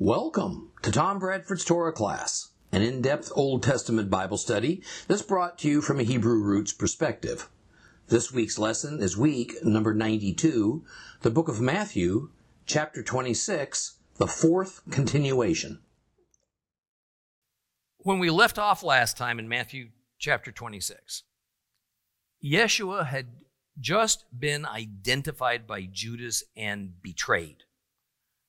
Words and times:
Welcome 0.00 0.70
to 0.82 0.92
Tom 0.92 1.18
Bradford's 1.18 1.64
Torah 1.64 1.92
class, 1.92 2.52
an 2.70 2.82
in 2.82 3.02
depth 3.02 3.32
Old 3.34 3.64
Testament 3.64 4.08
Bible 4.08 4.36
study 4.36 4.80
that's 5.08 5.22
brought 5.22 5.58
to 5.58 5.68
you 5.68 5.80
from 5.80 5.98
a 5.98 6.04
Hebrew 6.04 6.40
roots 6.40 6.72
perspective. 6.72 7.48
This 8.06 8.30
week's 8.30 8.60
lesson 8.60 9.02
is 9.02 9.16
week 9.16 9.54
number 9.64 9.92
92, 9.92 10.84
the 11.22 11.32
book 11.32 11.48
of 11.48 11.60
Matthew, 11.60 12.30
chapter 12.64 13.02
26, 13.02 13.98
the 14.18 14.28
fourth 14.28 14.82
continuation. 14.88 15.80
When 17.96 18.20
we 18.20 18.30
left 18.30 18.56
off 18.56 18.84
last 18.84 19.16
time 19.16 19.40
in 19.40 19.48
Matthew 19.48 19.88
chapter 20.16 20.52
26, 20.52 21.24
Yeshua 22.44 23.04
had 23.04 23.26
just 23.80 24.26
been 24.38 24.64
identified 24.64 25.66
by 25.66 25.88
Judas 25.90 26.44
and 26.56 27.02
betrayed 27.02 27.64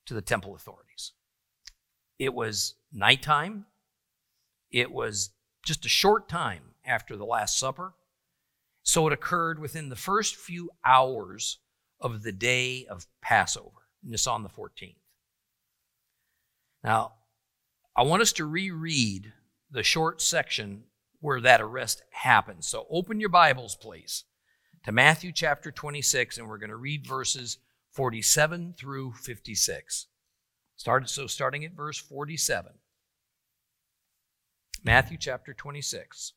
to 0.05 0.13
the 0.13 0.21
temple 0.21 0.53
authorities. 0.53 1.13
It 2.19 2.33
was 2.33 2.75
nighttime. 2.91 3.65
It 4.69 4.91
was 4.91 5.31
just 5.65 5.85
a 5.85 5.89
short 5.89 6.27
time 6.27 6.75
after 6.85 7.15
the 7.15 7.25
Last 7.25 7.57
Supper. 7.57 7.93
So 8.83 9.07
it 9.07 9.13
occurred 9.13 9.59
within 9.59 9.89
the 9.89 9.95
first 9.95 10.35
few 10.35 10.69
hours 10.83 11.59
of 12.01 12.23
the 12.23 12.31
day 12.31 12.85
of 12.85 13.07
Passover, 13.21 13.87
Nisan 14.03 14.43
the 14.43 14.49
14th. 14.49 14.95
Now, 16.83 17.13
I 17.95 18.03
want 18.03 18.21
us 18.21 18.33
to 18.33 18.45
reread 18.45 19.33
the 19.71 19.83
short 19.83 20.21
section 20.21 20.83
where 21.19 21.41
that 21.41 21.61
arrest 21.61 22.01
happened. 22.11 22.63
So 22.63 22.85
open 22.89 23.19
your 23.19 23.29
Bibles, 23.29 23.75
please, 23.75 24.23
to 24.85 24.91
Matthew 24.91 25.31
chapter 25.33 25.71
26, 25.71 26.37
and 26.37 26.47
we're 26.47 26.57
going 26.57 26.69
to 26.69 26.75
read 26.75 27.05
verses 27.05 27.57
47 27.91 28.75
through 28.77 29.13
56. 29.13 30.07
Started, 30.79 31.09
so 31.09 31.27
starting 31.27 31.65
at 31.65 31.73
verse 31.73 31.97
47. 31.97 32.71
Matthew 34.81 35.17
chapter 35.17 35.53
26. 35.53 36.31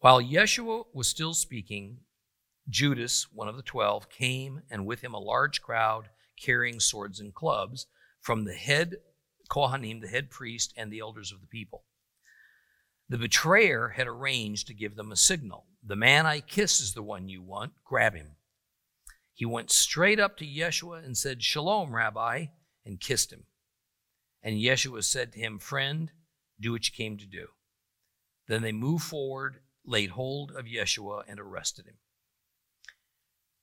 While 0.00 0.20
Yeshua 0.20 0.86
was 0.92 1.06
still 1.06 1.32
speaking, 1.32 1.98
Judas, 2.68 3.28
one 3.32 3.46
of 3.46 3.56
the 3.56 3.62
twelve, 3.62 4.10
came, 4.10 4.62
and 4.68 4.86
with 4.86 5.00
him 5.00 5.14
a 5.14 5.20
large 5.20 5.62
crowd 5.62 6.08
carrying 6.36 6.80
swords 6.80 7.20
and 7.20 7.32
clubs 7.32 7.86
from 8.20 8.42
the 8.42 8.54
head 8.54 8.96
Kohanim, 9.48 10.00
the 10.00 10.08
head 10.08 10.28
priest, 10.28 10.74
and 10.76 10.92
the 10.92 10.98
elders 10.98 11.30
of 11.30 11.40
the 11.40 11.46
people. 11.46 11.84
The 13.14 13.18
betrayer 13.18 13.90
had 13.90 14.08
arranged 14.08 14.66
to 14.66 14.74
give 14.74 14.96
them 14.96 15.12
a 15.12 15.16
signal. 15.16 15.68
The 15.84 15.94
man 15.94 16.26
I 16.26 16.40
kiss 16.40 16.80
is 16.80 16.94
the 16.94 17.02
one 17.04 17.28
you 17.28 17.42
want. 17.42 17.74
Grab 17.84 18.16
him. 18.16 18.34
He 19.32 19.44
went 19.44 19.70
straight 19.70 20.18
up 20.18 20.36
to 20.38 20.44
Yeshua 20.44 21.04
and 21.04 21.16
said, 21.16 21.40
Shalom, 21.40 21.94
Rabbi, 21.94 22.46
and 22.84 22.98
kissed 22.98 23.32
him. 23.32 23.44
And 24.42 24.56
Yeshua 24.56 25.04
said 25.04 25.32
to 25.32 25.38
him, 25.38 25.60
Friend, 25.60 26.10
do 26.58 26.72
what 26.72 26.88
you 26.88 26.92
came 26.92 27.16
to 27.18 27.24
do. 27.24 27.50
Then 28.48 28.62
they 28.62 28.72
moved 28.72 29.04
forward, 29.04 29.60
laid 29.86 30.10
hold 30.10 30.50
of 30.50 30.64
Yeshua, 30.64 31.22
and 31.28 31.38
arrested 31.38 31.86
him. 31.86 31.98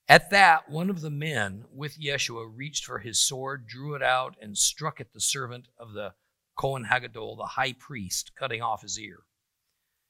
At 0.08 0.30
that, 0.30 0.70
one 0.70 0.90
of 0.90 1.02
the 1.02 1.10
men 1.10 1.66
with 1.74 2.00
Yeshua 2.00 2.50
reached 2.50 2.86
for 2.86 3.00
his 3.00 3.20
sword, 3.20 3.68
drew 3.68 3.96
it 3.96 4.02
out, 4.02 4.38
and 4.42 4.58
struck 4.58 5.02
at 5.02 5.12
the 5.12 5.20
servant 5.20 5.68
of 5.78 5.92
the 5.92 6.14
Kohen 6.56 6.86
Hagadol, 6.86 7.36
the 7.36 7.44
high 7.58 7.74
priest, 7.74 8.32
cutting 8.34 8.62
off 8.62 8.84
his 8.84 8.98
ear. 8.98 9.26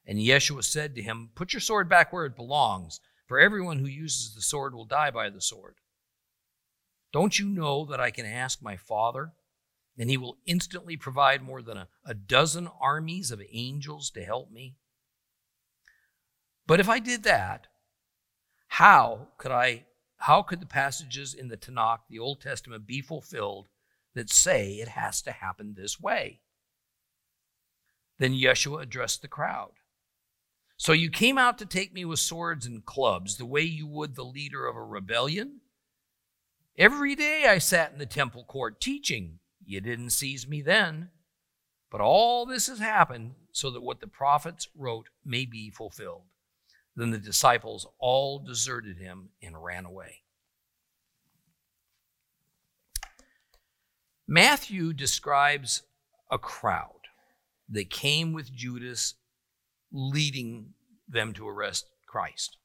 And 0.05 0.19
Yeshua 0.19 0.63
said 0.63 0.95
to 0.95 1.01
him, 1.01 1.29
Put 1.35 1.53
your 1.53 1.59
sword 1.59 1.87
back 1.87 2.11
where 2.11 2.25
it 2.25 2.35
belongs, 2.35 2.99
for 3.27 3.39
everyone 3.39 3.79
who 3.79 3.85
uses 3.85 4.33
the 4.33 4.41
sword 4.41 4.73
will 4.73 4.85
die 4.85 5.11
by 5.11 5.29
the 5.29 5.41
sword. 5.41 5.75
Don't 7.13 7.37
you 7.37 7.47
know 7.47 7.85
that 7.85 7.99
I 7.99 8.11
can 8.11 8.25
ask 8.25 8.61
my 8.61 8.77
Father, 8.77 9.33
and 9.97 10.09
he 10.09 10.17
will 10.17 10.37
instantly 10.45 10.97
provide 10.97 11.41
more 11.41 11.61
than 11.61 11.77
a, 11.77 11.87
a 12.05 12.13
dozen 12.13 12.67
armies 12.79 13.31
of 13.31 13.41
angels 13.51 14.09
to 14.11 14.23
help 14.23 14.51
me? 14.51 14.75
But 16.65 16.79
if 16.79 16.89
I 16.89 16.99
did 16.99 17.23
that, 17.23 17.67
how 18.67 19.27
could 19.37 19.51
I 19.51 19.85
how 20.17 20.43
could 20.43 20.61
the 20.61 20.67
passages 20.67 21.33
in 21.33 21.47
the 21.47 21.57
Tanakh, 21.57 22.01
the 22.07 22.19
Old 22.19 22.41
Testament, 22.41 22.85
be 22.85 23.01
fulfilled 23.01 23.67
that 24.13 24.29
say 24.29 24.73
it 24.73 24.89
has 24.89 25.21
to 25.23 25.31
happen 25.31 25.73
this 25.73 25.99
way? 25.99 26.41
Then 28.19 28.33
Yeshua 28.33 28.83
addressed 28.83 29.23
the 29.23 29.27
crowd. 29.27 29.71
So 30.81 30.93
you 30.93 31.11
came 31.11 31.37
out 31.37 31.59
to 31.59 31.67
take 31.67 31.93
me 31.93 32.05
with 32.05 32.17
swords 32.17 32.65
and 32.65 32.83
clubs, 32.83 33.37
the 33.37 33.45
way 33.45 33.61
you 33.61 33.85
would 33.85 34.15
the 34.15 34.25
leader 34.25 34.65
of 34.65 34.75
a 34.75 34.81
rebellion? 34.81 35.61
Every 36.75 37.13
day 37.13 37.45
I 37.47 37.59
sat 37.59 37.93
in 37.93 37.99
the 37.99 38.07
temple 38.07 38.45
court 38.45 38.81
teaching. 38.81 39.37
You 39.63 39.79
didn't 39.79 40.09
seize 40.09 40.47
me 40.47 40.63
then. 40.63 41.09
But 41.91 42.01
all 42.01 42.47
this 42.47 42.65
has 42.65 42.79
happened 42.79 43.35
so 43.51 43.69
that 43.69 43.83
what 43.83 43.99
the 43.99 44.07
prophets 44.07 44.69
wrote 44.75 45.09
may 45.23 45.45
be 45.45 45.69
fulfilled. 45.69 46.23
Then 46.95 47.11
the 47.11 47.19
disciples 47.19 47.85
all 47.99 48.39
deserted 48.39 48.97
him 48.97 49.29
and 49.39 49.63
ran 49.63 49.85
away. 49.85 50.23
Matthew 54.27 54.93
describes 54.93 55.83
a 56.31 56.39
crowd 56.39 57.01
that 57.69 57.91
came 57.91 58.33
with 58.33 58.51
Judas 58.51 59.13
leading 59.91 60.73
them 61.07 61.33
to 61.33 61.47
arrest 61.47 61.85
Christ. 62.07 62.57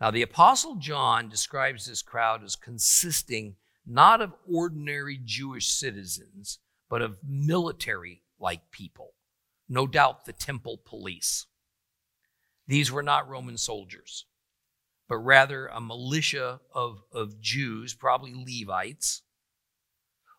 Now, 0.00 0.10
the 0.10 0.22
Apostle 0.22 0.76
John 0.76 1.28
describes 1.28 1.86
this 1.86 2.02
crowd 2.02 2.44
as 2.44 2.56
consisting 2.56 3.56
not 3.86 4.20
of 4.20 4.34
ordinary 4.52 5.18
Jewish 5.22 5.68
citizens, 5.68 6.58
but 6.90 7.02
of 7.02 7.18
military 7.26 8.22
like 8.38 8.70
people, 8.70 9.14
no 9.68 9.86
doubt 9.86 10.24
the 10.24 10.32
temple 10.32 10.80
police. 10.84 11.46
These 12.66 12.90
were 12.90 13.02
not 13.02 13.28
Roman 13.28 13.56
soldiers, 13.56 14.26
but 15.08 15.18
rather 15.18 15.68
a 15.68 15.80
militia 15.80 16.60
of, 16.74 17.02
of 17.12 17.40
Jews, 17.40 17.94
probably 17.94 18.34
Levites, 18.34 19.22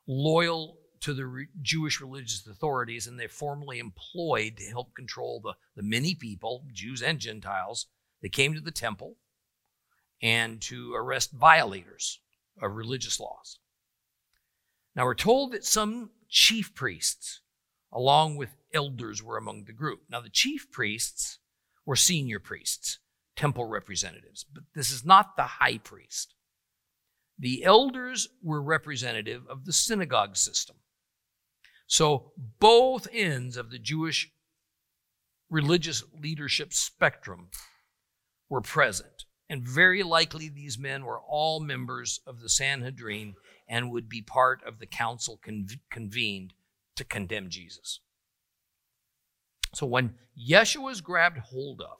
loyal 0.06 0.78
to 1.02 1.14
the 1.14 1.26
re- 1.26 1.48
Jewish 1.62 2.02
religious 2.02 2.46
authorities, 2.48 3.08
and 3.08 3.20
they 3.20 3.28
formally 3.28 3.80
employed 3.80 4.58
to 4.58 4.64
help 4.66 4.96
control 4.96 5.42
the, 5.44 5.54
the 5.76 5.84
many 5.84 6.16
people, 6.16 6.66
Jews 6.72 7.02
and 7.02 7.20
Gentiles, 7.20 7.88
that 8.22 8.32
came 8.32 8.54
to 8.54 8.62
the 8.62 8.72
temple 8.72 9.18
and 10.22 10.62
to 10.62 10.94
arrest 10.96 11.32
violators 11.32 12.20
of 12.62 12.76
religious 12.76 13.20
laws. 13.20 13.60
Now, 14.96 15.06
we're 15.06 15.14
told 15.14 15.52
that 15.52 15.64
some 15.64 16.10
chief 16.28 16.74
priests, 16.74 17.42
along 17.92 18.38
with 18.38 18.50
elders, 18.74 19.22
were 19.22 19.38
among 19.38 19.66
the 19.66 19.74
group. 19.74 20.02
Now, 20.10 20.22
the 20.22 20.30
chief 20.30 20.72
priests 20.72 21.38
were 21.86 21.96
senior 21.96 22.40
priests, 22.40 23.00
temple 23.36 23.66
representatives, 23.66 24.46
but 24.52 24.64
this 24.74 24.90
is 24.90 25.06
not 25.06 25.36
the 25.36 25.44
high 25.44 25.78
priest. 25.78 26.34
The 27.38 27.64
elders 27.64 28.28
were 28.42 28.62
representative 28.62 29.44
of 29.48 29.66
the 29.66 29.74
synagogue 29.74 30.36
system. 30.36 30.78
So 31.88 32.34
both 32.60 33.08
ends 33.12 33.56
of 33.58 33.72
the 33.72 33.80
Jewish 33.80 34.32
religious 35.50 36.04
leadership 36.22 36.74
spectrum 36.74 37.48
were 38.50 38.62
present. 38.62 39.24
And 39.50 39.66
very 39.66 40.04
likely 40.04 40.50
these 40.50 40.78
men 40.78 41.06
were 41.06 41.20
all 41.20 41.62
members 41.62 42.20
of 42.28 42.42
the 42.42 42.50
Sanhedrin 42.50 43.36
and 43.68 43.92
would 43.92 44.10
be 44.10 44.22
part 44.22 44.62
of 44.66 44.80
the 44.80 44.86
council 44.86 45.40
convened 45.90 46.54
to 46.98 47.06
condemn 47.06 47.50
Jesus. 47.50 48.02
So 49.74 49.86
when 49.86 50.16
Yeshua 50.38 50.84
was 50.84 51.02
grabbed 51.02 51.38
hold 51.38 51.82
of 51.82 51.98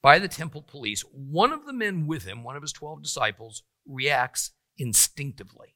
by 0.00 0.20
the 0.20 0.28
temple 0.28 0.62
police, 0.62 1.02
one 1.12 1.52
of 1.52 1.66
the 1.66 1.72
men 1.72 2.06
with 2.06 2.24
him, 2.24 2.44
one 2.44 2.54
of 2.54 2.62
his 2.62 2.72
12 2.72 3.02
disciples, 3.02 3.64
reacts 3.84 4.52
instinctively 4.76 5.74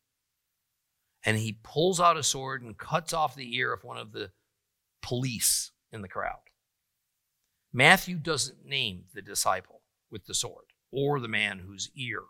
and 1.24 1.36
he 1.36 1.58
pulls 1.62 2.00
out 2.00 2.16
a 2.16 2.22
sword 2.22 2.62
and 2.62 2.76
cuts 2.76 3.12
off 3.12 3.34
the 3.34 3.56
ear 3.56 3.72
of 3.72 3.84
one 3.84 3.96
of 3.96 4.12
the 4.12 4.30
police 5.02 5.70
in 5.92 6.02
the 6.02 6.08
crowd. 6.08 6.40
Matthew 7.72 8.16
doesn't 8.16 8.66
name 8.66 9.04
the 9.14 9.22
disciple 9.22 9.82
with 10.10 10.26
the 10.26 10.34
sword 10.34 10.66
or 10.90 11.20
the 11.20 11.28
man 11.28 11.60
whose 11.60 11.90
ear 11.96 12.22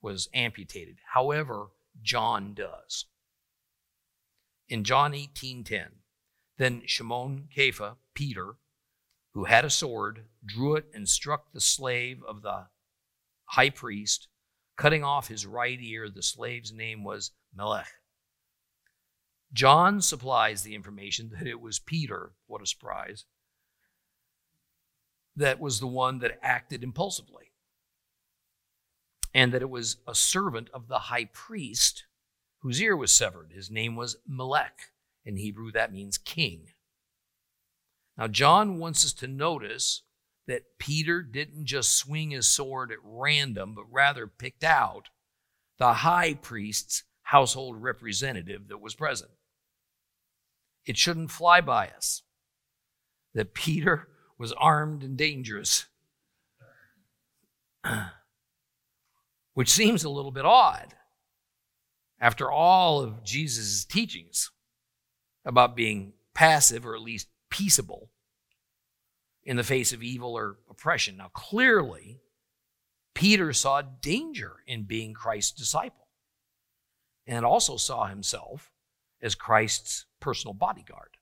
was 0.00 0.28
amputated. 0.32 0.98
However, 1.12 1.68
John 2.02 2.54
does. 2.54 3.06
In 4.68 4.84
John 4.84 5.12
18:10, 5.12 6.02
then 6.56 6.86
Shimon 6.86 7.48
Kepha, 7.54 7.98
Peter, 8.14 8.56
who 9.32 9.44
had 9.44 9.64
a 9.64 9.70
sword, 9.70 10.28
drew 10.44 10.76
it 10.76 10.86
and 10.94 11.08
struck 11.08 11.52
the 11.52 11.60
slave 11.60 12.22
of 12.24 12.42
the 12.42 12.68
high 13.50 13.70
priest, 13.70 14.28
cutting 14.76 15.04
off 15.04 15.28
his 15.28 15.46
right 15.46 15.78
ear. 15.80 16.08
The 16.08 16.22
slave's 16.22 16.72
name 16.72 17.04
was 17.04 17.32
Melech. 17.54 17.92
John 19.52 20.00
supplies 20.00 20.62
the 20.62 20.74
information 20.74 21.30
that 21.38 21.46
it 21.46 21.60
was 21.60 21.78
Peter, 21.78 22.32
what 22.46 22.62
a 22.62 22.66
surprise, 22.66 23.24
that 25.34 25.60
was 25.60 25.80
the 25.80 25.86
one 25.86 26.18
that 26.18 26.38
acted 26.42 26.82
impulsively, 26.82 27.52
and 29.34 29.52
that 29.52 29.62
it 29.62 29.70
was 29.70 29.98
a 30.06 30.14
servant 30.14 30.68
of 30.72 30.88
the 30.88 30.98
high 30.98 31.26
priest 31.26 32.04
whose 32.60 32.80
ear 32.80 32.96
was 32.96 33.12
severed. 33.12 33.52
His 33.54 33.70
name 33.70 33.96
was 33.96 34.16
Melech. 34.26 34.90
In 35.24 35.36
Hebrew, 35.36 35.72
that 35.72 35.92
means 35.92 36.18
king. 36.18 36.68
Now, 38.16 38.28
John 38.28 38.78
wants 38.78 39.04
us 39.04 39.12
to 39.14 39.26
notice 39.26 40.02
that 40.46 40.78
Peter 40.78 41.22
didn't 41.22 41.66
just 41.66 41.96
swing 41.96 42.30
his 42.30 42.48
sword 42.48 42.92
at 42.92 42.98
random, 43.02 43.74
but 43.74 43.84
rather 43.90 44.26
picked 44.26 44.64
out 44.64 45.08
the 45.78 45.92
high 45.92 46.34
priest's 46.34 47.02
household 47.22 47.82
representative 47.82 48.68
that 48.68 48.80
was 48.80 48.94
present. 48.94 49.32
It 50.86 50.96
shouldn't 50.96 51.30
fly 51.30 51.60
by 51.60 51.88
us 51.88 52.22
that 53.34 53.54
Peter 53.54 54.08
was 54.38 54.52
armed 54.52 55.02
and 55.02 55.16
dangerous, 55.16 55.86
which 59.54 59.70
seems 59.70 60.04
a 60.04 60.10
little 60.10 60.30
bit 60.30 60.44
odd 60.44 60.94
after 62.20 62.50
all 62.50 63.00
of 63.00 63.22
Jesus' 63.24 63.84
teachings 63.84 64.50
about 65.44 65.76
being 65.76 66.12
passive 66.34 66.86
or 66.86 66.94
at 66.94 67.02
least 67.02 67.28
peaceable 67.50 68.10
in 69.44 69.56
the 69.56 69.64
face 69.64 69.92
of 69.92 70.02
evil 70.02 70.34
or 70.34 70.56
oppression. 70.68 71.16
Now, 71.16 71.30
clearly, 71.32 72.20
Peter 73.14 73.52
saw 73.52 73.82
danger 73.82 74.56
in 74.66 74.82
being 74.84 75.14
Christ's 75.14 75.52
disciple 75.52 76.08
and 77.26 77.44
also 77.44 77.76
saw 77.76 78.06
himself 78.06 78.72
as 79.22 79.34
Christ's 79.34 80.05
personal 80.20 80.54
bodyguard. 80.54 81.16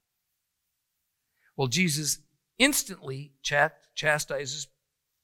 Well, 1.56 1.68
Jesus 1.68 2.18
instantly 2.58 3.32
chastises 3.42 4.68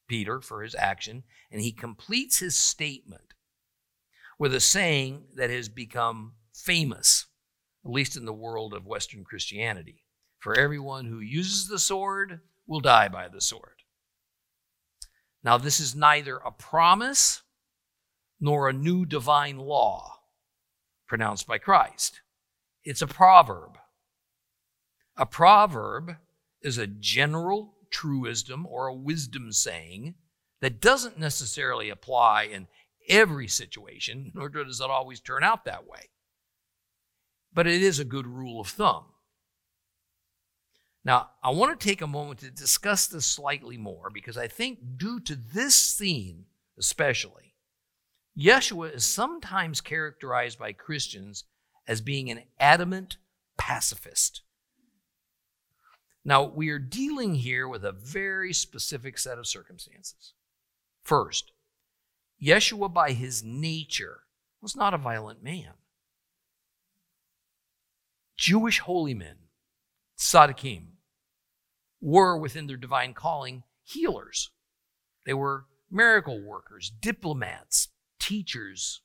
Peter 0.08 0.40
for 0.40 0.62
his 0.62 0.74
action, 0.74 1.24
and 1.50 1.60
he 1.60 1.72
completes 1.72 2.38
his 2.38 2.56
statement 2.56 3.34
with 4.38 4.54
a 4.54 4.60
saying 4.60 5.24
that 5.34 5.50
has 5.50 5.68
become 5.68 6.34
famous, 6.54 7.26
at 7.84 7.90
least 7.90 8.16
in 8.16 8.24
the 8.24 8.32
world 8.32 8.74
of 8.74 8.86
Western 8.86 9.24
Christianity. 9.24 10.04
For 10.38 10.58
everyone 10.58 11.06
who 11.06 11.20
uses 11.20 11.68
the 11.68 11.78
sword 11.78 12.40
will 12.66 12.80
die 12.80 13.08
by 13.08 13.28
the 13.28 13.40
sword. 13.40 13.82
Now, 15.42 15.58
this 15.58 15.80
is 15.80 15.94
neither 15.94 16.36
a 16.38 16.50
promise 16.50 17.42
nor 18.40 18.68
a 18.68 18.72
new 18.72 19.04
divine 19.04 19.58
law 19.58 20.20
pronounced 21.06 21.46
by 21.46 21.58
Christ. 21.58 22.20
It's 22.84 23.02
a 23.02 23.06
proverb. 23.06 23.78
A 25.16 25.26
proverb 25.26 26.16
is 26.62 26.78
a 26.78 26.86
general 26.86 27.74
truism 27.90 28.66
or 28.66 28.86
a 28.86 28.94
wisdom 28.94 29.52
saying 29.52 30.14
that 30.60 30.80
doesn't 30.80 31.18
necessarily 31.18 31.90
apply 31.90 32.44
in 32.44 32.68
every 33.08 33.48
situation, 33.48 34.32
nor 34.34 34.48
does 34.48 34.80
it 34.80 34.90
always 34.90 35.20
turn 35.20 35.44
out 35.44 35.64
that 35.64 35.86
way. 35.86 36.10
But 37.52 37.66
it 37.66 37.82
is 37.82 37.98
a 37.98 38.04
good 38.04 38.26
rule 38.26 38.60
of 38.60 38.68
thumb. 38.68 39.06
Now, 41.04 41.30
I 41.42 41.50
want 41.50 41.78
to 41.78 41.88
take 41.88 42.02
a 42.02 42.06
moment 42.06 42.40
to 42.40 42.50
discuss 42.50 43.06
this 43.06 43.24
slightly 43.24 43.78
more 43.78 44.10
because 44.12 44.36
I 44.36 44.48
think, 44.48 44.78
due 44.96 45.18
to 45.20 45.34
this 45.34 45.74
scene 45.74 46.44
especially, 46.78 47.54
Yeshua 48.38 48.94
is 48.94 49.04
sometimes 49.04 49.80
characterized 49.80 50.58
by 50.58 50.72
Christians 50.72 51.44
as 51.90 52.00
being 52.00 52.30
an 52.30 52.44
adamant 52.60 53.16
pacifist. 53.58 54.42
Now, 56.24 56.44
we 56.44 56.68
are 56.68 56.78
dealing 56.78 57.34
here 57.34 57.66
with 57.66 57.84
a 57.84 57.90
very 57.90 58.52
specific 58.52 59.18
set 59.18 59.38
of 59.38 59.46
circumstances. 59.48 60.34
First, 61.02 61.50
Yeshua, 62.40 62.94
by 62.94 63.10
his 63.10 63.42
nature, 63.42 64.20
was 64.62 64.76
not 64.76 64.94
a 64.94 64.98
violent 64.98 65.42
man. 65.42 65.72
Jewish 68.36 68.78
holy 68.78 69.14
men, 69.14 69.36
tzaddikim, 70.16 70.84
were, 72.00 72.38
within 72.38 72.68
their 72.68 72.76
divine 72.76 73.14
calling, 73.14 73.64
healers. 73.82 74.50
They 75.26 75.34
were 75.34 75.64
miracle 75.90 76.40
workers, 76.40 76.92
diplomats, 77.00 77.88
teachers, 78.20 79.02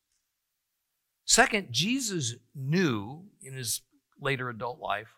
Second, 1.25 1.69
Jesus 1.72 2.36
knew 2.54 3.25
in 3.42 3.56
his 3.56 3.81
later 4.22 4.50
adult 4.50 4.80
life 4.80 5.16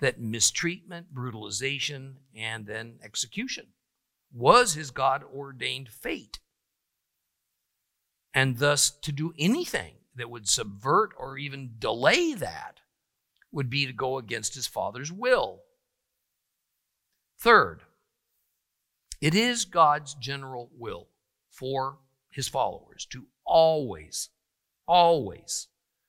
that 0.00 0.20
mistreatment, 0.20 1.12
brutalization, 1.12 2.16
and 2.34 2.66
then 2.66 2.98
execution 3.04 3.66
was 4.32 4.74
his 4.74 4.90
God 4.90 5.22
ordained 5.22 5.90
fate. 5.90 6.40
And 8.32 8.58
thus, 8.58 8.90
to 8.90 9.12
do 9.12 9.34
anything 9.38 9.94
that 10.14 10.30
would 10.30 10.48
subvert 10.48 11.10
or 11.18 11.36
even 11.36 11.74
delay 11.78 12.34
that 12.34 12.80
would 13.52 13.68
be 13.68 13.86
to 13.86 13.92
go 13.92 14.18
against 14.18 14.54
his 14.54 14.66
Father's 14.66 15.12
will. 15.12 15.62
Third, 17.38 17.82
it 19.20 19.34
is 19.34 19.64
God's 19.64 20.14
general 20.14 20.70
will 20.78 21.08
for 21.50 21.98
his 22.30 22.48
followers 22.48 23.06
to 23.10 23.26
always 23.44 24.30
always 24.90 25.68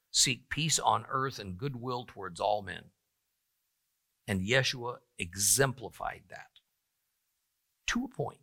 seek 0.09 0.49
peace 0.49 0.79
on 0.79 1.05
earth 1.11 1.37
and 1.37 1.57
goodwill 1.57 2.03
towards 2.07 2.39
all 2.39 2.63
men. 2.63 2.85
And 4.27 4.41
Yeshua 4.41 4.97
exemplified 5.19 6.23
that 6.29 6.47
to 7.87 8.03
a 8.03 8.07
point. 8.07 8.39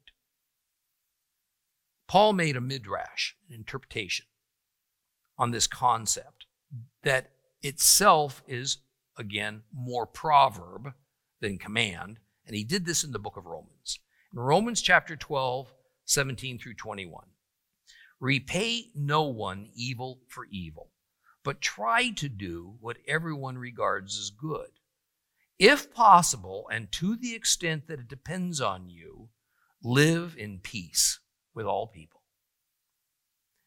Paul 2.06 2.34
made 2.34 2.56
a 2.56 2.60
midrash, 2.60 3.34
an 3.48 3.54
interpretation 3.56 4.26
on 5.36 5.50
this 5.50 5.66
concept 5.66 6.46
that 7.02 7.32
itself 7.60 8.42
is, 8.46 8.78
again, 9.18 9.62
more 9.74 10.06
proverb 10.06 10.92
than 11.40 11.58
command. 11.58 12.18
And 12.46 12.54
he 12.54 12.64
did 12.64 12.86
this 12.86 13.02
in 13.02 13.10
the 13.10 13.18
book 13.18 13.36
of 13.36 13.44
Romans. 13.44 13.98
In 14.32 14.38
Romans 14.38 14.80
chapter 14.80 15.16
12, 15.16 15.72
17 16.04 16.58
through 16.58 16.74
21. 16.74 17.24
Repay 18.20 18.90
no 18.94 19.22
one 19.22 19.70
evil 19.74 20.20
for 20.28 20.46
evil, 20.50 20.90
but 21.44 21.60
try 21.60 22.10
to 22.10 22.28
do 22.28 22.76
what 22.80 22.98
everyone 23.06 23.58
regards 23.58 24.18
as 24.18 24.30
good. 24.30 24.70
If 25.58 25.92
possible, 25.92 26.68
and 26.72 26.90
to 26.92 27.16
the 27.16 27.34
extent 27.34 27.86
that 27.88 28.00
it 28.00 28.08
depends 28.08 28.60
on 28.60 28.90
you, 28.90 29.28
live 29.82 30.36
in 30.38 30.58
peace 30.58 31.20
with 31.54 31.66
all 31.66 31.86
people. 31.86 32.22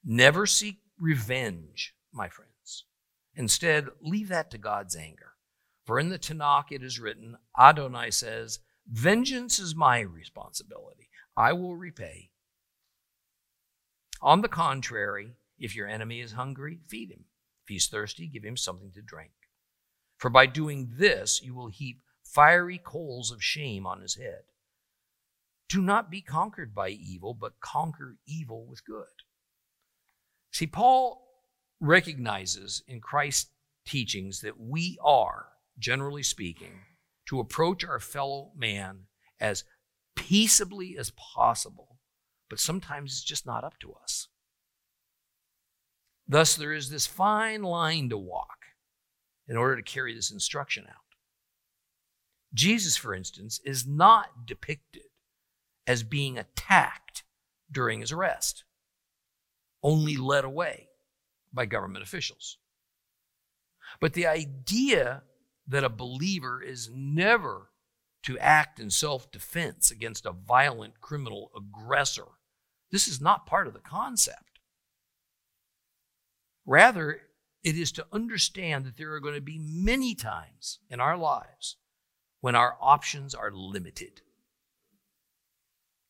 Never 0.04 0.46
seek 0.46 0.80
revenge, 1.00 1.94
my 2.12 2.28
friends. 2.28 2.86
Instead, 3.36 3.88
leave 4.02 4.30
that 4.30 4.52
to 4.52 4.58
God's 4.58 4.96
anger. 4.96 5.34
For 5.86 6.00
in 6.00 6.10
the 6.10 6.20
Tanakh 6.20 6.72
it 6.72 6.84
is 6.84 7.00
written, 7.00 7.38
Adonai 7.58 8.12
says, 8.12 8.60
Vengeance 8.88 9.60
is 9.60 9.76
my 9.76 10.00
responsibility. 10.00 11.10
I 11.38 11.54
will 11.54 11.76
repay. 11.76 12.31
On 14.22 14.42
the 14.42 14.48
contrary, 14.48 15.36
if 15.58 15.76
your 15.76 15.88
enemy 15.88 16.22
is 16.22 16.34
hungry, 16.34 16.80
feed 16.88 17.12
him. 17.12 17.26
If 17.64 17.70
he's 17.70 17.88
thirsty, 17.88 18.28
give 18.28 18.44
him 18.44 18.58
something 18.58 18.92
to 18.92 19.02
drink. 19.02 19.32
For 20.18 20.30
by 20.30 20.46
doing 20.46 20.94
this, 20.98 21.42
you 21.42 21.56
will 21.56 21.70
heap 21.70 22.02
fiery 22.24 22.80
coals 22.84 23.32
of 23.32 23.44
shame 23.44 23.88
on 23.88 24.02
his 24.02 24.16
head. 24.16 24.44
Do 25.68 25.82
not 25.82 26.12
be 26.12 26.22
conquered 26.22 26.76
by 26.76 26.90
evil, 26.90 27.34
but 27.34 27.60
conquer 27.60 28.18
evil 28.28 28.66
with 28.66 28.86
good. 28.86 29.06
See, 30.52 30.68
Paul 30.68 31.26
recognizes 31.80 32.84
in 32.88 33.00
Christ's 33.00 33.50
teachings 33.86 34.42
that 34.42 34.60
we 34.60 34.98
are, 35.04 35.48
generally 35.80 36.24
speaking, 36.24 36.82
to 37.28 37.40
approach 37.40 37.84
our 37.86 38.00
fellow 38.00 38.52
man 38.56 39.06
as 39.40 39.64
peaceably 40.16 40.98
as 40.98 41.12
possible 41.12 41.91
but 42.52 42.60
sometimes 42.60 43.14
it's 43.14 43.24
just 43.24 43.46
not 43.46 43.64
up 43.64 43.80
to 43.80 43.94
us. 44.04 44.28
Thus, 46.28 46.54
there 46.54 46.74
is 46.74 46.90
this 46.90 47.08
fine 47.08 47.64
line 47.64 48.10
to 48.10 48.18
walk 48.18 48.66
in 49.48 49.56
order 49.56 49.78
to 49.78 49.82
carry 49.82 50.14
this 50.14 50.32
instruction 50.32 50.84
out. 50.90 51.16
Jesus, 52.54 52.98
for 52.98 53.16
instance, 53.16 53.62
is 53.64 53.88
not 53.88 54.46
depicted 54.46 55.04
as 55.88 56.04
being 56.04 56.38
attacked 56.38 57.24
during 57.72 58.02
his 58.02 58.12
arrest, 58.12 58.66
only 59.82 60.18
led 60.18 60.44
away 60.44 60.90
by 61.54 61.66
government 61.66 62.04
officials. 62.04 62.58
But 64.02 64.12
the 64.12 64.28
idea 64.28 65.24
that 65.66 65.86
a 65.86 65.90
believer 65.90 66.62
is 66.62 66.90
never 66.94 67.70
to 68.24 68.38
act 68.40 68.78
in 68.78 68.90
self 68.90 69.32
defense 69.32 69.90
against 69.90 70.26
a 70.26 70.34
violent 70.34 71.00
criminal 71.00 71.50
aggressor 71.56 72.26
this 72.92 73.08
is 73.08 73.22
not 73.22 73.46
part 73.46 73.68
of 73.68 73.74
the 73.74 73.80
concept. 73.80 74.60
Rather, 76.66 77.22
it 77.64 77.78
is 77.78 77.92
to 77.94 78.06
understand 78.12 78.86
that 78.86 78.98
there 78.98 79.14
are 79.14 79.20
going 79.20 79.36
to 79.36 79.42
be 79.42 79.60
many 79.60 80.16
times 80.16 80.80
in 80.90 81.00
our 81.00 81.18
lives 81.18 81.78
when 82.42 82.56
our 82.56 82.78
options 82.82 83.36
are 83.36 83.52
limited. 83.52 84.22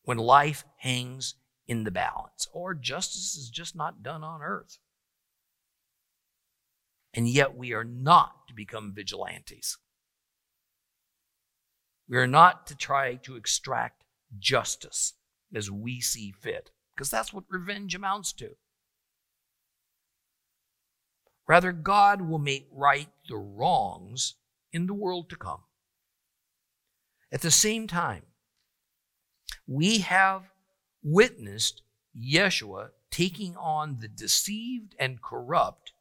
when 0.03 0.17
life 0.17 0.63
hangs 0.77 1.35
in 1.67 1.83
the 1.83 1.91
balance 1.91 2.47
or 2.53 2.73
justice 2.73 3.35
is 3.35 3.49
just 3.49 3.75
not 3.75 4.03
done 4.03 4.23
on 4.23 4.41
earth. 4.41 4.77
And 7.13 7.27
yet 7.27 7.55
we 7.55 7.73
are 7.73 7.83
not 7.83 8.47
to 8.47 8.53
become 8.53 8.93
vigilantes. 8.93 9.77
We 12.07 12.17
are 12.17 12.27
not 12.27 12.67
to 12.67 12.75
try 12.75 13.15
to 13.15 13.35
extract 13.35 14.03
justice 14.39 15.13
as 15.53 15.69
we 15.69 16.01
see 16.01 16.31
fit, 16.31 16.71
because 16.95 17.09
that's 17.09 17.33
what 17.33 17.43
revenge 17.49 17.95
amounts 17.95 18.33
to. 18.33 18.55
Rather, 21.47 21.71
God 21.71 22.21
will 22.21 22.39
make 22.39 22.67
right 22.71 23.09
the 23.27 23.35
wrongs 23.35 24.35
in 24.71 24.87
the 24.87 24.93
world 24.93 25.29
to 25.29 25.35
come. 25.35 25.61
At 27.31 27.41
the 27.41 27.51
same 27.51 27.87
time, 27.87 28.23
we 29.67 29.99
have 29.99 30.43
witnessed 31.03 31.81
Yeshua 32.17 32.89
taking 33.09 33.55
on 33.57 33.97
the 33.99 34.07
deceived 34.07 34.95
and 34.99 35.21
corrupt 35.21 35.93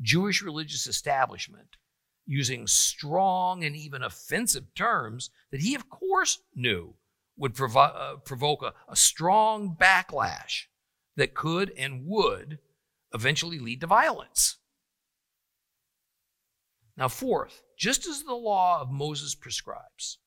Jewish 0.00 0.42
religious 0.42 0.86
establishment 0.86 1.76
using 2.26 2.66
strong 2.66 3.64
and 3.64 3.76
even 3.76 4.02
offensive 4.02 4.74
terms 4.74 5.30
that 5.50 5.60
he, 5.60 5.74
of 5.74 5.88
course, 5.88 6.40
knew 6.54 6.94
would 7.36 7.54
provo- 7.54 7.80
uh, 7.80 8.16
provoke 8.16 8.62
a, 8.62 8.74
a 8.88 8.96
strong 8.96 9.76
backlash 9.78 10.64
that 11.16 11.34
could 11.34 11.72
and 11.76 12.06
would 12.06 12.58
eventually 13.12 13.58
lead 13.58 13.80
to 13.80 13.86
violence. 13.86 14.58
Now, 16.96 17.08
fourth, 17.08 17.62
just 17.78 18.06
as 18.06 18.22
the 18.22 18.34
law 18.34 18.80
of 18.80 18.90
Moses 18.90 19.34
prescribes, 19.34 20.18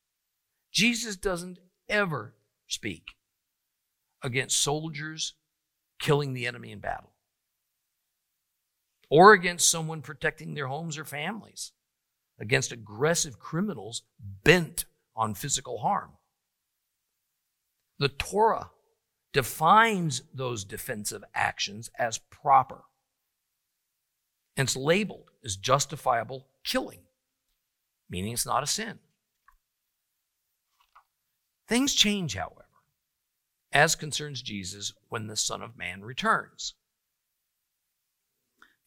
Jesus 0.72 1.16
doesn't 1.16 1.58
ever 1.88 2.36
speak 2.68 3.16
against 4.24 4.62
soldiers 4.62 5.34
killing 6.00 6.34
the 6.34 6.46
enemy 6.46 6.72
in 6.72 6.80
battle 6.80 7.13
or 9.10 9.34
against 9.34 9.70
someone 9.70 10.01
protecting 10.01 10.54
their 10.54 10.68
homes 10.68 10.98
or 10.98 11.04
families, 11.04 11.72
against 12.39 12.72
aggressive 12.72 13.39
criminals 13.39 14.04
bent 14.44 14.86
on 15.16 15.34
physical 15.34 15.80
harm. 15.80 16.12
The 18.00 18.10
Torah 18.10 18.72
defines 19.34 20.24
those 20.34 20.63
defensive 20.63 21.24
actions 21.36 21.91
as 22.00 22.18
proper. 22.18 22.86
And 24.58 24.68
it's 24.68 24.75
labeled 24.75 25.32
as 25.44 25.56
justifiable 25.56 26.48
killing, 26.63 27.01
meaning 28.10 28.34
it's 28.34 28.46
not 28.46 28.63
a 28.63 28.68
sin. 28.68 29.00
Things 31.68 31.94
change, 31.94 32.36
however, 32.36 32.65
as 33.72 33.96
concerns 33.96 34.41
Jesus 34.41 34.94
when 35.10 35.27
the 35.27 35.36
Son 35.36 35.62
of 35.62 35.77
Man 35.77 36.01
returns. 36.01 36.74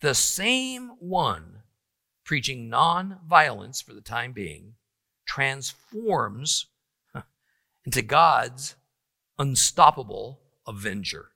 The 0.01 0.15
same 0.15 0.89
one 0.99 1.63
preaching 2.25 2.69
non-violence 2.69 3.81
for 3.81 3.95
the 3.95 4.01
time 4.01 4.33
being 4.33 4.75
transforms 5.25 6.67
into 7.85 8.03
God's 8.03 8.75
unstoppable 9.43 10.41
avenger. 10.69 11.31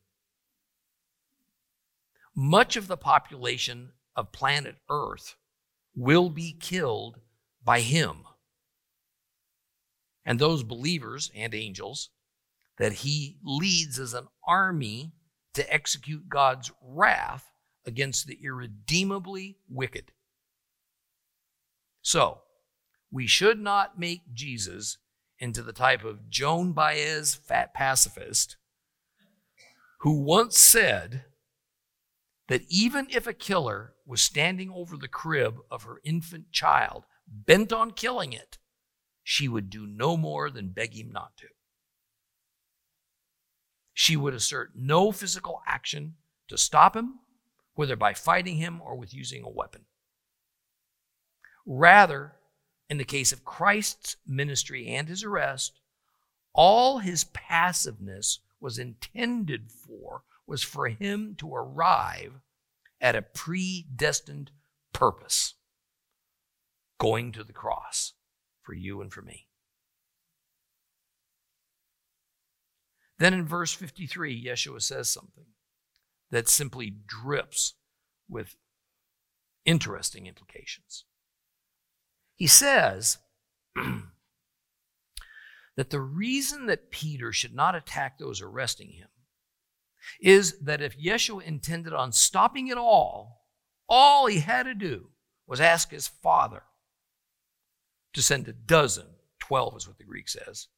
Much 2.37 2.77
of 2.77 2.87
the 2.87 2.97
population 2.97 3.91
of 4.15 4.31
planet 4.31 4.77
Earth 4.89 5.35
will 5.97 6.31
be 6.31 6.53
killed 6.53 7.17
by 7.65 7.81
him. 7.81 8.19
And 10.25 10.39
those 10.39 10.63
believers 10.63 11.33
and 11.35 11.53
angels 11.53 12.11
that 12.79 12.93
he 12.93 13.39
leads 13.43 13.99
as 13.99 14.15
an 14.15 14.29
army 14.47 15.13
to 15.55 15.73
execute 15.73 16.29
God's 16.29 16.71
wrath 16.81 17.51
against 17.85 18.29
the 18.29 18.39
irredeemably 18.41 19.59
wicked. 19.69 20.13
So, 22.03 22.43
we 23.11 23.27
should 23.27 23.59
not 23.59 23.99
make 23.99 24.33
Jesus 24.33 24.99
into 25.38 25.62
the 25.62 25.73
type 25.73 26.05
of 26.05 26.28
Joan 26.31 26.73
Baez 26.73 27.35
fat 27.35 27.75
pacifist 27.75 28.57
who 30.00 30.21
once 30.23 30.59
said 30.59 31.25
that 32.49 32.62
even 32.69 33.07
if 33.11 33.26
a 33.26 33.33
killer 33.33 33.95
was 34.07 34.23
standing 34.23 34.71
over 34.71 34.97
the 34.97 35.09
crib 35.09 35.59
of 35.71 35.83
her 35.83 36.00
infant 36.05 36.52
child, 36.52 37.05
bent 37.26 37.73
on 37.73 37.90
killing 37.90 38.33
it, 38.33 38.59
she 39.25 39.49
would 39.49 39.69
do 39.69 39.87
no 39.87 40.16
more 40.16 40.50
than 40.50 40.69
beg 40.69 40.95
him 40.95 41.11
not 41.11 41.37
to. 41.38 41.47
She 43.93 44.16
would 44.16 44.35
assert 44.35 44.73
no 44.76 45.11
physical 45.11 45.62
action 45.66 46.14
to 46.49 46.57
stop 46.57 46.95
him 46.95 47.21
whether 47.76 47.95
by 47.95 48.14
fighting 48.14 48.57
him 48.57 48.81
or 48.83 48.97
with 48.97 49.14
using 49.14 49.45
a 49.45 49.50
weapon. 49.50 49.83
Rather, 51.66 52.36
in 52.88 52.99
the 52.99 53.05
case 53.05 53.33
of 53.33 53.45
Christ's 53.45 54.16
ministry 54.26 54.87
and 54.88 55.09
his 55.09 55.25
arrest, 55.25 55.81
all 56.55 56.99
his 56.99 57.25
passiveness 57.25 58.40
was 58.61 58.78
intended 58.78 59.71
for 59.71 60.23
was 60.47 60.62
for 60.62 60.88
him 60.88 61.35
to 61.38 61.55
arrive 61.55 62.40
at 63.00 63.16
a 63.16 63.23
predestined 63.23 64.50
purpose 64.93 65.55
going 66.99 67.33
to 67.33 67.45
the 67.45 67.52
cross 67.52 68.14
for 68.62 68.73
you 68.73 69.00
and 69.00 69.12
for 69.12 69.23
me. 69.23 69.49
Then 73.19 73.35
in 73.35 73.47
verse 73.47 73.73
53, 73.73 74.45
Yeshua 74.45 74.81
says 74.83 75.09
something 75.09 75.47
that 76.31 76.49
simply 76.49 76.95
drips 77.07 77.75
with 78.28 78.57
interesting 79.64 80.26
implications. 80.26 81.05
He 82.37 82.47
says 82.47 83.19
that 85.76 85.90
the 85.90 86.00
reason 86.00 86.66
that 86.66 86.90
Peter 86.90 87.33
should 87.33 87.55
not 87.55 87.75
attack 87.75 88.19
those 88.19 88.40
arresting 88.43 88.93
him 88.93 89.09
is 90.21 90.59
that 90.61 90.83
if 90.83 90.99
Yeshua 90.99 91.43
intended 91.43 91.93
on 91.93 92.12
stopping 92.12 92.69
it 92.69 92.78
all, 92.78 93.47
all 93.88 94.26
he 94.26 94.38
had 94.38 94.64
to 94.64 94.75
do 94.75 95.09
was 95.47 95.61
ask 95.61 95.90
his 95.90 96.07
father 96.07 96.62
to 98.12 98.23
send 98.23 98.49
a 98.49 98.52
dozen, 98.52 99.07
12 99.40 99.76
is 99.78 99.88
what 99.88 99.99
the 99.99 100.05
Greek 100.05 100.28
says, 100.28 100.69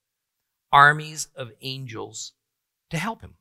armies 0.73 1.29
of 1.35 1.50
angels 1.61 2.33
to 2.91 2.99
help 2.99 3.21
him. 3.21 3.35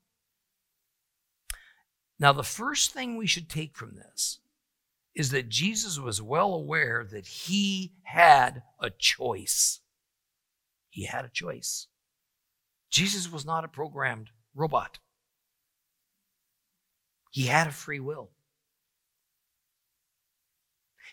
Now, 2.20 2.34
the 2.34 2.44
first 2.44 2.94
thing 2.94 3.16
we 3.16 3.28
should 3.28 3.48
take 3.48 3.76
from 3.76 3.96
this 3.96 4.40
is 5.18 5.32
that 5.32 5.50
Jesus 5.50 5.98
was 5.98 6.22
well 6.22 6.54
aware 6.54 7.04
that 7.04 7.26
he 7.26 7.92
had 8.04 8.62
a 8.80 8.92
choice. 8.92 9.80
He 10.92 11.06
had 11.06 11.26
a 11.26 11.30
choice. 11.30 11.88
Jesus 12.92 13.30
was 13.30 13.44
not 13.44 13.66
a 13.66 13.68
programmed 13.68 14.30
robot, 14.56 15.00
he 17.32 17.48
had 17.48 17.68
a 17.68 17.72
free 17.72 18.00
will. 18.00 18.30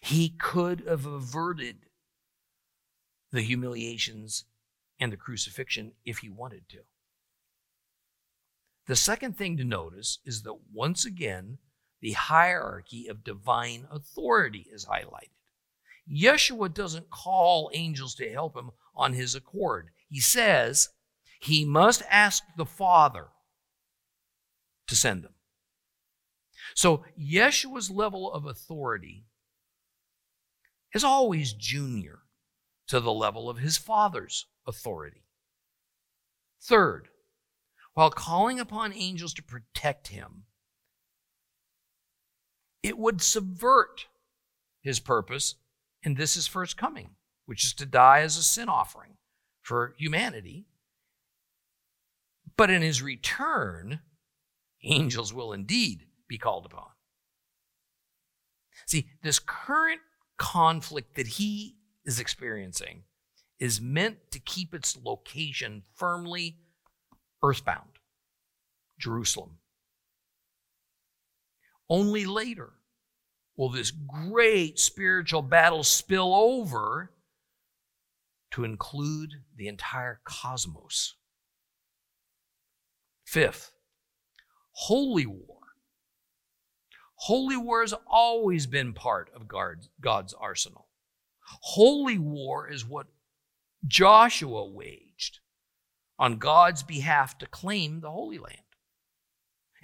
He 0.03 0.29
could 0.29 0.85
have 0.87 1.07
averted 1.07 1.87
the 3.33 3.41
humiliations 3.41 4.45
and 5.01 5.11
the 5.11 5.17
crucifixion 5.17 5.93
if 6.05 6.19
he 6.19 6.29
wanted 6.29 6.69
to. 6.69 6.81
The 8.87 8.97
second 8.97 9.39
thing 9.39 9.57
to 9.57 9.65
notice 9.65 10.19
is 10.27 10.43
that 10.43 10.59
once 10.71 11.07
again, 11.07 11.57
the 12.05 12.13
hierarchy 12.13 13.07
of 13.09 13.25
divine 13.25 13.87
authority 13.91 14.67
is 14.71 14.85
highlighted. 14.85 15.31
Yeshua 16.07 16.73
doesn't 16.73 17.09
call 17.09 17.71
angels 17.73 18.15
to 18.15 18.31
help 18.31 18.55
him 18.55 18.73
on 18.95 19.15
his 19.15 19.35
accord. 19.35 19.89
He 20.11 20.21
says 20.21 20.91
he 21.41 21.65
must 21.65 22.03
ask 22.11 22.43
the 22.59 22.67
Father 22.67 23.29
to 24.87 24.95
send 24.95 25.25
them. 25.25 25.33
So 26.75 27.07
Yeshua's 27.19 27.91
level 27.91 28.31
of 28.31 28.45
authority 28.45 29.25
is 30.95 31.05
always 31.05 31.55
junior 31.55 32.19
to 32.89 33.01
the 33.01 33.15
level 33.15 33.49
of 33.49 33.57
his 33.57 33.79
Father's 33.79 34.45
authority. 34.67 35.25
Third, 36.61 37.09
while 37.95 38.11
calling 38.11 38.61
upon 38.61 38.93
angels 38.93 39.33
to 39.33 39.43
protect 39.43 40.09
him, 40.09 40.45
it 42.85 42.99
would 42.99 43.23
subvert 43.23 44.07
his 44.83 45.01
purpose 45.01 45.55
and 46.05 46.19
this 46.19 46.35
his 46.35 46.47
first 46.47 46.77
coming, 46.77 47.13
which 47.47 47.65
is 47.65 47.73
to 47.73 47.87
die 47.87 48.21
as 48.21 48.37
a 48.37 48.43
sin 48.43 48.69
offering 48.69 49.17
for 49.63 49.95
humanity. 49.97 50.67
But 52.59 52.69
in 52.69 52.83
his 52.83 53.01
return, 53.01 54.01
angels 54.83 55.33
will 55.33 55.55
indeed 55.55 56.05
be 56.29 56.37
called 56.37 56.67
upon. 56.67 56.89
See, 58.87 59.09
this 59.23 59.39
current 59.39 60.03
conflict 60.37 61.17
that 61.17 61.27
he 61.27 61.77
is 62.05 62.21
experiencing 62.21 63.05
is 63.59 63.81
meant 63.81 64.31
to 64.33 64.39
keep 64.39 64.75
its 64.75 64.95
location 65.03 65.85
firmly 65.95 66.59
earthbound, 67.43 67.99
Jerusalem. 68.99 69.57
Only 71.95 72.27
later 72.27 72.73
will 73.57 73.69
this 73.69 73.93
great 73.93 74.81
spiritual 74.81 75.43
battle 75.43 75.85
spill 75.85 76.35
over 76.35 77.13
to 78.51 78.65
include 78.65 79.31
the 79.57 79.69
entire 79.69 80.21
cosmos. 80.25 81.15
Fifth, 83.25 83.71
holy 84.73 85.25
war. 85.25 85.61
Holy 87.15 87.57
war 87.57 87.83
has 87.83 87.95
always 88.09 88.67
been 88.67 88.93
part 88.93 89.31
of 89.33 89.47
God's 89.47 90.35
arsenal. 90.35 90.89
Holy 91.45 92.19
war 92.19 92.69
is 92.69 92.85
what 92.85 93.07
Joshua 93.87 94.69
waged 94.69 95.39
on 96.19 96.39
God's 96.39 96.83
behalf 96.83 97.39
to 97.39 97.47
claim 97.47 98.01
the 98.01 98.11
Holy 98.11 98.39
Land. 98.39 98.64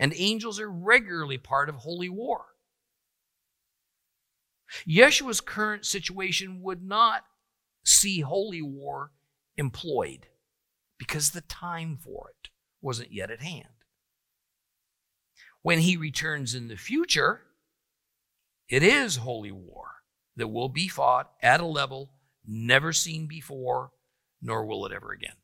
And 0.01 0.15
angels 0.17 0.59
are 0.59 0.71
regularly 0.71 1.37
part 1.37 1.69
of 1.69 1.77
holy 1.77 2.09
war. 2.09 2.47
Yeshua's 4.89 5.43
current 5.43 5.85
situation 5.85 6.63
would 6.63 6.83
not 6.83 7.25
see 7.85 8.21
holy 8.21 8.63
war 8.63 9.13
employed 9.57 10.29
because 10.99 11.31
the 11.31 11.43
time 11.43 11.99
for 11.99 12.31
it 12.31 12.49
wasn't 12.81 13.13
yet 13.13 13.31
at 13.31 13.43
hand. 13.43 13.67
When 15.63 15.81
he 15.81 15.97
returns 15.97 16.55
in 16.55 16.69
the 16.69 16.77
future, 16.77 17.43
it 18.71 18.83
is 18.83 19.17
holy 19.17 19.53
war 19.53 19.87
that 20.37 20.49
will 20.49 20.71
be 20.71 20.89
fought 20.89 21.31
at 21.43 21.61
a 21.61 21.67
level 21.67 22.13
never 22.47 22.95
seen 22.95 23.27
before, 23.27 23.91
nor 24.41 24.65
will 24.65 24.87
it 24.87 24.93
ever 24.93 25.13
again. 25.13 25.37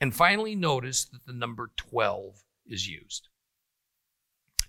And 0.00 0.14
finally, 0.14 0.56
notice 0.56 1.04
that 1.04 1.24
the 1.24 1.32
number 1.32 1.70
12 1.76 2.43
is 2.66 2.88
used. 2.88 3.28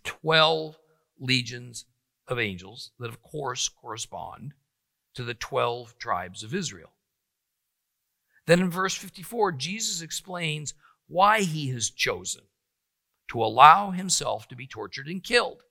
12 0.04 0.78
legions 1.20 1.86
of 2.28 2.40
angels 2.40 2.92
that, 3.00 3.10
of 3.10 3.22
course, 3.22 3.70
correspond 3.70 4.54
to 5.14 5.24
the 5.24 5.34
12 5.34 5.98
tribes 5.98 6.44
of 6.44 6.54
Israel. 6.54 6.92
Then 8.46 8.60
in 8.60 8.70
verse 8.70 8.96
54, 8.96 9.54
Jesus 9.54 10.02
explains 10.02 10.74
why 11.08 11.42
he 11.42 11.70
has 11.70 11.90
chosen 11.90 12.42
to 13.30 13.44
allow 13.44 13.92
himself 13.92 14.48
to 14.48 14.56
be 14.56 14.68
tortured 14.68 15.08
and 15.08 15.24
killed. 15.24 15.64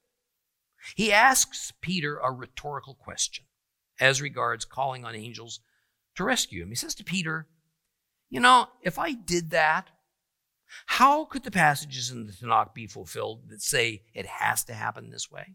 He 0.97 1.13
asks 1.13 1.73
Peter 1.81 2.19
a 2.19 2.31
rhetorical 2.31 2.95
question 2.95 3.45
as 4.01 4.21
regards 4.21 4.65
calling 4.65 5.05
on 5.05 5.15
angels 5.15 5.61
to 6.17 6.25
rescue 6.25 6.63
him. 6.63 6.69
He 6.69 6.75
says 6.75 6.95
to 6.97 7.05
Peter, 7.05 7.47
You 8.29 8.41
know, 8.41 8.69
if 8.83 8.99
I 8.99 9.13
did 9.13 9.51
that, 9.51 9.91
how 10.87 11.25
could 11.25 11.45
the 11.45 11.51
passages 11.51 12.11
in 12.11 12.27
the 12.27 12.33
Tanakh 12.33 12.75
be 12.75 12.87
fulfilled 12.87 13.49
that 13.49 13.63
say 13.63 14.03
it 14.15 14.27
has 14.27 14.65
to 14.65 14.75
happen 14.75 15.11
this 15.11 15.31
way? 15.31 15.55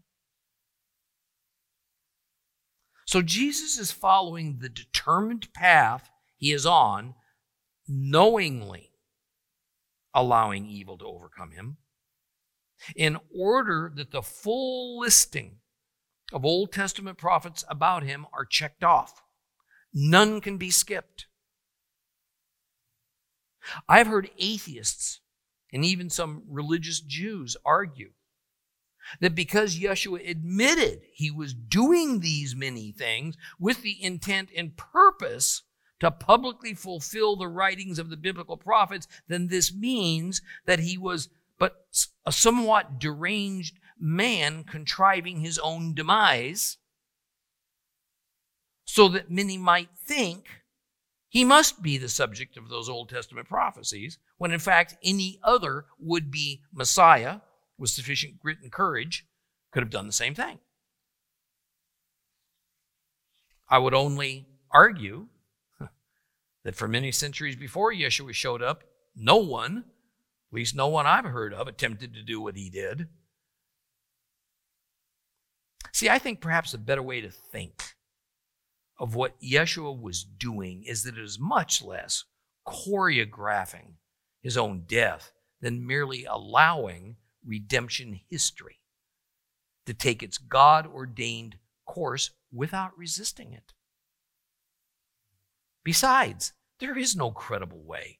So 3.06 3.22
Jesus 3.22 3.78
is 3.78 3.90
following 3.90 4.58
the 4.58 4.68
determined 4.68 5.52
path 5.52 6.10
he 6.36 6.52
is 6.52 6.64
on, 6.64 7.14
knowingly 7.88 8.92
allowing 10.14 10.66
evil 10.66 10.96
to 10.98 11.04
overcome 11.04 11.50
him, 11.50 11.78
in 12.94 13.18
order 13.36 13.92
that 13.94 14.10
the 14.10 14.22
full 14.22 15.00
listing 15.00 15.56
of 16.32 16.44
Old 16.44 16.72
Testament 16.72 17.18
prophets 17.18 17.64
about 17.68 18.04
him 18.04 18.26
are 18.32 18.44
checked 18.44 18.84
off. 18.84 19.22
None 19.92 20.40
can 20.40 20.56
be 20.56 20.70
skipped. 20.70 21.26
I've 23.88 24.06
heard 24.06 24.30
atheists 24.38 25.20
and 25.72 25.84
even 25.84 26.10
some 26.10 26.42
religious 26.48 27.00
Jews 27.00 27.56
argue 27.64 28.10
that 29.20 29.34
because 29.34 29.78
Yeshua 29.78 30.28
admitted 30.28 31.02
he 31.12 31.30
was 31.30 31.54
doing 31.54 32.20
these 32.20 32.54
many 32.54 32.92
things 32.92 33.36
with 33.58 33.82
the 33.82 34.02
intent 34.02 34.50
and 34.56 34.76
purpose 34.76 35.62
to 36.00 36.10
publicly 36.10 36.74
fulfill 36.74 37.36
the 37.36 37.48
writings 37.48 37.98
of 37.98 38.10
the 38.10 38.16
biblical 38.16 38.56
prophets, 38.56 39.06
then 39.28 39.48
this 39.48 39.74
means 39.74 40.40
that 40.66 40.80
he 40.80 40.96
was 40.96 41.28
but 41.58 42.06
a 42.24 42.32
somewhat 42.32 42.98
deranged 42.98 43.78
man 43.98 44.64
contriving 44.64 45.40
his 45.40 45.58
own 45.58 45.94
demise, 45.94 46.78
so 48.86 49.08
that 49.08 49.30
many 49.30 49.58
might 49.58 49.90
think 50.02 50.59
he 51.30 51.44
must 51.44 51.80
be 51.80 51.96
the 51.96 52.08
subject 52.08 52.56
of 52.56 52.68
those 52.68 52.88
Old 52.88 53.08
Testament 53.08 53.48
prophecies, 53.48 54.18
when 54.36 54.50
in 54.50 54.58
fact 54.58 54.96
any 55.02 55.38
other 55.44 55.86
would 55.98 56.30
be 56.30 56.62
Messiah 56.74 57.36
with 57.78 57.90
sufficient 57.90 58.40
grit 58.40 58.58
and 58.62 58.72
courage 58.72 59.26
could 59.70 59.82
have 59.82 59.90
done 59.90 60.08
the 60.08 60.12
same 60.12 60.34
thing. 60.34 60.58
I 63.68 63.78
would 63.78 63.94
only 63.94 64.48
argue 64.72 65.28
that 66.64 66.74
for 66.74 66.88
many 66.88 67.12
centuries 67.12 67.54
before 67.54 67.92
Yeshua 67.92 68.34
showed 68.34 68.60
up, 68.60 68.82
no 69.14 69.36
one, 69.36 69.78
at 69.78 70.52
least 70.52 70.74
no 70.74 70.88
one 70.88 71.06
I've 71.06 71.24
heard 71.24 71.54
of, 71.54 71.68
attempted 71.68 72.12
to 72.14 72.22
do 72.22 72.40
what 72.40 72.56
he 72.56 72.68
did. 72.68 73.06
See, 75.92 76.08
I 76.08 76.18
think 76.18 76.40
perhaps 76.40 76.74
a 76.74 76.78
better 76.78 77.02
way 77.02 77.20
to 77.20 77.30
think 77.30 77.94
of 79.00 79.14
what 79.14 79.40
Yeshua 79.40 79.98
was 79.98 80.22
doing 80.22 80.84
is 80.84 81.02
that 81.02 81.16
it 81.16 81.24
is 81.24 81.38
much 81.40 81.82
less 81.82 82.24
choreographing 82.68 83.94
his 84.42 84.58
own 84.58 84.84
death 84.86 85.32
than 85.62 85.86
merely 85.86 86.26
allowing 86.26 87.16
redemption 87.44 88.20
history 88.28 88.76
to 89.86 89.94
take 89.94 90.22
its 90.22 90.36
God 90.36 90.86
ordained 90.86 91.56
course 91.86 92.30
without 92.52 92.96
resisting 92.96 93.54
it. 93.54 93.72
Besides, 95.82 96.52
there 96.78 96.96
is 96.96 97.16
no 97.16 97.30
credible 97.30 97.82
way 97.82 98.18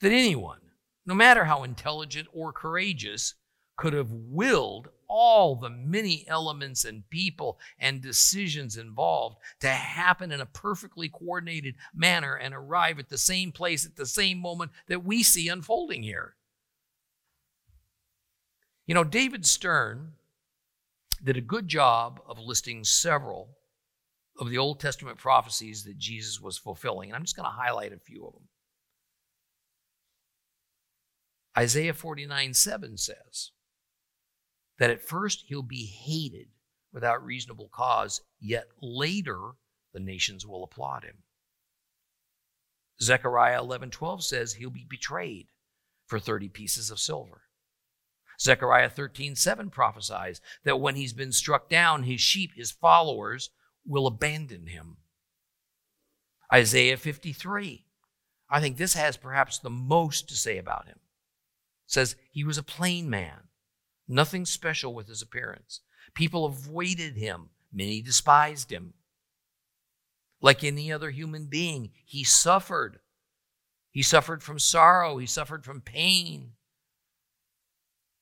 that 0.00 0.10
anyone, 0.10 0.60
no 1.04 1.14
matter 1.14 1.44
how 1.44 1.64
intelligent 1.64 2.28
or 2.32 2.50
courageous, 2.50 3.34
could 3.76 3.92
have 3.92 4.10
willed 4.10 4.88
all 5.14 5.56
the 5.56 5.68
many 5.68 6.24
elements 6.26 6.86
and 6.86 7.08
people 7.10 7.58
and 7.78 8.00
decisions 8.00 8.78
involved 8.78 9.36
to 9.60 9.68
happen 9.68 10.32
in 10.32 10.40
a 10.40 10.46
perfectly 10.46 11.10
coordinated 11.10 11.74
manner 11.94 12.34
and 12.34 12.54
arrive 12.54 12.98
at 12.98 13.10
the 13.10 13.18
same 13.18 13.52
place 13.52 13.84
at 13.84 13.96
the 13.96 14.06
same 14.06 14.38
moment 14.38 14.70
that 14.88 15.04
we 15.04 15.22
see 15.22 15.48
unfolding 15.48 16.02
here. 16.02 16.34
You 18.86 18.94
know, 18.94 19.04
David 19.04 19.44
Stern 19.44 20.12
did 21.22 21.36
a 21.36 21.42
good 21.42 21.68
job 21.68 22.18
of 22.26 22.38
listing 22.38 22.82
several 22.82 23.50
of 24.40 24.48
the 24.48 24.56
Old 24.56 24.80
Testament 24.80 25.18
prophecies 25.18 25.84
that 25.84 25.98
Jesus 25.98 26.40
was 26.40 26.56
fulfilling, 26.56 27.10
and 27.10 27.16
I'm 27.16 27.24
just 27.24 27.36
going 27.36 27.48
to 27.48 27.54
highlight 27.54 27.92
a 27.92 27.98
few 27.98 28.26
of 28.26 28.32
them. 28.32 28.48
Isaiah 31.56 31.92
49 31.92 32.54
7 32.54 32.96
says 32.96 33.50
that 34.78 34.90
at 34.90 35.02
first 35.02 35.44
he'll 35.46 35.62
be 35.62 35.86
hated 35.86 36.48
without 36.92 37.24
reasonable 37.24 37.70
cause, 37.72 38.20
yet 38.40 38.66
later 38.80 39.52
the 39.92 40.00
nations 40.00 40.46
will 40.46 40.64
applaud 40.64 41.04
him. 41.04 41.22
Zechariah 43.00 43.60
11 43.60 43.90
12 43.90 44.24
says 44.24 44.54
he'll 44.54 44.70
be 44.70 44.86
betrayed 44.88 45.48
for 46.06 46.18
30 46.18 46.48
pieces 46.48 46.90
of 46.90 47.00
silver. 47.00 47.42
Zechariah 48.40 48.90
13, 48.90 49.36
7 49.36 49.70
prophesies 49.70 50.40
that 50.64 50.80
when 50.80 50.96
he's 50.96 51.12
been 51.12 51.32
struck 51.32 51.68
down, 51.68 52.02
his 52.02 52.20
sheep, 52.20 52.52
his 52.56 52.70
followers, 52.70 53.50
will 53.86 54.06
abandon 54.06 54.66
him. 54.66 54.96
Isaiah 56.52 56.96
53. 56.96 57.86
I 58.50 58.60
think 58.60 58.76
this 58.76 58.94
has 58.94 59.16
perhaps 59.16 59.58
the 59.58 59.70
most 59.70 60.28
to 60.28 60.34
say 60.34 60.58
about 60.58 60.86
him. 60.86 60.98
Says 61.86 62.16
he 62.30 62.44
was 62.44 62.58
a 62.58 62.62
plain 62.62 63.08
man, 63.08 63.48
nothing 64.12 64.44
special 64.44 64.94
with 64.94 65.08
his 65.08 65.22
appearance. 65.22 65.80
People 66.14 66.44
avoided 66.44 67.16
him, 67.16 67.50
many 67.72 68.02
despised 68.02 68.70
him. 68.70 68.94
Like 70.40 70.62
any 70.62 70.92
other 70.92 71.10
human 71.10 71.46
being, 71.46 71.90
he 72.04 72.24
suffered. 72.24 72.98
He 73.90 74.02
suffered 74.02 74.42
from 74.42 74.58
sorrow, 74.58 75.18
he 75.18 75.26
suffered 75.26 75.64
from 75.64 75.80
pain. 75.80 76.52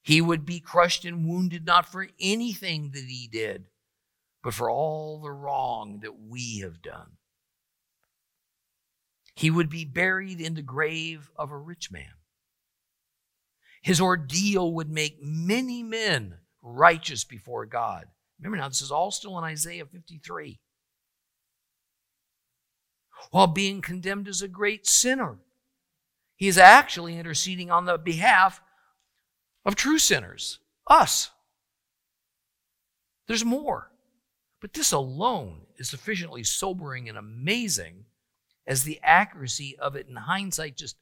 He 0.02 0.20
would 0.20 0.46
be 0.46 0.60
crushed 0.60 1.04
and 1.04 1.28
wounded 1.28 1.66
not 1.66 1.86
for 1.86 2.08
anything 2.18 2.90
that 2.92 3.04
he 3.04 3.28
did, 3.30 3.66
but 4.42 4.54
for 4.54 4.70
all 4.70 5.20
the 5.20 5.30
wrong 5.30 6.00
that 6.02 6.18
we 6.18 6.58
have 6.60 6.80
done. 6.82 7.16
He 9.34 9.50
would 9.50 9.70
be 9.70 9.84
buried 9.84 10.40
in 10.40 10.54
the 10.54 10.62
grave 10.62 11.30
of 11.36 11.50
a 11.50 11.56
rich 11.56 11.90
man. 11.90 12.19
His 13.80 14.00
ordeal 14.00 14.74
would 14.74 14.90
make 14.90 15.22
many 15.22 15.82
men 15.82 16.36
righteous 16.62 17.24
before 17.24 17.66
God. 17.66 18.04
Remember 18.38 18.58
now, 18.58 18.68
this 18.68 18.82
is 18.82 18.90
all 18.90 19.10
still 19.10 19.38
in 19.38 19.44
Isaiah 19.44 19.86
53. 19.86 20.60
While 23.30 23.46
being 23.46 23.80
condemned 23.82 24.28
as 24.28 24.42
a 24.42 24.48
great 24.48 24.86
sinner, 24.86 25.38
He 26.36 26.48
is 26.48 26.58
actually 26.58 27.18
interceding 27.18 27.70
on 27.70 27.84
the 27.84 27.98
behalf 27.98 28.60
of 29.64 29.74
true 29.74 29.98
sinners, 29.98 30.58
us. 30.86 31.30
There's 33.28 33.44
more. 33.44 33.90
But 34.60 34.74
this 34.74 34.92
alone 34.92 35.62
is 35.78 35.88
sufficiently 35.88 36.44
sobering 36.44 37.08
and 37.08 37.16
amazing 37.16 38.04
as 38.66 38.84
the 38.84 39.00
accuracy 39.02 39.76
of 39.78 39.96
it 39.96 40.06
in 40.08 40.16
hindsight 40.16 40.76
just 40.76 40.96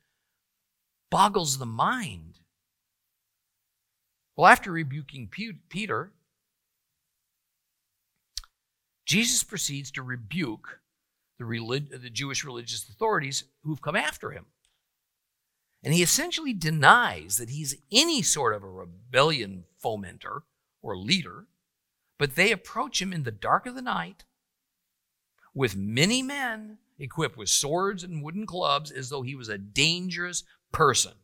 boggles 1.10 1.58
the 1.58 1.66
mind. 1.66 2.38
Well, 4.38 4.46
after 4.46 4.70
rebuking 4.70 5.29
Peter, 5.68 6.12
Jesus 9.05 9.42
proceeds 9.42 9.90
to 9.90 10.03
rebuke 10.03 10.79
the, 11.40 11.44
relig- 11.44 11.90
the 11.90 12.09
Jewish 12.09 12.44
religious 12.44 12.88
authorities 12.88 13.42
who've 13.64 13.83
come 13.83 13.96
after 13.96 14.31
him. 14.31 14.46
And 15.83 15.92
he 15.92 16.05
essentially 16.05 16.53
denies 16.53 17.38
that 17.38 17.51
he's 17.51 17.79
any 17.90 18.22
sort 18.22 18.55
of 18.55 18.62
a 18.62 18.68
rebellion 18.68 19.64
fomenter 19.85 20.42
or 20.83 20.96
leader, 20.96 21.46
but 22.16 22.37
they 22.37 22.53
approach 22.53 23.03
him 23.03 23.12
in 23.12 23.24
the 23.24 23.33
dark 23.33 23.66
of 23.66 23.74
the 23.74 23.83
night 23.83 24.22
with 25.53 25.74
many 25.74 26.22
men 26.22 26.79
equipped 27.01 27.37
with 27.37 27.48
swords 27.48 28.05
and 28.05 28.22
wooden 28.22 28.46
clubs 28.46 28.92
as 28.92 29.09
though 29.09 29.22
he 29.22 29.35
was 29.35 29.48
a 29.48 29.59
dangerous 29.59 30.44
person 30.70 31.14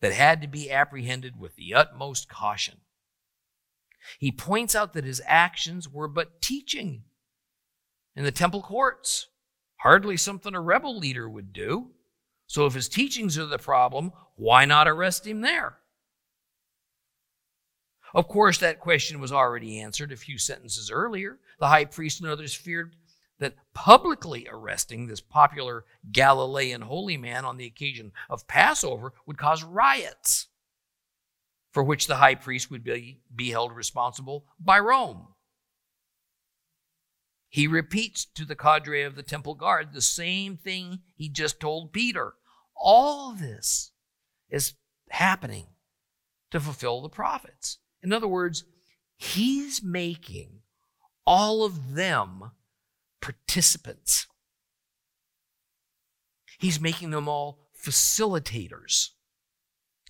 that 0.00 0.12
had 0.12 0.42
to 0.42 0.48
be 0.48 0.70
apprehended 0.70 1.38
with 1.38 1.56
the 1.56 1.74
utmost 1.74 2.28
caution. 2.28 2.78
He 4.18 4.30
points 4.30 4.74
out 4.74 4.92
that 4.92 5.04
his 5.04 5.22
actions 5.26 5.88
were 5.88 6.08
but 6.08 6.40
teaching 6.40 7.04
in 8.14 8.24
the 8.24 8.32
temple 8.32 8.62
courts, 8.62 9.28
hardly 9.78 10.16
something 10.16 10.54
a 10.54 10.60
rebel 10.60 10.98
leader 10.98 11.28
would 11.28 11.52
do. 11.52 11.90
So 12.46 12.66
if 12.66 12.74
his 12.74 12.88
teachings 12.88 13.36
are 13.36 13.46
the 13.46 13.58
problem, 13.58 14.12
why 14.36 14.64
not 14.64 14.88
arrest 14.88 15.26
him 15.26 15.40
there? 15.40 15.78
Of 18.14 18.28
course, 18.28 18.58
that 18.58 18.80
question 18.80 19.20
was 19.20 19.32
already 19.32 19.80
answered 19.80 20.12
a 20.12 20.16
few 20.16 20.38
sentences 20.38 20.90
earlier. 20.90 21.38
The 21.58 21.68
high 21.68 21.84
priest 21.84 22.20
and 22.20 22.30
others 22.30 22.54
feared 22.54 22.94
that 23.38 23.54
publicly 23.74 24.48
arresting 24.50 25.06
this 25.06 25.20
popular 25.20 25.84
Galilean 26.10 26.82
holy 26.82 27.16
man 27.16 27.44
on 27.44 27.56
the 27.56 27.66
occasion 27.66 28.12
of 28.30 28.48
Passover 28.48 29.12
would 29.26 29.38
cause 29.38 29.62
riots, 29.62 30.46
for 31.72 31.82
which 31.82 32.06
the 32.06 32.16
high 32.16 32.34
priest 32.34 32.70
would 32.70 32.82
be, 32.82 33.20
be 33.34 33.50
held 33.50 33.72
responsible 33.72 34.46
by 34.58 34.78
Rome. 34.78 35.28
He 37.48 37.66
repeats 37.66 38.24
to 38.24 38.44
the 38.44 38.56
cadre 38.56 39.02
of 39.02 39.14
the 39.14 39.22
temple 39.22 39.54
guard 39.54 39.92
the 39.92 40.02
same 40.02 40.56
thing 40.56 41.00
he 41.14 41.28
just 41.28 41.60
told 41.60 41.92
Peter. 41.92 42.34
All 42.74 43.32
this 43.32 43.92
is 44.50 44.74
happening 45.10 45.66
to 46.50 46.60
fulfill 46.60 47.00
the 47.00 47.08
prophets. 47.08 47.78
In 48.02 48.12
other 48.12 48.28
words, 48.28 48.64
he's 49.16 49.82
making 49.82 50.60
all 51.26 51.64
of 51.64 51.94
them 51.94 52.50
participants. 53.26 54.28
He's 56.60 56.80
making 56.80 57.10
them 57.10 57.26
all 57.28 57.58
facilitators 57.84 59.08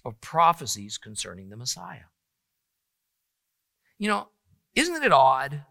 of 0.04 0.20
prophecies 0.20 0.98
concerning 0.98 1.48
the 1.48 1.56
Messiah. 1.56 2.10
You 3.98 4.08
know, 4.08 4.28
isn't 4.74 5.02
it 5.02 5.12
odd 5.12 5.64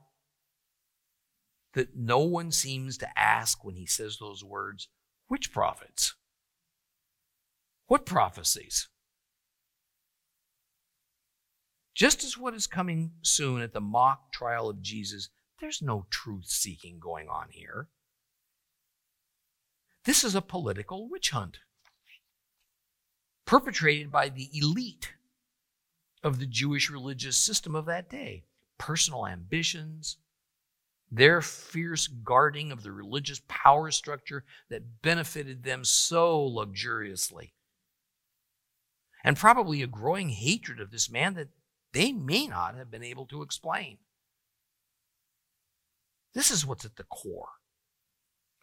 that 1.76 1.96
no 1.96 2.18
one 2.20 2.52
seems 2.52 2.98
to 2.98 3.20
ask 3.20 3.64
when 3.64 3.76
he 3.76 3.86
says 3.86 4.18
those 4.20 4.44
words, 4.44 4.88
which 5.28 5.54
prophets? 5.54 6.16
What 7.86 8.08
prophecies? 8.08 8.88
Just 11.94 12.24
as 12.24 12.40
what 12.40 12.56
is 12.56 12.66
coming 12.66 13.12
soon 13.22 13.62
at 13.62 13.74
the 13.74 13.82
mock 13.82 14.32
trial 14.34 14.68
of 14.68 14.82
Jesus 14.82 15.30
there's 15.66 15.82
no 15.82 16.06
truth 16.12 16.46
seeking 16.46 17.00
going 17.00 17.28
on 17.28 17.48
here. 17.50 17.88
This 20.04 20.24
is 20.24 20.36
a 20.36 20.42
political 20.42 21.10
witch 21.10 21.32
hunt 21.32 21.58
perpetrated 23.48 24.12
by 24.12 24.30
the 24.30 24.52
elite 24.54 25.14
of 26.24 26.38
the 26.38 26.46
Jewish 26.46 26.92
religious 26.92 27.36
system 27.36 27.74
of 27.74 27.88
that 27.88 28.12
day. 28.12 28.44
Personal 28.78 29.26
ambitions, 29.26 30.18
their 31.12 31.42
fierce 31.42 32.06
guarding 32.06 32.72
of 32.72 32.84
the 32.84 32.92
religious 32.92 33.42
power 33.48 33.90
structure 33.90 34.44
that 34.70 35.02
benefited 35.02 35.64
them 35.64 35.84
so 35.84 36.44
luxuriously, 36.44 37.56
and 39.24 39.36
probably 39.36 39.82
a 39.82 39.88
growing 39.88 40.30
hatred 40.30 40.80
of 40.80 40.92
this 40.92 41.10
man 41.10 41.34
that 41.34 41.50
they 41.92 42.12
may 42.12 42.46
not 42.46 42.76
have 42.76 42.92
been 42.92 43.04
able 43.04 43.26
to 43.26 43.42
explain. 43.42 43.98
This 46.36 46.52
is 46.52 46.66
what's 46.66 46.84
at 46.86 46.98
the 46.98 47.06
core 47.06 47.48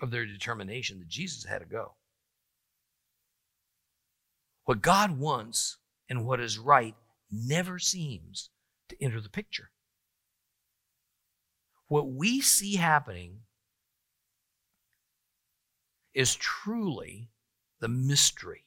of 0.00 0.10
their 0.10 0.26
determination 0.26 0.98
that 0.98 1.08
Jesus 1.08 1.46
had 1.46 1.60
to 1.60 1.64
go. 1.64 1.94
What 4.64 4.82
God 4.82 5.18
wants 5.18 5.78
and 6.08 6.26
what 6.26 6.38
is 6.38 6.58
right 6.58 6.94
never 7.30 7.78
seems 7.78 8.50
to 8.90 9.02
enter 9.02 9.20
the 9.20 9.30
picture. 9.30 9.70
What 11.88 12.08
we 12.08 12.40
see 12.42 12.76
happening 12.76 13.40
is 16.14 16.34
truly 16.34 17.30
the 17.80 17.88
mystery 17.88 18.66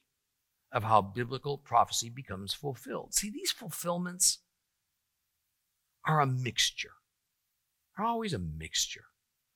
of 0.71 0.83
how 0.83 1.01
biblical 1.01 1.57
prophecy 1.59 2.09
becomes 2.09 2.53
fulfilled. 2.53 3.13
See, 3.13 3.29
these 3.29 3.51
fulfillments 3.51 4.39
are 6.07 6.19
a 6.19 6.25
mixture 6.25 6.93
are 7.97 8.05
always 8.05 8.33
a 8.33 8.39
mixture 8.39 9.05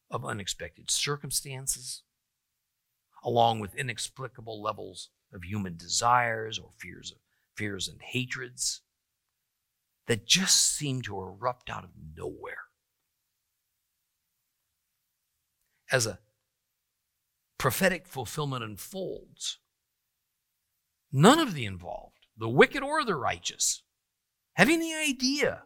of 0.10 0.25
unexpected 0.25 0.89
circumstances, 0.89 2.04
along 3.23 3.60
with 3.60 3.75
inexplicable 3.75 4.62
levels 4.62 5.10
of 5.34 5.43
human 5.43 5.78
desires 5.78 6.58
or 6.58 6.71
fears, 6.78 7.13
fears 7.56 7.88
and 7.88 8.02
hatreds 8.02 8.82
that 10.08 10.25
just 10.25 10.75
seem 10.75 11.02
to 11.04 11.19
erupt 11.19 11.69
out 11.69 11.84
of 11.84 11.91
nowhere. 12.15 12.65
As 15.91 16.08
a 16.08 16.19
prophetic 17.58 18.08
fulfillment 18.08 18.63
unfolds, 18.63 19.60
none 21.12 21.39
of 21.39 21.54
the 21.54 21.65
involved, 21.65 22.28
the 22.38 22.49
wicked 22.49 22.82
or 22.82 23.04
the 23.04 23.15
righteous, 23.15 23.84
have 24.54 24.69
any 24.69 24.95
idea 24.95 25.63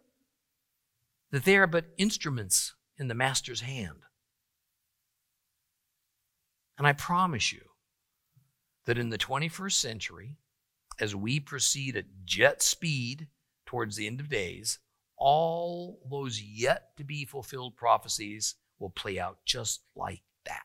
that 1.34 1.46
they 1.46 1.58
are 1.58 1.68
but 1.68 1.86
instruments 1.98 2.76
in 2.96 3.08
the 3.08 3.16
Master's 3.16 3.62
hand. 3.62 4.04
And 6.78 6.86
I 6.86 6.94
promise 6.94 7.52
you 7.52 7.62
that 8.86 9.00
in 9.00 9.10
the 9.10 9.18
21st 9.18 9.74
century, 9.74 10.38
as 11.00 11.16
we 11.16 11.40
proceed 11.40 11.98
at 11.98 12.06
jet 12.24 12.62
speed 12.62 13.30
towards 13.66 13.96
the 13.96 14.06
end 14.06 14.20
of 14.20 14.30
days, 14.30 14.78
all 15.18 15.98
those 16.08 16.40
yet 16.40 16.96
to 16.98 17.04
be 17.04 17.26
fulfilled 17.26 17.76
prophecies 17.76 18.54
will 18.78 18.92
play 18.92 19.20
out 19.20 19.40
just 19.44 19.82
like 19.96 20.22
that. 20.46 20.62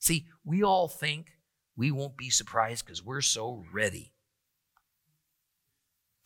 See, 0.00 0.26
we 0.44 0.64
all 0.64 0.88
think 0.88 1.28
we 1.76 1.92
won't 1.92 2.16
be 2.16 2.28
surprised 2.28 2.84
because 2.84 3.04
we're 3.04 3.20
so 3.20 3.62
ready. 3.72 4.14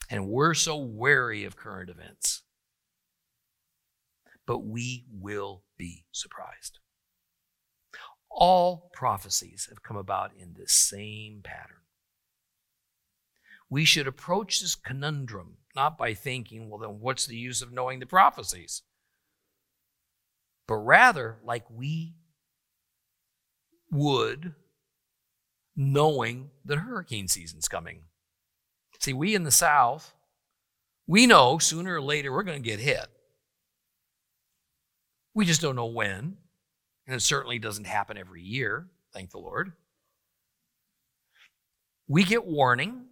And 0.09 0.27
we're 0.27 0.55
so 0.55 0.77
wary 0.77 1.43
of 1.43 1.55
current 1.55 1.91
events 1.91 2.41
but 4.47 4.59
we 4.59 5.05
will 5.11 5.63
be 5.77 6.05
surprised. 6.11 6.79
All 8.31 8.89
prophecies 8.93 9.67
have 9.69 9.83
come 9.83 9.97
about 9.97 10.31
in 10.37 10.55
this 10.57 10.71
same 10.71 11.41
pattern. 11.43 11.83
We 13.69 13.85
should 13.85 14.07
approach 14.07 14.61
this 14.61 14.75
conundrum 14.75 15.57
not 15.75 15.97
by 15.97 16.15
thinking, 16.15 16.69
well, 16.69 16.79
then 16.79 16.99
what's 16.99 17.27
the 17.27 17.35
use 17.35 17.61
of 17.61 17.71
knowing 17.71 17.99
the 17.99 18.07
prophecies? 18.07 18.81
But 20.67 20.77
rather, 20.77 21.37
like 21.43 21.65
we 21.69 22.15
would 23.91 24.55
knowing 25.75 26.49
that 26.65 26.79
hurricane 26.79 27.27
season's 27.27 27.67
coming. 27.67 28.01
See, 28.99 29.13
we 29.13 29.35
in 29.35 29.43
the 29.43 29.51
South, 29.51 30.15
we 31.05 31.27
know 31.27 31.59
sooner 31.59 31.95
or 31.95 32.01
later 32.01 32.31
we're 32.31 32.43
going 32.43 32.61
to 32.61 32.69
get 32.69 32.79
hit. 32.79 33.07
We 35.37 35.45
just 35.45 35.61
don't 35.61 35.75
know 35.75 35.85
when. 35.85 36.35
And 37.05 37.15
it 37.15 37.21
certainly 37.21 37.59
doesn't 37.59 37.85
happen 37.85 38.17
every 38.17 38.41
year, 38.41 38.87
thank 39.13 39.29
the 39.29 39.37
Lord. 39.37 39.71
We 42.07 42.23
get 42.23 42.47
warning, 42.47 43.05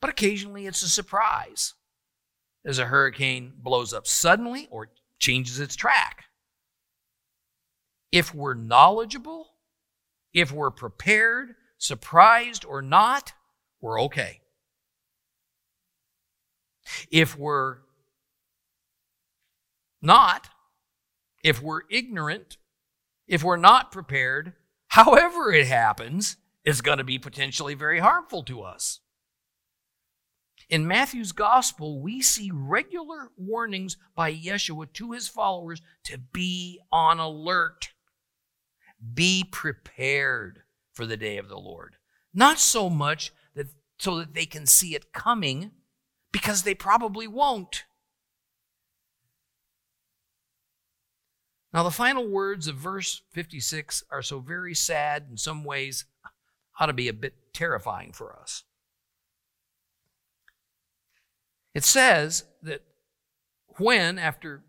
but 0.00 0.10
occasionally 0.10 0.66
it's 0.66 0.82
a 0.82 0.88
surprise 0.88 1.74
as 2.64 2.80
a 2.80 2.86
hurricane 2.86 3.52
blows 3.56 3.94
up 3.94 4.08
suddenly 4.08 4.66
or 4.68 4.88
changes 5.20 5.60
its 5.60 5.76
track. 5.76 6.24
If 8.10 8.34
we're 8.34 8.54
knowledgeable, 8.54 9.46
if 10.34 10.50
we're 10.50 10.72
prepared 10.72 11.54
surprised 11.78 12.64
or 12.64 12.82
not, 12.82 13.32
we're 13.80 14.02
okay. 14.02 14.40
If 17.12 17.38
we're 17.38 17.76
not, 20.02 20.48
if 21.46 21.62
we're 21.62 21.82
ignorant, 21.88 22.56
if 23.28 23.44
we're 23.44 23.56
not 23.56 23.92
prepared, 23.92 24.54
however 24.88 25.52
it 25.52 25.68
happens, 25.68 26.38
it's 26.64 26.80
going 26.80 26.98
to 26.98 27.04
be 27.04 27.20
potentially 27.20 27.74
very 27.74 28.00
harmful 28.00 28.42
to 28.42 28.62
us. 28.62 28.98
In 30.68 30.88
Matthew's 30.88 31.30
gospel, 31.30 32.00
we 32.00 32.20
see 32.20 32.50
regular 32.52 33.30
warnings 33.36 33.96
by 34.16 34.34
Yeshua 34.34 34.92
to 34.94 35.12
his 35.12 35.28
followers 35.28 35.80
to 36.02 36.18
be 36.18 36.80
on 36.90 37.20
alert. 37.20 37.90
Be 39.14 39.44
prepared 39.48 40.62
for 40.92 41.06
the 41.06 41.16
day 41.16 41.38
of 41.38 41.48
the 41.48 41.60
Lord. 41.60 41.94
Not 42.34 42.58
so 42.58 42.90
much 42.90 43.32
that 43.54 43.68
so 44.00 44.18
that 44.18 44.34
they 44.34 44.46
can 44.46 44.66
see 44.66 44.96
it 44.96 45.12
coming, 45.12 45.70
because 46.32 46.64
they 46.64 46.74
probably 46.74 47.28
won't. 47.28 47.84
Now, 51.72 51.82
the 51.82 51.90
final 51.90 52.26
words 52.26 52.68
of 52.68 52.76
verse 52.76 53.22
56 53.32 54.04
are 54.10 54.22
so 54.22 54.38
very 54.38 54.74
sad 54.74 55.26
in 55.30 55.36
some 55.36 55.64
ways, 55.64 56.04
ought 56.78 56.86
to 56.86 56.92
be 56.92 57.08
a 57.08 57.12
bit 57.12 57.34
terrifying 57.52 58.12
for 58.12 58.38
us. 58.38 58.64
It 61.74 61.84
says 61.84 62.44
that 62.62 62.82
when, 63.78 64.18
after 64.18 64.64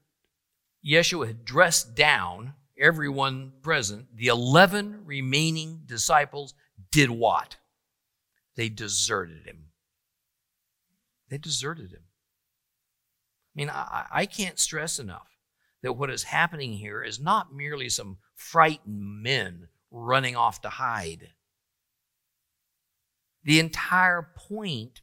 Yeshua 0.85 1.27
had 1.27 1.45
dressed 1.45 1.95
down 1.95 2.53
everyone 2.79 3.53
present, 3.61 4.07
the 4.15 4.27
11 4.27 5.05
remaining 5.05 5.83
disciples 5.85 6.53
did 6.91 7.09
what? 7.09 7.57
They 8.55 8.69
deserted 8.69 9.45
him. 9.45 9.67
They 11.29 11.37
deserted 11.37 11.91
him. 11.91 12.03
I 12.03 13.53
mean, 13.55 13.69
I, 13.69 14.05
I 14.11 14.25
can't 14.25 14.59
stress 14.59 14.99
enough 14.99 15.36
that 15.83 15.93
what 15.93 16.09
is 16.09 16.23
happening 16.23 16.73
here 16.73 17.03
is 17.03 17.19
not 17.19 17.53
merely 17.53 17.89
some 17.89 18.17
frightened 18.35 19.21
men 19.21 19.67
running 19.91 20.35
off 20.35 20.61
to 20.61 20.69
hide. 20.69 21.29
The 23.43 23.59
entire 23.59 24.27
point 24.35 25.01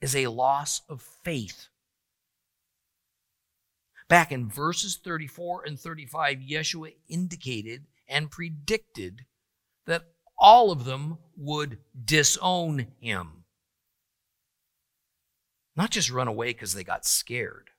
is 0.00 0.16
a 0.16 0.26
loss 0.28 0.82
of 0.88 1.02
faith. 1.22 1.68
Back 4.08 4.32
in 4.32 4.48
verses 4.48 4.98
34 5.02 5.64
and 5.66 5.78
35, 5.78 6.38
Yeshua 6.38 6.94
indicated 7.08 7.84
and 8.08 8.30
predicted 8.30 9.26
that 9.86 10.04
all 10.38 10.70
of 10.70 10.84
them 10.84 11.18
would 11.36 11.78
disown 12.04 12.86
him. 13.00 13.44
Not 15.76 15.90
just 15.90 16.10
run 16.10 16.26
away 16.26 16.48
because 16.52 16.74
they 16.74 16.84
got 16.84 17.06
scared. 17.06 17.70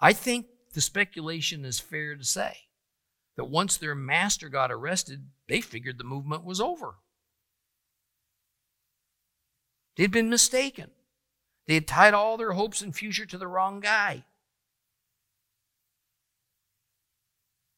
I 0.00 0.12
think 0.12 0.46
the 0.72 0.80
speculation 0.80 1.64
is 1.64 1.78
fair 1.80 2.16
to 2.16 2.24
say 2.24 2.56
that 3.36 3.44
once 3.46 3.76
their 3.76 3.94
master 3.94 4.48
got 4.48 4.70
arrested, 4.70 5.28
they 5.48 5.60
figured 5.60 5.98
the 5.98 6.04
movement 6.04 6.44
was 6.44 6.60
over. 6.60 6.96
They'd 9.96 10.10
been 10.10 10.30
mistaken. 10.30 10.90
They 11.66 11.74
had 11.74 11.86
tied 11.86 12.14
all 12.14 12.36
their 12.36 12.52
hopes 12.52 12.82
and 12.82 12.94
future 12.94 13.26
to 13.26 13.38
the 13.38 13.46
wrong 13.46 13.80
guy. 13.80 14.24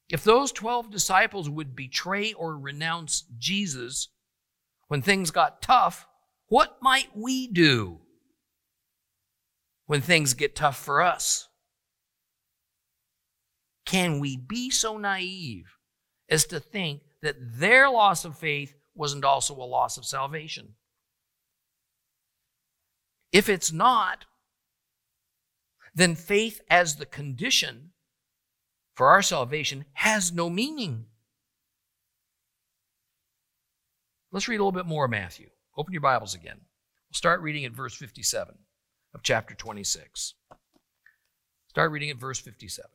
If 0.09 0.23
those 0.23 0.53
12 0.53 0.91
disciples 0.91 1.51
would 1.51 1.75
betray 1.75 2.33
or 2.33 2.57
renounce 2.57 3.25
Jesus 3.39 4.09
when 4.89 5.03
things 5.03 5.31
got 5.31 5.61
tough, 5.61 6.07
what 6.47 6.79
might 6.81 7.17
we 7.17 7.49
do 7.49 8.01
when 9.87 10.01
things 10.01 10.35
get 10.35 10.55
tough 10.55 10.79
for 10.79 11.03
us? 11.03 11.46
Can 13.87 14.19
we 14.19 14.37
be 14.37 14.69
so 14.69 14.99
naive 14.99 15.79
as 16.29 16.45
to 16.47 16.61
think 16.61 17.03
that 17.23 17.37
their 17.39 17.89
loss 17.89 18.25
of 18.25 18.37
faith 18.37 18.75
wasn't 18.95 19.25
also 19.25 19.55
a 19.55 19.65
loss 19.65 19.97
of 19.97 20.05
salvation? 20.05 20.75
If 23.33 23.49
it's 23.49 23.73
not, 23.73 24.25
then 25.95 26.15
faith 26.15 26.61
as 26.69 26.97
the 26.97 27.07
condition 27.07 27.93
for 28.95 29.09
our 29.09 29.23
salvation 29.23 29.85
has 29.95 30.33
no 30.33 30.51
meaning. 30.51 31.07
Let's 34.33 34.49
read 34.49 34.57
a 34.57 34.65
little 34.65 34.73
bit 34.73 34.87
more, 34.87 35.07
Matthew. 35.07 35.49
Open 35.77 35.93
your 35.93 36.01
Bibles 36.01 36.35
again. 36.35 36.57
We'll 36.57 37.15
start 37.15 37.41
reading 37.41 37.65
at 37.65 37.73
verse 37.73 37.95
57 37.95 38.55
of 39.15 39.23
chapter 39.23 39.55
26. 39.55 40.35
Start 41.69 41.91
reading 41.93 42.11
at 42.11 42.17
verse 42.17 42.39
57. 42.41 42.91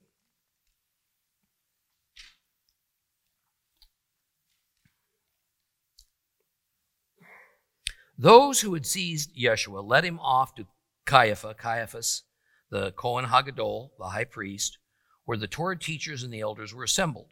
Those 8.22 8.62
who 8.62 8.76
had 8.76 8.86
seized 8.86 9.36
Yeshua 9.36 9.84
led 9.84 10.06
him 10.06 10.20
off 10.20 10.54
to 10.54 10.68
Caiaphas, 11.08 11.56
Caiaphas, 11.58 12.22
the 12.70 12.92
Cohen 12.92 13.26
Hagadol, 13.26 13.90
the 13.98 14.10
high 14.10 14.26
priest, 14.26 14.78
where 15.26 15.40
the 15.40 15.48
Torah 15.48 15.76
teachers 15.76 16.22
and 16.22 16.32
the 16.32 16.42
elders 16.42 16.72
were 16.72 16.84
assembled. 16.84 17.32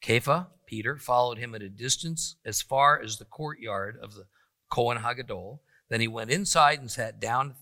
Kepha, 0.00 0.46
Peter, 0.66 0.98
followed 0.98 1.38
him 1.38 1.52
at 1.52 1.62
a 1.62 1.68
distance 1.68 2.36
as 2.44 2.62
far 2.62 3.02
as 3.02 3.16
the 3.16 3.24
courtyard 3.24 3.98
of 4.00 4.14
the 4.14 4.26
Cohen 4.70 4.98
Hagadol. 4.98 5.62
Then 5.88 6.00
he 6.00 6.06
went 6.06 6.30
inside 6.30 6.78
and 6.78 6.88
sat 6.88 7.18
down 7.18 7.56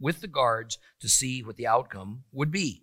with 0.00 0.22
the 0.22 0.26
guards 0.26 0.78
to 1.02 1.08
see 1.08 1.44
what 1.44 1.54
the 1.54 1.68
outcome 1.68 2.24
would 2.32 2.50
be. 2.50 2.82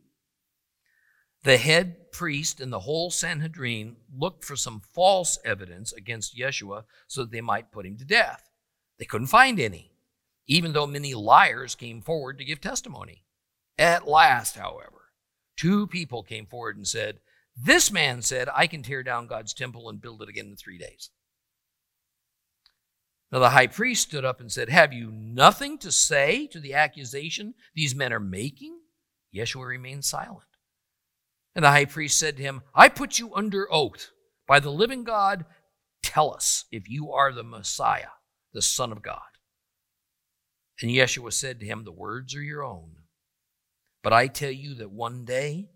The 1.43 1.57
head 1.57 2.13
priest 2.13 2.61
and 2.61 2.71
the 2.71 2.79
whole 2.79 3.11
Sanhedrin 3.11 3.97
looked 4.17 4.45
for 4.45 4.55
some 4.55 4.81
false 4.93 5.37
evidence 5.43 5.91
against 5.91 6.37
Yeshua 6.37 6.85
so 7.09 7.23
that 7.23 7.31
they 7.31 7.41
might 7.41 7.73
put 7.73 7.85
him 7.85 7.97
to 7.97 8.05
death. 8.05 8.49
They 9.03 9.07
couldn't 9.07 9.27
find 9.27 9.59
any, 9.59 9.91
even 10.47 10.71
though 10.71 10.87
many 10.87 11.13
liars 11.13 11.75
came 11.75 12.01
forward 12.01 12.37
to 12.37 12.45
give 12.45 12.61
testimony. 12.61 13.25
At 13.77 14.07
last, 14.07 14.55
however, 14.55 15.11
two 15.57 15.87
people 15.87 16.23
came 16.23 16.45
forward 16.45 16.77
and 16.77 16.87
said, 16.87 17.19
This 17.53 17.91
man 17.91 18.21
said, 18.21 18.47
I 18.55 18.65
can 18.65 18.81
tear 18.81 19.03
down 19.03 19.27
God's 19.27 19.53
temple 19.53 19.89
and 19.89 19.99
build 19.99 20.21
it 20.21 20.29
again 20.29 20.45
in 20.45 20.55
three 20.55 20.77
days. 20.77 21.09
Now 23.29 23.39
the 23.39 23.49
high 23.49 23.67
priest 23.67 24.03
stood 24.03 24.23
up 24.23 24.39
and 24.39 24.49
said, 24.49 24.69
Have 24.69 24.93
you 24.93 25.11
nothing 25.11 25.77
to 25.79 25.91
say 25.91 26.47
to 26.47 26.61
the 26.61 26.73
accusation 26.73 27.55
these 27.75 27.93
men 27.93 28.13
are 28.13 28.21
making? 28.21 28.79
Yeshua 29.35 29.67
remained 29.67 30.05
silent. 30.05 30.47
And 31.55 31.65
the 31.65 31.71
high 31.71 31.83
priest 31.83 32.17
said 32.17 32.37
to 32.37 32.43
him, 32.43 32.61
I 32.73 32.87
put 32.87 33.19
you 33.19 33.35
under 33.35 33.67
oath 33.69 34.11
by 34.47 34.61
the 34.61 34.71
living 34.71 35.03
God. 35.03 35.43
Tell 36.01 36.33
us 36.33 36.63
if 36.71 36.87
you 36.87 37.11
are 37.11 37.33
the 37.33 37.43
Messiah, 37.43 38.07
the 38.53 38.61
Son 38.61 38.91
of 38.91 39.01
God. 39.01 39.19
And 40.81 40.91
Yeshua 40.91 41.33
said 41.33 41.59
to 41.59 41.65
him, 41.65 41.83
The 41.83 41.91
words 41.91 42.35
are 42.35 42.41
your 42.41 42.63
own. 42.63 42.91
But 44.01 44.13
I 44.13 44.27
tell 44.27 44.51
you 44.51 44.75
that 44.75 44.91
one 44.91 45.25
day 45.25 45.69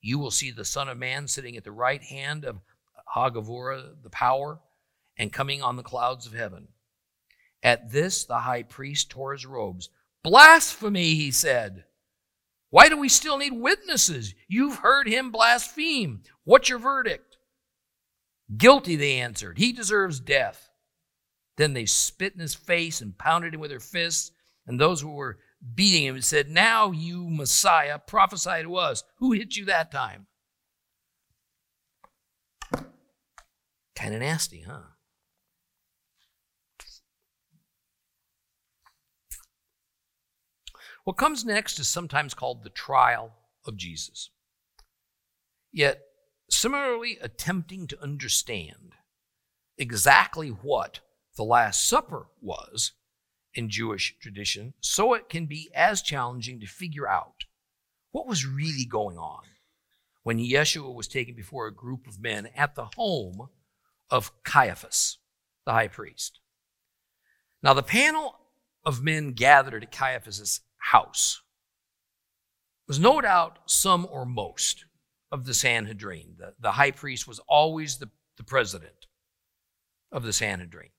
you 0.00 0.18
will 0.18 0.30
see 0.30 0.50
the 0.50 0.64
Son 0.64 0.88
of 0.88 0.98
Man 0.98 1.28
sitting 1.28 1.56
at 1.56 1.64
the 1.64 1.72
right 1.72 2.02
hand 2.02 2.44
of 2.44 2.60
Hagavura, 3.14 4.02
the 4.02 4.10
power, 4.10 4.60
and 5.16 5.32
coming 5.32 5.62
on 5.62 5.76
the 5.76 5.82
clouds 5.82 6.26
of 6.26 6.34
heaven. 6.34 6.68
At 7.62 7.90
this, 7.90 8.24
the 8.24 8.40
high 8.40 8.62
priest 8.62 9.10
tore 9.10 9.32
his 9.32 9.46
robes. 9.46 9.88
Blasphemy, 10.22 11.14
he 11.14 11.30
said. 11.30 11.84
Why 12.70 12.88
do 12.88 12.98
we 12.98 13.08
still 13.08 13.38
need 13.38 13.52
witnesses? 13.52 14.34
You've 14.48 14.78
heard 14.78 15.06
him 15.06 15.30
blaspheme. 15.30 16.22
What's 16.44 16.68
your 16.68 16.78
verdict? 16.78 17.38
Guilty, 18.56 18.96
they 18.96 19.20
answered. 19.20 19.58
He 19.58 19.72
deserves 19.72 20.20
death. 20.20 20.70
Then 21.56 21.72
they 21.72 21.86
spit 21.86 22.34
in 22.34 22.40
his 22.40 22.54
face 22.54 23.00
and 23.00 23.16
pounded 23.16 23.54
him 23.54 23.60
with 23.60 23.70
their 23.70 23.80
fists. 23.80 24.32
And 24.66 24.80
those 24.80 25.00
who 25.00 25.10
were 25.10 25.38
beating 25.74 26.04
him 26.04 26.20
said, 26.20 26.50
Now, 26.50 26.90
you 26.90 27.28
Messiah, 27.28 27.98
prophesy 27.98 28.62
to 28.62 28.76
us. 28.76 29.04
Who 29.16 29.32
hit 29.32 29.56
you 29.56 29.64
that 29.66 29.92
time? 29.92 30.26
Kind 33.94 34.14
of 34.14 34.20
nasty, 34.20 34.62
huh? 34.62 34.80
What 41.04 41.18
comes 41.18 41.44
next 41.44 41.78
is 41.78 41.86
sometimes 41.86 42.34
called 42.34 42.64
the 42.64 42.70
trial 42.70 43.34
of 43.66 43.76
Jesus. 43.76 44.30
Yet, 45.70 46.00
similarly 46.50 47.18
attempting 47.20 47.86
to 47.88 48.02
understand 48.02 48.94
exactly 49.76 50.48
what 50.48 51.00
the 51.36 51.44
Last 51.44 51.88
Supper 51.88 52.28
was 52.40 52.92
in 53.54 53.70
Jewish 53.70 54.16
tradition, 54.20 54.74
so 54.80 55.14
it 55.14 55.28
can 55.28 55.46
be 55.46 55.70
as 55.74 56.02
challenging 56.02 56.60
to 56.60 56.66
figure 56.66 57.08
out 57.08 57.44
what 58.10 58.26
was 58.26 58.46
really 58.46 58.84
going 58.84 59.16
on 59.16 59.42
when 60.22 60.38
Yeshua 60.38 60.92
was 60.92 61.06
taken 61.06 61.34
before 61.34 61.66
a 61.66 61.74
group 61.74 62.06
of 62.06 62.20
men 62.20 62.48
at 62.56 62.74
the 62.74 62.86
home 62.96 63.48
of 64.10 64.32
Caiaphas, 64.42 65.18
the 65.66 65.72
high 65.72 65.88
priest. 65.88 66.40
Now, 67.62 67.74
the 67.74 67.82
panel 67.82 68.36
of 68.84 69.02
men 69.02 69.32
gathered 69.32 69.82
at 69.82 69.92
Caiaphas's 69.92 70.60
house 70.78 71.42
was 72.86 72.98
no 72.98 73.20
doubt 73.20 73.58
some 73.66 74.06
or 74.10 74.26
most 74.26 74.84
of 75.32 75.46
the 75.46 75.54
Sanhedrin. 75.54 76.34
The, 76.38 76.54
the 76.60 76.72
high 76.72 76.90
priest 76.90 77.26
was 77.26 77.40
always 77.48 77.96
the, 77.96 78.10
the 78.36 78.44
president 78.44 79.06
of 80.12 80.22
the 80.22 80.32
Sanhedrin. 80.32 80.90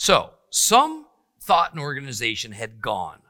So, 0.00 0.30
some 0.48 1.04
thought 1.42 1.72
and 1.72 1.80
organization 1.80 2.52
had 2.52 2.80
gone 2.80 3.20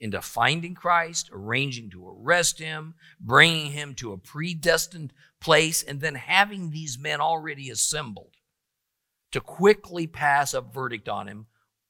into 0.00 0.22
finding 0.22 0.74
Christ, 0.74 1.28
arranging 1.30 1.90
to 1.90 2.08
arrest 2.08 2.58
him, 2.58 2.94
bringing 3.20 3.72
him 3.72 3.94
to 3.96 4.12
a 4.12 4.16
predestined 4.16 5.12
place, 5.42 5.82
and 5.82 6.00
then 6.00 6.14
having 6.14 6.70
these 6.70 6.98
men 6.98 7.20
already 7.20 7.68
assembled 7.68 8.36
to 9.30 9.42
quickly 9.42 10.06
pass 10.06 10.54
a 10.54 10.62
verdict 10.62 11.06
on 11.06 11.28
him 11.28 11.48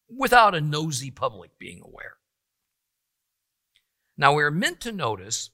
without 0.08 0.56
a 0.56 0.60
nosy 0.60 1.12
public 1.12 1.56
being 1.56 1.80
aware. 1.80 2.16
Now, 4.16 4.34
we're 4.34 4.50
meant 4.50 4.80
to 4.80 4.90
notice 4.90 5.50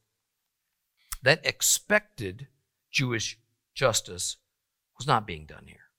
that 1.23 1.45
expected 1.45 2.49
Jewish 2.91 3.39
justice 3.75 4.39
was 4.97 5.07
not 5.07 5.27
being 5.27 5.45
done 5.45 5.67
here. 5.67 5.91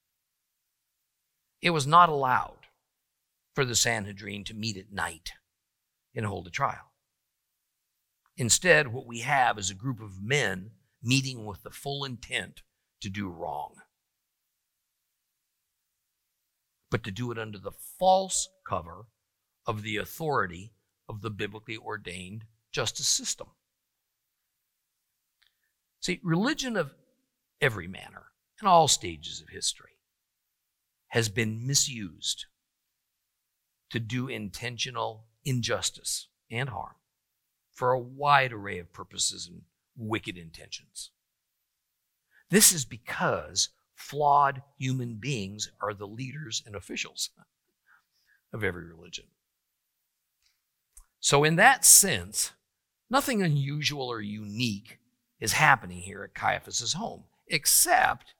It 1.61 1.69
was 1.69 1.85
not 1.85 2.09
allowed 2.09 2.62
for 3.53 3.65
the 3.65 3.75
Sanhedrin 3.75 4.43
to 4.45 4.53
meet 4.53 4.77
at 4.77 4.91
night 4.91 5.33
and 6.15 6.25
hold 6.25 6.47
a 6.47 6.51
trial. 6.51 6.91
Instead, 8.35 8.87
what 8.87 9.05
we 9.05 9.19
have 9.19 9.59
is 9.59 9.69
a 9.69 9.75
group 9.75 10.01
of 10.01 10.21
men 10.21 10.71
meeting 11.01 11.45
with 11.45 11.63
the 11.63 11.69
full 11.69 12.03
intent 12.03 12.61
to 13.01 13.09
do 13.09 13.29
wrong, 13.29 13.75
but 16.89 17.03
to 17.03 17.11
do 17.11 17.31
it 17.31 17.37
under 17.37 17.59
the 17.59 17.71
false 17.99 18.49
cover 18.67 19.05
of 19.67 19.83
the 19.83 19.97
authority 19.97 20.73
of 21.07 21.21
the 21.21 21.29
biblically 21.29 21.77
ordained 21.77 22.45
justice 22.71 23.07
system. 23.07 23.47
See, 25.99 26.19
religion 26.23 26.75
of 26.75 26.93
every 27.61 27.87
manner 27.87 28.27
in 28.61 28.67
all 28.67 28.87
stages 28.87 29.41
of 29.41 29.49
history 29.49 29.99
has 31.09 31.29
been 31.29 31.67
misused 31.67 32.45
to 33.93 33.99
do 33.99 34.27
intentional 34.27 35.27
injustice 35.45 36.27
and 36.49 36.69
harm 36.69 36.95
for 37.71 37.91
a 37.91 37.99
wide 37.99 38.51
array 38.51 38.79
of 38.79 38.91
purposes 38.91 39.47
and 39.47 39.61
wicked 39.95 40.35
intentions. 40.35 41.11
This 42.49 42.71
is 42.71 42.85
because 42.85 43.69
flawed 43.93 44.63
human 44.79 45.17
beings 45.17 45.69
are 45.79 45.93
the 45.93 46.07
leaders 46.07 46.63
and 46.65 46.75
officials 46.75 47.29
of 48.51 48.63
every 48.63 48.83
religion. 48.83 49.25
So, 51.19 51.43
in 51.43 51.55
that 51.57 51.85
sense, 51.85 52.51
nothing 53.11 53.43
unusual 53.43 54.07
or 54.07 54.21
unique 54.21 54.97
is 55.39 55.53
happening 55.53 55.99
here 55.99 56.23
at 56.23 56.33
Caiaphas's 56.33 56.93
home, 56.93 57.25
except 57.47 58.33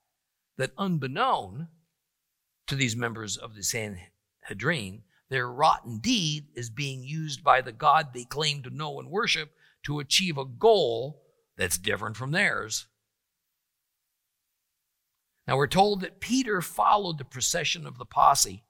that 0.58 0.72
unbeknown 0.80 1.68
to 2.66 2.74
these 2.76 2.96
members 2.96 3.38
of 3.38 3.54
the 3.54 3.62
Sanhedrin, 3.62 5.04
their 5.34 5.50
rotten 5.50 5.98
deed 5.98 6.46
is 6.54 6.70
being 6.70 7.04
used 7.04 7.44
by 7.44 7.60
the 7.60 7.72
God 7.72 8.14
they 8.14 8.24
claim 8.24 8.62
to 8.62 8.70
know 8.70 9.00
and 9.00 9.10
worship 9.10 9.50
to 9.84 9.98
achieve 10.00 10.38
a 10.38 10.46
goal 10.46 11.24
that's 11.58 11.80
different 11.80 12.16
from 12.16 12.30
theirs. 12.30 12.86
Now 15.48 15.58
we're 15.58 15.66
told 15.66 16.02
that 16.02 16.20
Peter 16.20 16.62
followed 16.62 17.18
the 17.18 17.26
procession 17.26 17.88
of 17.88 17.98
the 17.98 18.06
posse 18.06 18.64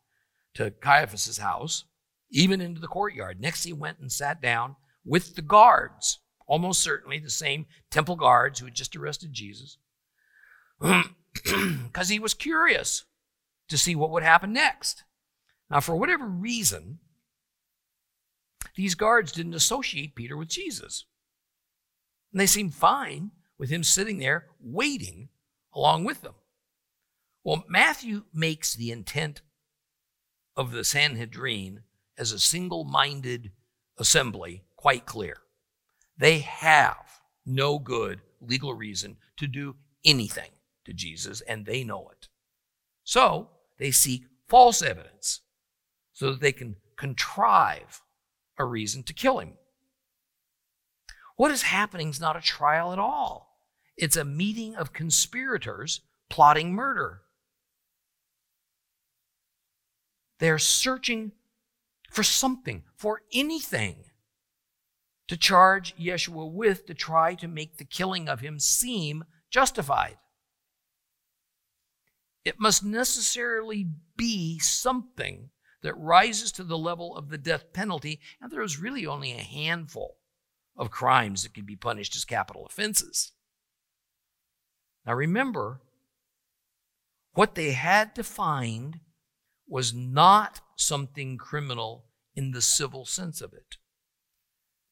to 0.54 0.72
Caiaphas's 0.72 1.40
house, 1.40 1.84
even 2.32 2.62
into 2.62 2.80
the 2.80 2.88
courtyard. 2.88 3.42
Next, 3.42 3.66
he 3.66 3.74
went 3.74 4.00
and 4.00 4.10
sat 4.10 4.42
down 4.42 4.78
with 5.04 5.36
the 5.36 5.42
guards, 5.42 6.20
almost 6.48 6.82
certainly 6.82 7.20
the 7.20 7.30
same 7.30 7.66
temple 7.92 8.16
guards 8.16 8.60
who 8.60 8.68
had 8.68 8.74
just 8.74 8.96
arrested 8.96 9.34
Jesus, 9.34 9.80
because 10.80 12.08
he 12.08 12.20
was 12.20 12.34
curious 12.34 13.04
to 13.68 13.78
see 13.78 13.98
what 13.98 14.12
would 14.12 14.24
happen 14.24 14.54
next. 14.54 15.04
Now, 15.74 15.80
for 15.80 15.96
whatever 15.96 16.28
reason, 16.28 17.00
these 18.76 18.94
guards 18.94 19.32
didn't 19.32 19.56
associate 19.56 20.14
Peter 20.14 20.38
with 20.38 20.48
Jesus. 20.48 21.06
And 22.32 22.40
they 22.40 22.46
seemed 22.46 22.76
fine 22.76 23.32
with 23.58 23.72
him 23.72 23.84
sitting 23.84 24.20
there 24.20 24.46
waiting 24.62 25.30
along 25.74 26.04
with 26.04 26.22
them. 26.22 26.36
Well, 27.44 27.64
Matthew 27.68 28.26
makes 28.32 28.76
the 28.76 28.92
intent 28.92 29.42
of 30.56 30.72
the 30.72 30.84
Sanhedrin 30.84 31.82
as 32.20 32.32
a 32.32 32.38
single 32.38 32.84
minded 32.84 33.52
assembly 33.98 34.66
quite 34.76 35.08
clear. 35.08 35.38
They 36.16 36.40
have 36.40 37.22
no 37.48 37.80
good 37.80 38.22
legal 38.40 38.76
reason 38.76 39.18
to 39.38 39.48
do 39.48 39.78
anything 40.06 40.52
to 40.86 40.94
Jesus, 40.94 41.42
and 41.42 41.66
they 41.66 41.84
know 41.84 42.10
it. 42.12 42.28
So 43.04 43.50
they 43.80 43.90
seek 43.90 44.26
false 44.48 44.84
evidence 44.84 45.42
so 46.14 46.32
that 46.32 46.42
they 46.42 46.52
can 46.52 46.76
contrive 46.98 48.02
a 48.58 48.66
reason 48.66 49.04
to 49.04 49.14
kill 49.14 49.40
him. 49.40 49.54
What 51.36 51.52
is 51.52 51.64
happening 51.64 52.10
is 52.10 52.22
not 52.22 52.38
a 52.38 52.42
trial 52.42 52.94
at 52.94 53.00
all. 53.00 53.58
It's 53.98 54.18
a 54.18 54.26
meeting 54.26 54.76
of 54.76 54.94
conspirators 54.94 56.02
plotting 56.30 56.74
murder. 56.74 57.22
They're 60.40 60.60
searching 60.60 61.32
for 62.10 62.24
something, 62.24 62.84
for 62.96 63.22
anything 63.34 64.06
to 65.28 65.38
charge 65.38 65.96
Yeshua 65.98 66.52
with 66.52 66.86
to 66.86 66.94
try 66.94 67.34
to 67.36 67.48
make 67.48 67.78
the 67.78 67.86
killing 67.86 68.28
of 68.28 68.42
him 68.42 68.60
seem 68.60 69.24
justified. 69.50 70.18
It 72.46 72.60
must 72.60 72.84
necessarily 72.84 73.88
be 74.18 74.60
something 74.60 75.50
that 75.84 75.94
rises 75.96 76.52
to 76.54 76.64
the 76.64 76.78
level 76.78 77.16
of 77.16 77.30
the 77.30 77.38
death 77.38 77.72
penalty, 77.74 78.20
and 78.42 78.52
there 78.52 78.64
is 78.64 78.80
really 78.80 79.06
only 79.06 79.34
a 79.34 79.42
handful 79.42 80.18
of 80.76 80.90
crimes 80.90 81.44
that 81.44 81.54
can 81.54 81.66
be 81.66 81.76
punished 81.76 82.16
as 82.16 82.26
capital 82.26 82.66
offenses. 82.66 83.34
Now 85.06 85.14
remember, 85.14 85.82
what 87.34 87.56
they 87.56 87.72
had 87.72 88.16
to 88.16 88.24
find 88.24 89.02
was 89.68 89.94
not 89.94 90.62
something 90.78 91.38
criminal 91.38 92.06
in 92.36 92.52
the 92.52 92.62
civil 92.62 93.06
sense 93.06 93.42
of 93.42 93.54
it, 93.54 93.78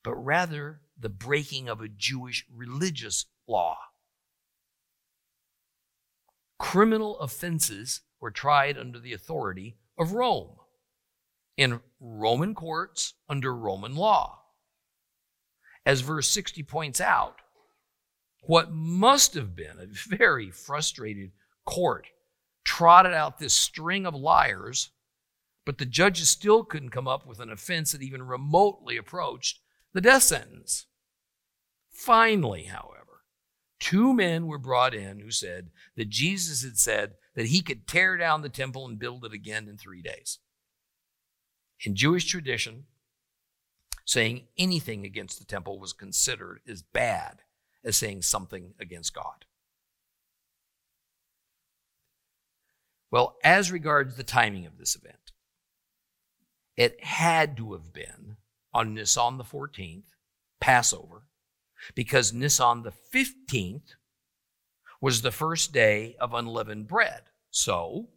but 0.04 0.16
rather 0.16 0.82
the 1.00 1.10
breaking 1.10 1.70
of 1.70 1.82
a 1.82 1.88
Jewish 1.88 2.46
religious 2.54 3.26
law. 3.48 3.78
Criminal 6.60 7.18
offenses 7.20 8.02
were 8.20 8.30
tried 8.30 8.78
under 8.78 9.00
the 9.00 9.14
authority 9.14 9.78
of 9.98 10.14
Rome 10.14 10.58
in 11.58 11.80
Roman 12.00 12.56
courts 12.56 13.14
under 13.30 13.56
Roman 13.56 13.96
law. 13.96 14.40
As 15.86 16.02
verse 16.02 16.28
60 16.30 16.64
points 16.64 17.02
out, 17.02 17.42
what 18.44 18.72
must 18.72 19.34
have 19.36 19.56
been 19.56 19.78
a 19.80 19.86
very 19.88 20.50
frustrated 20.50 21.32
court 21.66 22.08
trotted 22.64 23.14
out 23.14 23.40
this 23.40 23.54
string 23.54 24.06
of 24.06 24.16
liars, 24.16 24.92
but 25.66 25.78
the 25.78 25.86
judges 25.86 26.30
still 26.30 26.64
couldn't 26.64 26.90
come 26.90 27.08
up 27.08 27.26
with 27.26 27.40
an 27.40 27.52
offense 27.52 27.92
that 27.92 28.02
even 28.02 28.24
remotely 28.24 28.98
approached 28.98 29.60
the 29.94 30.02
death 30.02 30.24
sentence. 30.24 30.88
Finally, 31.92 32.64
however, 32.64 33.24
two 33.80 34.14
men 34.14 34.48
were 34.48 34.58
brought 34.58 34.94
in 34.94 35.20
who 35.20 35.32
said 35.32 35.70
that 35.96 36.10
Jesus 36.10 36.64
had 36.64 36.78
said 36.78 37.14
that 37.36 37.48
he 37.48 37.62
could 37.62 37.88
tear 37.88 38.18
down 38.18 38.42
the 38.42 38.50
temple 38.50 38.86
and 38.86 39.00
build 39.00 39.26
it 39.26 39.34
again 39.34 39.68
in 39.68 39.78
three 39.78 40.02
days. 40.02 40.40
In 41.84 41.96
Jewish 41.96 42.26
tradition, 42.26 42.86
saying 44.06 44.48
anything 44.58 45.06
against 45.06 45.40
the 45.40 45.46
temple 45.46 45.80
was 45.80 45.94
considered 45.94 46.62
as 46.68 46.82
bad 46.82 47.42
as 47.84 47.98
saying 47.98 48.22
something 48.22 48.74
against 48.80 49.14
God. 49.14 49.46
Well, 53.10 53.38
as 53.44 53.72
regards 53.72 54.16
the 54.16 54.24
timing 54.24 54.66
of 54.66 54.78
this 54.78 54.96
event, 54.96 55.32
it 56.78 57.04
had 57.04 57.58
to 57.58 57.74
have 57.74 57.92
been 57.92 58.38
on 58.74 58.94
Nisan 58.94 59.38
the 59.38 59.44
14th, 59.44 60.04
Passover, 60.62 61.24
because 61.96 62.32
Nisan 62.32 62.84
the 62.84 62.94
15th 63.14 63.96
was 65.02 65.22
the 65.22 65.32
first 65.32 65.74
day 65.74 66.16
of 66.20 66.34
unleavened 66.34 66.88
bread. 66.88 67.24
So 67.50 68.10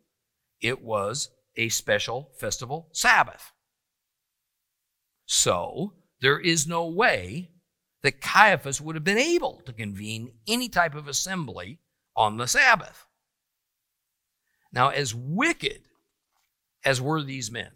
it 0.60 0.82
was 0.82 1.30
a 1.56 1.70
special 1.70 2.30
festival 2.38 2.88
Sabbath. 2.92 3.53
So 5.26 5.94
there 6.20 6.38
is 6.38 6.66
no 6.66 6.86
way 6.86 7.50
that 8.02 8.20
Caiaphas 8.20 8.80
would 8.80 8.96
have 8.96 9.04
been 9.04 9.18
able 9.18 9.62
to 9.64 9.72
convene 9.72 10.32
any 10.46 10.68
type 10.68 10.94
of 10.94 11.08
assembly 11.08 11.80
on 12.14 12.36
the 12.36 12.46
Sabbath. 12.46 13.06
Now, 14.72 14.88
as 14.88 15.14
wicked 15.14 15.82
as 16.84 17.00
were 17.00 17.22
these 17.22 17.50
men, 17.50 17.70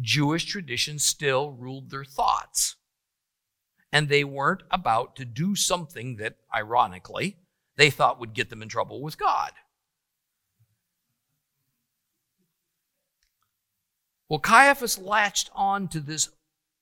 Jewish 0.00 0.44
tradition 0.44 0.98
still 0.98 1.52
ruled 1.52 1.90
their 1.90 2.04
thoughts. 2.04 2.76
And 3.92 4.08
they 4.08 4.24
weren't 4.24 4.62
about 4.70 5.16
to 5.16 5.24
do 5.24 5.54
something 5.54 6.16
that, 6.16 6.36
ironically, 6.54 7.36
they 7.76 7.90
thought 7.90 8.20
would 8.20 8.32
get 8.32 8.48
them 8.48 8.62
in 8.62 8.68
trouble 8.68 9.02
with 9.02 9.18
God. 9.18 9.52
Well, 14.28 14.38
Caiaphas 14.38 14.98
latched 14.98 15.50
on 15.54 15.88
to 15.88 16.00
this 16.00 16.30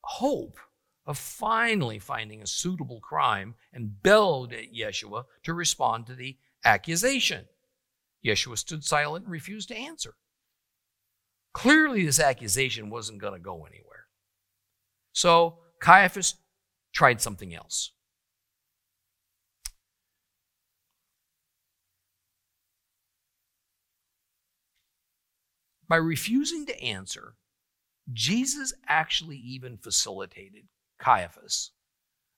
hope 0.02 0.58
of 1.06 1.18
finally 1.18 1.98
finding 1.98 2.42
a 2.42 2.46
suitable 2.46 3.00
crime 3.00 3.54
and 3.72 4.02
bellowed 4.02 4.52
at 4.52 4.72
Yeshua 4.72 5.24
to 5.42 5.54
respond 5.54 6.06
to 6.06 6.14
the 6.14 6.36
accusation. 6.64 7.46
Yeshua 8.24 8.58
stood 8.58 8.84
silent 8.84 9.24
and 9.24 9.32
refused 9.32 9.68
to 9.68 9.76
answer. 9.76 10.14
Clearly, 11.52 12.04
this 12.04 12.20
accusation 12.20 12.90
wasn't 12.90 13.20
going 13.20 13.32
to 13.32 13.40
go 13.40 13.64
anywhere. 13.64 14.06
So 15.12 15.58
Caiaphas 15.80 16.36
tried 16.92 17.20
something 17.20 17.54
else. 17.54 17.92
By 25.88 25.96
refusing 25.96 26.66
to 26.66 26.80
answer, 26.80 27.34
Jesus 28.12 28.72
actually 28.88 29.36
even 29.36 29.76
facilitated 29.76 30.64
Caiaphas 30.98 31.72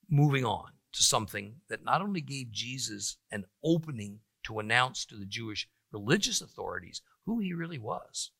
moving 0.08 0.44
on 0.44 0.72
to 0.92 1.02
something 1.02 1.56
that 1.68 1.84
not 1.84 2.02
only 2.02 2.20
gave 2.20 2.50
Jesus 2.50 3.16
an 3.30 3.44
opening 3.64 4.20
to 4.44 4.58
announce 4.58 5.04
to 5.06 5.16
the 5.16 5.26
Jewish 5.26 5.68
religious 5.92 6.40
authorities 6.40 7.00
who 7.24 7.38
he 7.38 7.52
really 7.52 7.78
was, 7.78 8.30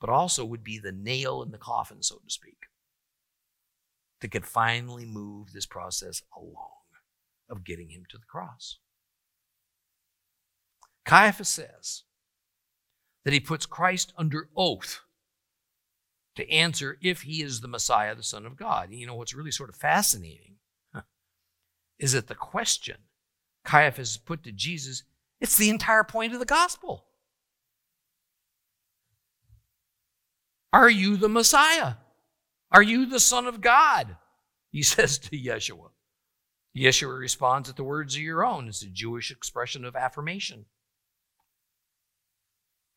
but 0.00 0.10
also 0.10 0.44
would 0.44 0.62
be 0.62 0.78
the 0.78 0.92
nail 0.92 1.42
in 1.42 1.50
the 1.50 1.58
coffin, 1.58 2.02
so 2.02 2.16
to 2.16 2.30
speak, 2.30 2.66
that 4.20 4.30
could 4.30 4.46
finally 4.46 5.04
move 5.04 5.52
this 5.52 5.66
process 5.66 6.22
along 6.36 6.70
of 7.50 7.64
getting 7.64 7.90
him 7.90 8.04
to 8.08 8.18
the 8.18 8.26
cross. 8.26 8.78
Caiaphas 11.04 11.48
says 11.48 12.04
that 13.24 13.32
he 13.32 13.40
puts 13.40 13.66
Christ 13.66 14.12
under 14.16 14.50
oath 14.56 15.00
to 16.38 16.50
answer 16.50 16.96
if 17.02 17.22
he 17.22 17.42
is 17.42 17.60
the 17.60 17.68
Messiah, 17.68 18.14
the 18.14 18.22
Son 18.22 18.46
of 18.46 18.56
God. 18.56 18.92
You 18.92 19.06
know, 19.06 19.14
what's 19.14 19.34
really 19.34 19.50
sort 19.50 19.68
of 19.68 19.76
fascinating 19.76 20.54
huh, 20.94 21.02
is 21.98 22.12
that 22.12 22.28
the 22.28 22.34
question 22.36 22.96
Caiaphas 23.64 24.16
put 24.16 24.44
to 24.44 24.52
Jesus, 24.52 25.02
it's 25.40 25.56
the 25.56 25.68
entire 25.68 26.04
point 26.04 26.32
of 26.32 26.38
the 26.38 26.46
gospel. 26.46 27.04
Are 30.72 30.88
you 30.88 31.16
the 31.16 31.28
Messiah? 31.28 31.94
Are 32.70 32.82
you 32.82 33.04
the 33.04 33.20
Son 33.20 33.46
of 33.46 33.60
God? 33.60 34.16
He 34.70 34.82
says 34.84 35.18
to 35.18 35.36
Yeshua. 35.36 35.90
Yeshua 36.76 37.18
responds 37.18 37.68
at 37.68 37.74
the 37.74 37.82
words 37.82 38.14
of 38.14 38.22
your 38.22 38.44
own. 38.44 38.68
It's 38.68 38.82
a 38.82 38.88
Jewish 38.88 39.32
expression 39.32 39.84
of 39.84 39.96
affirmation. 39.96 40.66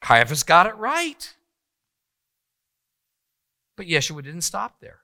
Caiaphas 0.01 0.43
got 0.43 0.67
it 0.67 0.75
right. 0.75 1.35
But 3.81 3.87
Yeshua 3.87 4.23
didn't 4.23 4.41
stop 4.41 4.79
there. 4.79 4.99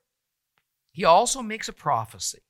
He 0.92 1.04
also 1.04 1.42
makes 1.42 1.68
a 1.68 1.74
prophecy 1.74 2.44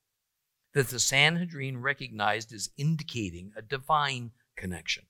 that 0.73 0.89
the 0.89 0.99
Sanhedrin 0.99 1.81
recognized 1.81 2.51
as 2.51 2.69
indicating 2.75 3.53
a 3.55 3.61
divine 3.61 4.31
connection. 4.57 5.05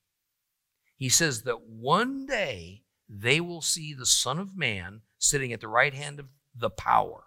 He 0.96 1.10
says 1.10 1.42
that 1.42 1.64
one 1.64 2.28
day 2.28 2.84
they 3.10 3.42
will 3.42 3.64
see 3.64 3.96
the 3.96 4.06
Son 4.06 4.38
of 4.38 4.56
Man 4.56 5.02
sitting 5.18 5.52
at 5.52 5.60
the 5.60 5.68
right 5.68 5.96
hand 5.96 6.20
of 6.20 6.28
the 6.54 6.70
power, 6.70 7.24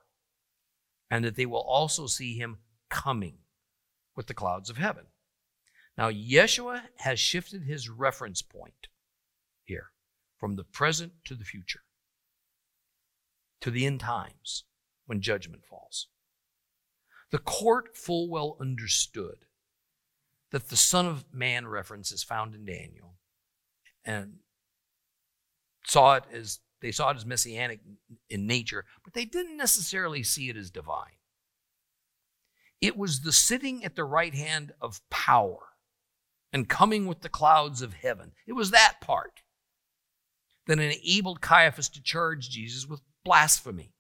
and 1.11 1.25
that 1.25 1.35
they 1.35 1.47
will 1.47 1.59
also 1.59 2.07
see 2.07 2.37
him 2.37 2.59
coming 2.91 3.39
with 4.15 4.29
the 4.29 4.35
clouds 4.35 4.71
of 4.71 4.77
heaven. 4.77 5.07
Now, 5.99 6.11
Yeshua 6.11 6.83
has 6.99 7.19
shifted 7.19 7.65
his 7.65 7.89
reference 7.89 8.41
point 8.41 8.87
here 9.65 9.91
from 10.39 10.55
the 10.55 10.63
present 10.63 11.15
to 11.25 11.35
the 11.35 11.45
future, 11.45 11.81
to 13.61 13.71
the 13.71 13.87
end 13.87 14.01
times 14.01 14.65
when 15.07 15.21
judgment 15.21 15.65
falls. 15.65 16.09
The 17.31 17.39
court 17.39 17.97
full 17.97 18.29
well 18.29 18.57
understood 18.61 19.45
that 20.51 20.69
the 20.69 20.77
Son 20.77 21.07
of 21.07 21.25
Man 21.33 21.69
reference 21.69 22.11
is 22.11 22.23
found 22.23 22.55
in 22.55 22.65
Daniel 22.65 23.15
and 24.05 24.39
saw 25.85 26.15
it 26.15 26.25
as 26.33 26.61
they 26.81 26.91
saw 26.91 27.11
it 27.11 27.17
as 27.17 27.27
messianic 27.27 27.81
in 28.31 28.47
nature, 28.47 28.85
but 29.05 29.13
they 29.13 29.25
didn't 29.25 29.57
necessarily 29.57 30.23
see 30.23 30.49
it 30.49 30.57
as 30.57 30.71
divine. 30.71 31.19
It 32.81 32.97
was 32.97 33.21
the 33.21 33.33
sitting 33.33 33.85
at 33.85 33.97
the 33.97 34.05
right 34.05 34.35
hand 34.35 34.73
of 34.81 35.03
power 35.11 35.59
and 36.53 36.69
coming 36.69 37.07
with 37.07 37.21
the 37.21 37.29
clouds 37.29 37.83
of 37.83 37.95
heaven. 37.95 38.33
It 38.47 38.55
was 38.55 38.71
that 38.71 38.95
part 39.01 39.43
that 40.67 40.79
enabled 40.79 41.43
Caiaphas 41.43 41.91
to 41.91 42.03
charge 42.03 42.49
Jesus 42.49 42.87
with 42.87 43.03
blasphemy. 43.31 43.93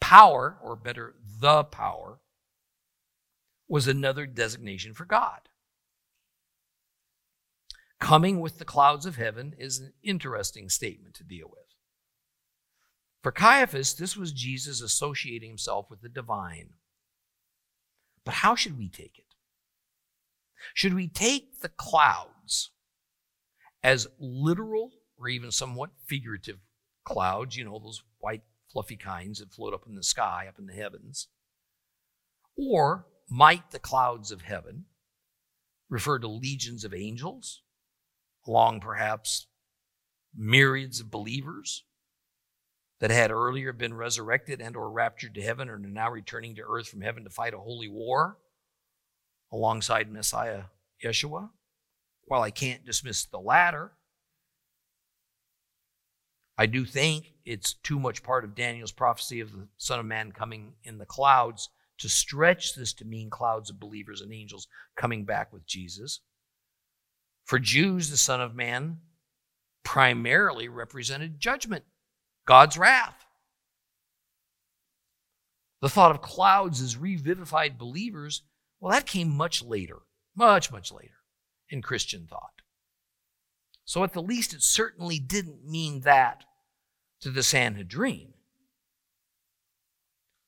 Power, 0.00 0.58
or 0.60 0.74
better, 0.74 1.14
the 1.40 1.62
power, 1.62 2.18
was 3.68 3.86
another 3.86 4.26
designation 4.26 4.94
for 4.94 5.04
God. 5.04 5.48
Coming 8.00 8.40
with 8.40 8.58
the 8.58 8.64
clouds 8.64 9.06
of 9.06 9.14
heaven 9.14 9.54
is 9.56 9.78
an 9.78 9.92
interesting 10.02 10.68
statement 10.68 11.14
to 11.14 11.22
deal 11.22 11.46
with. 11.48 11.68
For 13.22 13.30
Caiaphas, 13.30 13.94
this 13.94 14.16
was 14.16 14.32
Jesus 14.32 14.82
associating 14.82 15.50
himself 15.50 15.88
with 15.88 16.00
the 16.00 16.08
divine. 16.08 16.70
But 18.24 18.34
how 18.34 18.56
should 18.56 18.76
we 18.76 18.88
take 18.88 19.20
it? 19.20 19.36
Should 20.74 20.94
we 20.94 21.06
take 21.06 21.60
the 21.60 21.68
clouds 21.68 22.72
as 23.84 24.08
literal 24.18 24.90
or 25.16 25.28
even 25.28 25.52
somewhat 25.52 25.90
figurative 26.04 26.58
clouds, 27.06 27.56
you 27.56 27.64
know, 27.64 27.78
those 27.78 28.02
white 28.18 28.42
fluffy 28.70 28.96
kinds 28.96 29.38
that 29.38 29.52
float 29.52 29.72
up 29.72 29.86
in 29.86 29.94
the 29.94 30.02
sky, 30.02 30.44
up 30.48 30.58
in 30.58 30.66
the 30.66 30.74
heavens? 30.74 31.28
Or 32.58 33.06
might 33.30 33.70
the 33.70 33.78
clouds 33.78 34.30
of 34.30 34.42
heaven 34.42 34.84
refer 35.88 36.18
to 36.18 36.28
legions 36.28 36.84
of 36.84 36.92
angels, 36.92 37.62
along 38.46 38.80
perhaps 38.80 39.46
myriads 40.36 41.00
of 41.00 41.10
believers 41.10 41.84
that 43.00 43.10
had 43.10 43.30
earlier 43.30 43.72
been 43.72 43.94
resurrected 43.94 44.60
and 44.60 44.76
or 44.76 44.90
raptured 44.90 45.34
to 45.34 45.42
heaven 45.42 45.68
and 45.68 45.84
are 45.84 45.88
now 45.88 46.10
returning 46.10 46.54
to 46.56 46.62
earth 46.68 46.88
from 46.88 47.02
heaven 47.02 47.24
to 47.24 47.30
fight 47.30 47.54
a 47.54 47.58
holy 47.58 47.88
war 47.88 48.38
alongside 49.52 50.10
Messiah 50.10 50.64
Yeshua. 51.04 51.50
While 52.24 52.42
I 52.42 52.50
can't 52.50 52.84
dismiss 52.84 53.24
the 53.24 53.38
latter, 53.38 53.92
I 56.58 56.66
do 56.66 56.84
think 56.84 57.32
it's 57.44 57.74
too 57.74 57.98
much 57.98 58.22
part 58.22 58.44
of 58.44 58.54
Daniel's 58.54 58.92
prophecy 58.92 59.40
of 59.40 59.52
the 59.52 59.68
Son 59.76 60.00
of 60.00 60.06
Man 60.06 60.32
coming 60.32 60.74
in 60.84 60.98
the 60.98 61.06
clouds 61.06 61.68
to 61.98 62.08
stretch 62.08 62.74
this 62.74 62.92
to 62.94 63.04
mean 63.04 63.30
clouds 63.30 63.70
of 63.70 63.80
believers 63.80 64.20
and 64.20 64.32
angels 64.32 64.66
coming 64.96 65.24
back 65.24 65.52
with 65.52 65.66
Jesus. 65.66 66.20
For 67.44 67.58
Jews, 67.58 68.10
the 68.10 68.16
Son 68.16 68.40
of 68.40 68.54
Man 68.54 68.98
primarily 69.84 70.68
represented 70.68 71.38
judgment, 71.38 71.84
God's 72.46 72.76
wrath. 72.76 73.24
The 75.80 75.88
thought 75.88 76.10
of 76.10 76.22
clouds 76.22 76.80
as 76.80 76.96
revivified 76.96 77.78
believers, 77.78 78.42
well, 78.80 78.92
that 78.92 79.06
came 79.06 79.28
much 79.28 79.62
later, 79.62 79.98
much, 80.34 80.72
much 80.72 80.90
later 80.90 81.18
in 81.68 81.82
Christian 81.82 82.26
thought. 82.26 82.62
So, 83.86 84.02
at 84.02 84.12
the 84.12 84.20
least, 84.20 84.52
it 84.52 84.62
certainly 84.62 85.18
didn't 85.18 85.64
mean 85.64 86.00
that 86.00 86.44
to 87.20 87.30
the 87.30 87.44
Sanhedrin. 87.44 88.34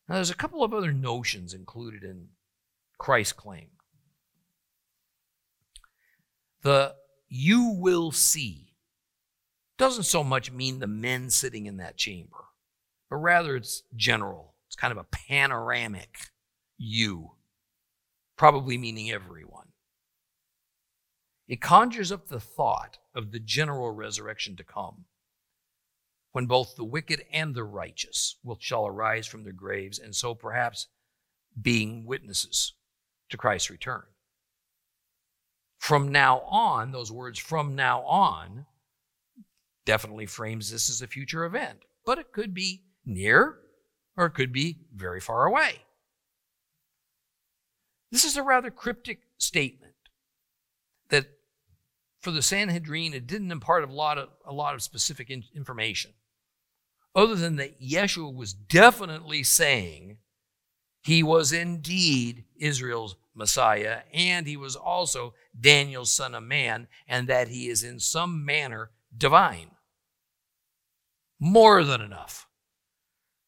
Now, 0.09 0.17
there's 0.17 0.31
a 0.31 0.35
couple 0.35 0.65
of 0.65 0.75
other 0.75 0.93
notions 0.93 1.55
included 1.55 2.03
in 2.03 2.29
Christ's 2.99 3.33
claim. 3.33 3.69
The 6.63 6.97
you 7.29 7.77
will 7.79 8.11
see 8.11 8.75
doesn't 9.77 10.05
so 10.05 10.25
much 10.25 10.51
mean 10.51 10.81
the 10.81 10.87
men 10.89 11.31
sitting 11.31 11.67
in 11.67 11.77
that 11.77 11.97
chamber, 11.97 12.47
but 13.09 13.17
rather 13.17 13.55
it's 13.55 13.85
general. 13.95 14.55
It's 14.67 14.75
kind 14.75 14.91
of 14.91 14.99
a 14.99 15.05
panoramic 15.05 16.19
you, 16.77 17.33
probably 18.37 18.77
meaning 18.77 19.13
everyone. 19.13 19.58
It 21.49 21.63
conjures 21.63 22.13
up 22.13 22.29
the 22.29 22.41
thought 22.41 22.99
of 23.15 23.33
the 23.33 23.41
general 23.41 23.91
resurrection 23.91 24.55
to 24.57 24.65
come 24.65 25.07
when 26.33 26.47
both 26.47 26.77
the 26.77 26.85
wicked 26.85 27.25
and 27.33 27.55
the 27.55 27.65
righteous 27.65 28.37
will 28.45 28.59
shall 28.61 28.87
arise 28.87 29.27
from 29.27 29.45
their 29.45 29.53
graves, 29.55 29.99
and 29.99 30.15
so 30.15 30.35
perhaps 30.35 30.89
being 31.61 32.05
witnesses 32.05 32.75
to 33.31 33.39
Christ's 33.39 33.71
return. 33.71 34.03
from 35.79 36.13
now 36.13 36.41
on, 36.41 36.93
those 36.93 37.11
words 37.11 37.39
from 37.39 37.75
now 37.75 38.03
on, 38.03 38.67
definitely 39.87 40.27
frames 40.27 40.71
this 40.71 40.91
as 40.91 41.01
a 41.01 41.07
future 41.07 41.45
event. 41.45 41.79
But 42.05 42.19
it 42.19 42.33
could 42.33 42.53
be 42.53 42.83
near 43.07 43.59
or 44.17 44.27
it 44.27 44.35
could 44.35 44.53
be 44.53 44.81
very 44.95 45.21
far 45.21 45.47
away. 45.47 45.83
This 48.11 48.25
is 48.25 48.37
a 48.37 48.43
rather 48.43 48.71
cryptic 48.71 49.21
statement 49.39 49.88
for 52.21 52.31
the 52.31 52.43
Sanhedrin, 52.43 53.15
it 53.15 53.27
didn't 53.27 53.53
impart 53.53 53.89
a 53.89 53.93
lot 53.93 54.19
of, 54.19 54.29
a 54.45 54.53
lot 54.53 54.75
of 54.75 54.83
specific 54.83 55.31
in, 55.31 55.45
information, 55.55 56.13
other 57.15 57.35
than 57.35 57.57
that 57.57 57.81
Yeshua 57.81 58.35
was 58.35 58.53
definitely 58.53 59.43
saying 59.43 60.19
he 61.03 61.23
was 61.23 61.53
indeed 61.53 62.45
Israel's 62.59 63.17
Messiah, 63.35 64.01
and 64.13 64.47
he 64.47 64.57
was 64.57 64.75
also 64.75 65.33
Daniel's 65.59 66.11
son 66.11 66.35
of 66.35 66.43
man, 66.43 66.89
and 67.07 67.29
that 67.29 67.49
he 67.49 67.69
is 67.69 67.85
in 67.85 68.01
some 68.01 68.45
manner 68.45 68.91
divine. 69.17 69.71
More 71.41 71.85
than 71.85 72.01
enough 72.01 72.49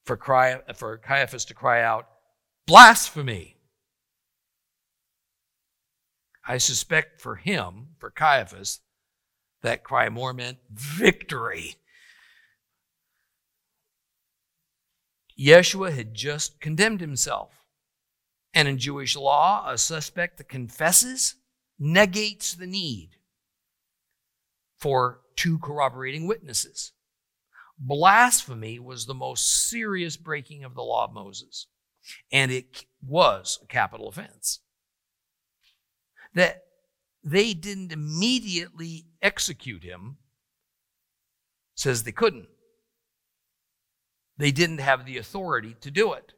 for, 0.05 0.17
cry, 0.17 0.61
for 0.75 0.97
Caiaphas 0.97 1.45
to 1.47 1.55
cry 1.55 1.83
out, 1.83 2.07
Blasphemy! 2.67 3.57
I 6.47 6.59
suspect 6.59 7.21
for 7.21 7.37
him, 7.37 7.89
for 7.99 8.11
Caiaphas, 8.11 8.81
that 9.63 9.85
cry 9.85 10.09
more 10.09 10.33
meant 10.33 10.59
victory. 10.71 11.77
Yeshua 15.39 15.93
had 15.93 16.15
just 16.15 16.61
condemned 16.61 17.01
himself. 17.01 17.67
And 18.53 18.69
in 18.69 18.79
Jewish 18.79 19.17
law, 19.17 19.71
a 19.71 19.79
suspect 19.79 20.39
that 20.39 20.49
confesses 20.49 21.37
negates 21.79 22.55
the 22.55 22.67
need 22.67 23.17
for 24.77 25.21
two 25.37 25.59
corroborating 25.59 26.27
witnesses. 26.27 26.93
Blasphemy 27.79 28.79
was 28.79 29.07
the 29.07 29.15
most 29.15 29.69
serious 29.69 30.17
breaking 30.17 30.65
of 30.65 30.75
the 30.75 30.83
law 30.83 31.05
of 31.05 31.13
Moses, 31.13 31.67
and 32.31 32.51
it 32.51 32.85
was 33.03 33.59
a 33.63 33.67
capital 33.67 34.09
offense. 34.09 34.61
That 36.35 36.65
they 37.23 37.55
didn't 37.55 37.93
immediately 37.93 39.07
execute 39.21 39.83
him 39.83 40.19
says 41.75 42.03
they 42.03 42.13
couldn't. 42.13 42.49
They 44.37 44.53
didn't 44.53 44.79
have 44.79 45.05
the 45.05 45.19
authority 45.19 45.77
to 45.81 45.91
do 45.91 46.13
it. 46.13 46.33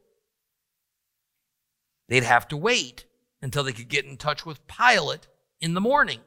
They'd 2.09 2.23
have 2.23 2.47
to 2.49 2.57
wait 2.57 3.05
until 3.41 3.63
they 3.63 3.73
could 3.73 3.87
get 3.87 4.05
in 4.05 4.17
touch 4.17 4.45
with 4.45 4.67
Pilate 4.67 5.27
in 5.59 5.73
the 5.73 5.81
morning 5.81 6.19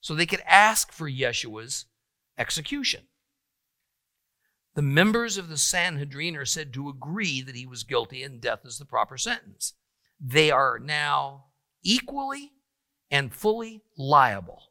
so 0.00 0.14
they 0.14 0.26
could 0.26 0.42
ask 0.46 0.92
for 0.92 1.10
Yeshua's 1.10 1.86
execution. 2.38 3.02
The 4.74 4.82
members 4.82 5.36
of 5.36 5.48
the 5.48 5.58
Sanhedrin 5.58 6.36
are 6.36 6.44
said 6.44 6.72
to 6.74 6.88
agree 6.88 7.42
that 7.42 7.56
he 7.56 7.66
was 7.66 7.82
guilty 7.82 8.22
and 8.22 8.40
death 8.40 8.60
is 8.64 8.78
the 8.78 8.84
proper 8.84 9.18
sentence. 9.18 9.74
They 10.20 10.50
are 10.50 10.78
now 10.78 11.46
equally 11.82 12.52
and 13.10 13.34
fully 13.34 13.82
liable 13.96 14.62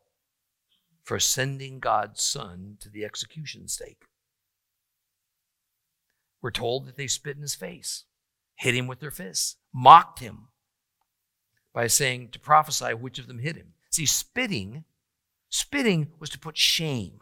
for 1.04 1.20
sending 1.20 1.80
God's 1.80 2.22
Son 2.22 2.78
to 2.82 2.90
the 2.90 3.04
execution 3.04 3.68
stake. 3.68 4.06
We're 6.42 6.52
told 6.52 6.86
that 6.86 6.98
they 6.98 7.08
spit 7.08 7.36
in 7.36 7.42
his 7.42 7.56
face, 7.56 8.06
hit 8.56 8.76
him 8.76 8.88
with 8.88 9.00
their 9.00 9.12
fists, 9.12 9.58
mocked 9.74 10.20
him 10.20 10.50
by 11.74 11.88
saying 11.88 12.30
to 12.30 12.40
prophesy 12.40 12.94
which 12.94 13.20
of 13.20 13.28
them 13.28 13.40
hit 13.40 13.56
him. 13.56 13.74
See, 13.90 14.06
spitting, 14.06 14.86
spitting 15.50 16.12
was 16.20 16.30
to 16.30 16.40
put 16.40 16.58
shame 16.58 17.20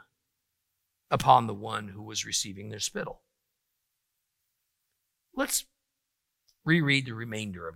upon 1.09 1.47
the 1.47 1.53
one 1.53 1.89
who 1.89 2.03
was 2.03 2.25
receiving 2.25 2.69
their 2.69 2.79
spittle. 2.79 3.21
Let's 5.33 5.65
reread 6.65 7.05
the 7.05 7.13
remainder 7.13 7.67
of 7.67 7.75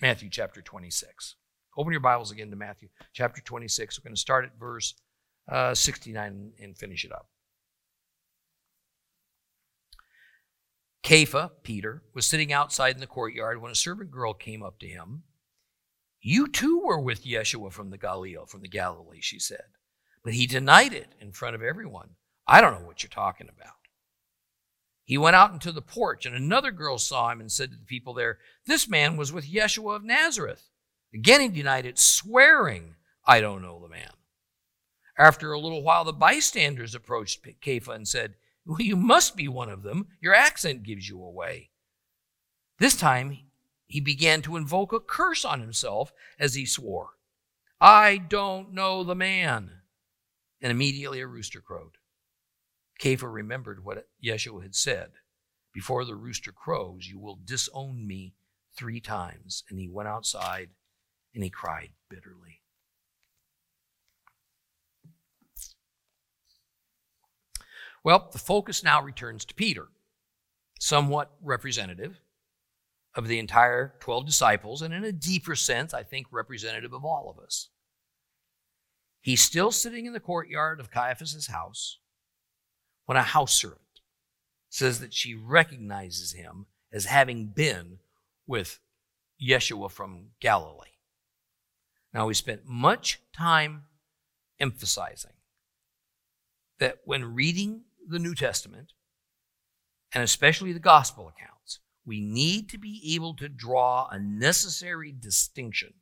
Matthew 0.00 0.28
chapter 0.28 0.60
26. 0.60 1.36
Open 1.76 1.92
your 1.92 2.00
Bibles 2.00 2.30
again 2.30 2.50
to 2.50 2.56
Matthew 2.56 2.88
chapter 3.14 3.40
26. 3.40 3.98
We're 3.98 4.08
going 4.08 4.14
to 4.14 4.20
start 4.20 4.44
at 4.44 4.58
verse 4.58 4.94
uh, 5.50 5.74
69 5.74 6.52
and 6.60 6.76
finish 6.76 7.04
it 7.04 7.12
up. 7.12 7.28
Kepha, 11.02 11.50
Peter, 11.62 12.02
was 12.14 12.26
sitting 12.26 12.52
outside 12.52 12.94
in 12.94 13.00
the 13.00 13.06
courtyard 13.06 13.60
when 13.60 13.72
a 13.72 13.76
servant 13.76 14.10
girl 14.10 14.34
came 14.34 14.62
up 14.62 14.78
to 14.80 14.86
him. 14.86 15.22
You 16.20 16.46
too 16.46 16.82
were 16.84 17.00
with 17.00 17.24
Yeshua 17.24 17.72
from 17.72 17.90
the 17.90 17.98
from 18.46 18.60
the 18.60 18.68
Galilee, 18.68 19.20
she 19.20 19.38
said. 19.38 19.64
But 20.22 20.34
he 20.34 20.46
denied 20.46 20.92
it 20.92 21.14
in 21.20 21.32
front 21.32 21.56
of 21.56 21.62
everyone. 21.62 22.10
I 22.46 22.60
don't 22.60 22.80
know 22.80 22.86
what 22.86 23.02
you're 23.02 23.10
talking 23.10 23.48
about. 23.48 23.74
He 25.04 25.18
went 25.18 25.34
out 25.34 25.52
into 25.52 25.72
the 25.72 25.82
porch, 25.82 26.26
and 26.26 26.36
another 26.36 26.70
girl 26.70 26.98
saw 26.98 27.30
him 27.30 27.40
and 27.40 27.50
said 27.50 27.70
to 27.72 27.76
the 27.76 27.84
people 27.84 28.14
there, 28.14 28.38
This 28.66 28.86
man 28.86 29.16
was 29.16 29.32
with 29.32 29.50
Yeshua 29.50 29.96
of 29.96 30.04
Nazareth. 30.04 30.68
Again, 31.14 31.40
he 31.40 31.48
denied 31.48 31.86
it, 31.86 31.98
swearing, 31.98 32.96
I 33.26 33.40
don't 33.40 33.62
know 33.62 33.80
the 33.80 33.88
man. 33.88 34.10
After 35.18 35.52
a 35.52 35.60
little 35.60 35.82
while, 35.82 36.04
the 36.04 36.12
bystanders 36.12 36.94
approached 36.94 37.44
Kepha 37.60 37.94
and 37.94 38.08
said, 38.08 38.34
well, 38.64 38.80
you 38.80 38.96
must 38.96 39.36
be 39.36 39.48
one 39.48 39.68
of 39.68 39.82
them. 39.82 40.06
Your 40.20 40.34
accent 40.34 40.84
gives 40.84 41.08
you 41.08 41.22
away. 41.22 41.70
This 42.78 42.96
time, 42.96 43.38
he 43.86 44.00
began 44.00 44.40
to 44.42 44.56
invoke 44.56 44.92
a 44.92 45.00
curse 45.00 45.44
on 45.44 45.60
himself 45.60 46.12
as 46.38 46.54
he 46.54 46.64
swore, 46.64 47.10
I 47.80 48.16
don't 48.16 48.72
know 48.72 49.02
the 49.02 49.14
man. 49.14 49.70
And 50.60 50.70
immediately 50.70 51.20
a 51.20 51.26
rooster 51.26 51.60
crowed. 51.60 51.98
Kepha 53.00 53.30
remembered 53.30 53.84
what 53.84 54.08
Yeshua 54.24 54.62
had 54.62 54.76
said 54.76 55.10
Before 55.74 56.04
the 56.04 56.14
rooster 56.14 56.52
crows, 56.52 57.08
you 57.08 57.18
will 57.18 57.38
disown 57.44 58.06
me 58.06 58.34
three 58.76 59.00
times. 59.00 59.64
And 59.68 59.80
he 59.80 59.88
went 59.88 60.08
outside 60.08 60.70
and 61.34 61.42
he 61.42 61.50
cried 61.50 61.90
bitterly. 62.08 62.60
Well, 68.04 68.28
the 68.32 68.38
focus 68.38 68.82
now 68.82 69.00
returns 69.02 69.44
to 69.44 69.54
Peter, 69.54 69.88
somewhat 70.80 71.30
representative 71.40 72.20
of 73.14 73.28
the 73.28 73.38
entire 73.38 73.94
12 74.00 74.26
disciples, 74.26 74.82
and 74.82 74.92
in 74.92 75.04
a 75.04 75.12
deeper 75.12 75.54
sense, 75.54 75.94
I 75.94 76.02
think 76.02 76.26
representative 76.30 76.92
of 76.92 77.04
all 77.04 77.30
of 77.30 77.42
us. 77.42 77.68
He's 79.20 79.40
still 79.40 79.70
sitting 79.70 80.06
in 80.06 80.12
the 80.12 80.20
courtyard 80.20 80.80
of 80.80 80.90
Caiaphas' 80.90 81.46
house 81.46 81.98
when 83.06 83.16
a 83.16 83.22
house 83.22 83.54
servant 83.54 83.80
says 84.68 84.98
that 85.00 85.14
she 85.14 85.34
recognizes 85.34 86.32
him 86.32 86.66
as 86.92 87.04
having 87.04 87.46
been 87.46 87.98
with 88.46 88.80
Yeshua 89.40 89.90
from 89.90 90.30
Galilee. 90.40 90.91
Now, 92.14 92.26
we 92.26 92.34
spent 92.34 92.66
much 92.66 93.20
time 93.34 93.84
emphasizing 94.60 95.32
that 96.78 96.98
when 97.04 97.34
reading 97.34 97.84
the 98.06 98.18
New 98.18 98.34
Testament, 98.34 98.92
and 100.12 100.22
especially 100.22 100.72
the 100.72 100.78
gospel 100.78 101.28
accounts, 101.28 101.80
we 102.04 102.20
need 102.20 102.68
to 102.70 102.78
be 102.78 103.14
able 103.14 103.34
to 103.36 103.48
draw 103.48 104.08
a 104.10 104.18
necessary 104.18 105.12
distinction 105.12 105.94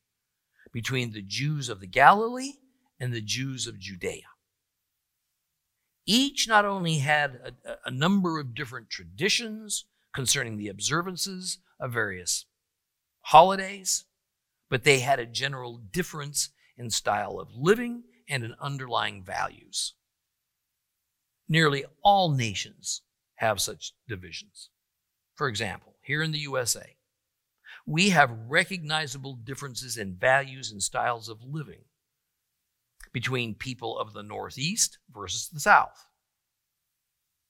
between 0.72 1.12
the 1.12 1.22
Jews 1.22 1.68
of 1.68 1.80
the 1.80 1.86
Galilee 1.86 2.54
and 2.98 3.12
the 3.12 3.20
Jews 3.20 3.66
of 3.66 3.78
Judea. 3.78 4.22
Each 6.06 6.48
not 6.48 6.64
only 6.64 6.98
had 6.98 7.54
a, 7.64 7.76
a, 7.84 7.90
number 7.90 8.40
of 8.40 8.54
different 8.54 8.90
traditions 8.90 9.84
concerning 10.14 10.56
the 10.56 10.68
observances 10.68 11.58
of 11.78 11.92
various 11.92 12.46
holidays, 13.20 14.06
but 14.70 14.84
they 14.84 15.00
had 15.00 15.18
a 15.18 15.26
general 15.26 15.78
difference 15.78 16.50
in 16.78 16.88
style 16.88 17.38
of 17.38 17.54
living 17.54 18.04
and 18.28 18.44
in 18.44 18.54
underlying 18.60 19.22
values. 19.22 19.94
Nearly 21.48 21.84
all 22.02 22.30
nations 22.30 23.02
have 23.34 23.60
such 23.60 23.92
divisions. 24.08 24.70
For 25.34 25.48
example, 25.48 25.96
here 26.00 26.22
in 26.22 26.30
the 26.30 26.38
USA, 26.38 26.96
we 27.86 28.10
have 28.10 28.30
recognizable 28.48 29.34
differences 29.34 29.96
in 29.96 30.14
values 30.14 30.70
and 30.70 30.82
styles 30.82 31.28
of 31.28 31.42
living 31.42 31.84
between 33.12 33.54
people 33.54 33.98
of 33.98 34.12
the 34.12 34.22
Northeast 34.22 34.98
versus 35.12 35.48
the 35.48 35.58
South, 35.58 36.06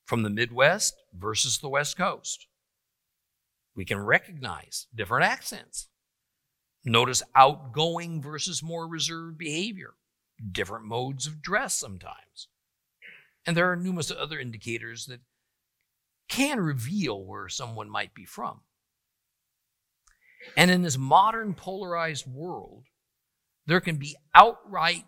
from 0.07 0.23
the 0.23 0.31
Midwest 0.31 0.95
versus 1.13 1.59
the 1.59 1.69
West 1.69 1.99
Coast. 1.99 2.47
We 3.77 3.85
can 3.85 3.99
recognize 3.99 4.87
different 4.95 5.27
accents. 5.27 5.89
Notice 6.85 7.23
outgoing 7.35 8.23
versus 8.23 8.63
more 8.63 8.87
reserved 8.87 9.37
behavior, 9.37 9.95
different 10.51 10.87
modes 10.87 11.27
of 11.27 11.43
dress 11.43 11.75
sometimes. 11.75 12.49
And 13.47 13.57
there 13.57 13.71
are 13.71 13.77
numerous 13.77 14.11
other 14.11 14.39
indicators 14.39 15.07
that 15.07 15.21
can 16.29 16.61
reveal 16.61 17.25
where 17.25 17.49
someone 17.49 17.91
might 17.91 18.15
be 18.15 18.25
from. 18.25 18.61
And 20.57 20.71
in 20.71 20.83
this 20.83 20.97
modern 20.97 21.55
polarized 21.55 22.27
world, 22.27 22.85
there 23.67 23.81
can 23.81 23.97
be 23.97 24.17
outright 24.35 25.05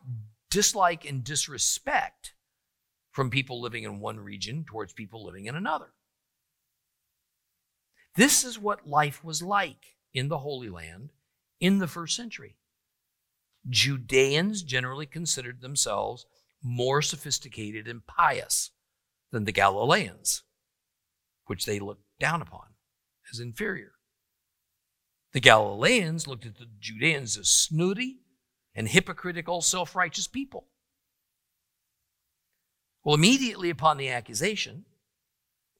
dislike 0.50 1.06
and 1.06 1.24
disrespect 1.24 2.34
from 3.10 3.30
people 3.30 3.60
living 3.60 3.84
in 3.84 4.00
one 4.00 4.20
region 4.20 4.64
towards 4.66 4.92
people 4.92 5.24
living 5.24 5.46
in 5.46 5.54
another. 5.54 5.92
This 8.16 8.44
is 8.44 8.58
what 8.58 8.86
life 8.86 9.24
was 9.24 9.42
like 9.42 9.96
in 10.12 10.28
the 10.28 10.38
Holy 10.38 10.68
Land 10.68 11.10
in 11.62 11.78
the 11.78 11.86
first 11.86 12.16
century. 12.16 12.56
Judeans 13.70 14.64
generally 14.64 15.06
considered 15.06 15.62
themselves 15.62 16.26
more 16.60 17.00
sophisticated 17.00 17.86
and 17.86 18.04
pious 18.04 18.72
than 19.30 19.44
the 19.44 19.52
Galileans, 19.52 20.42
which 21.46 21.64
they 21.64 21.78
looked 21.78 22.04
down 22.18 22.42
upon 22.42 22.66
as 23.32 23.38
inferior. 23.38 23.92
The 25.32 25.40
Galileans 25.40 26.26
looked 26.26 26.44
at 26.44 26.58
the 26.58 26.66
Judeans 26.80 27.38
as 27.38 27.48
snooty 27.48 28.18
and 28.74 28.88
hypocritical, 28.88 29.62
self 29.62 29.94
righteous 29.94 30.26
people. 30.26 30.66
Well, 33.04 33.14
immediately 33.14 33.70
upon 33.70 33.98
the 33.98 34.10
accusation, 34.10 34.84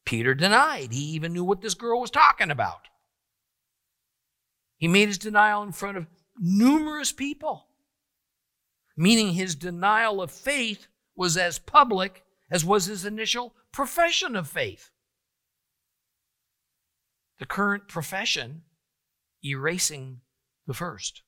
Peter 0.05 0.35
denied 0.35 0.93
he 0.93 1.03
even 1.07 1.33
knew 1.33 1.45
what 1.45 1.61
this 1.61 1.75
girl 1.75 2.01
was 2.01 2.11
talking 2.11 2.53
about. 2.53 2.87
He 4.83 4.89
made 4.89 5.07
his 5.07 5.19
denial 5.19 5.63
in 5.63 5.71
front 5.71 5.97
of 5.97 6.09
numerous 6.37 7.13
people, 7.13 7.69
meaning 8.97 9.33
his 9.33 9.55
denial 9.55 10.21
of 10.21 10.33
faith 10.33 10.89
was 11.15 11.37
as 11.37 11.61
public 11.61 12.25
as 12.51 12.65
was 12.65 12.87
his 12.87 13.05
initial 13.05 13.55
profession 13.71 14.35
of 14.35 14.49
faith. 14.49 14.91
The 17.39 17.47
current 17.47 17.87
profession 17.87 18.63
erasing 19.45 20.23
the 20.67 20.75
first. 20.75 21.23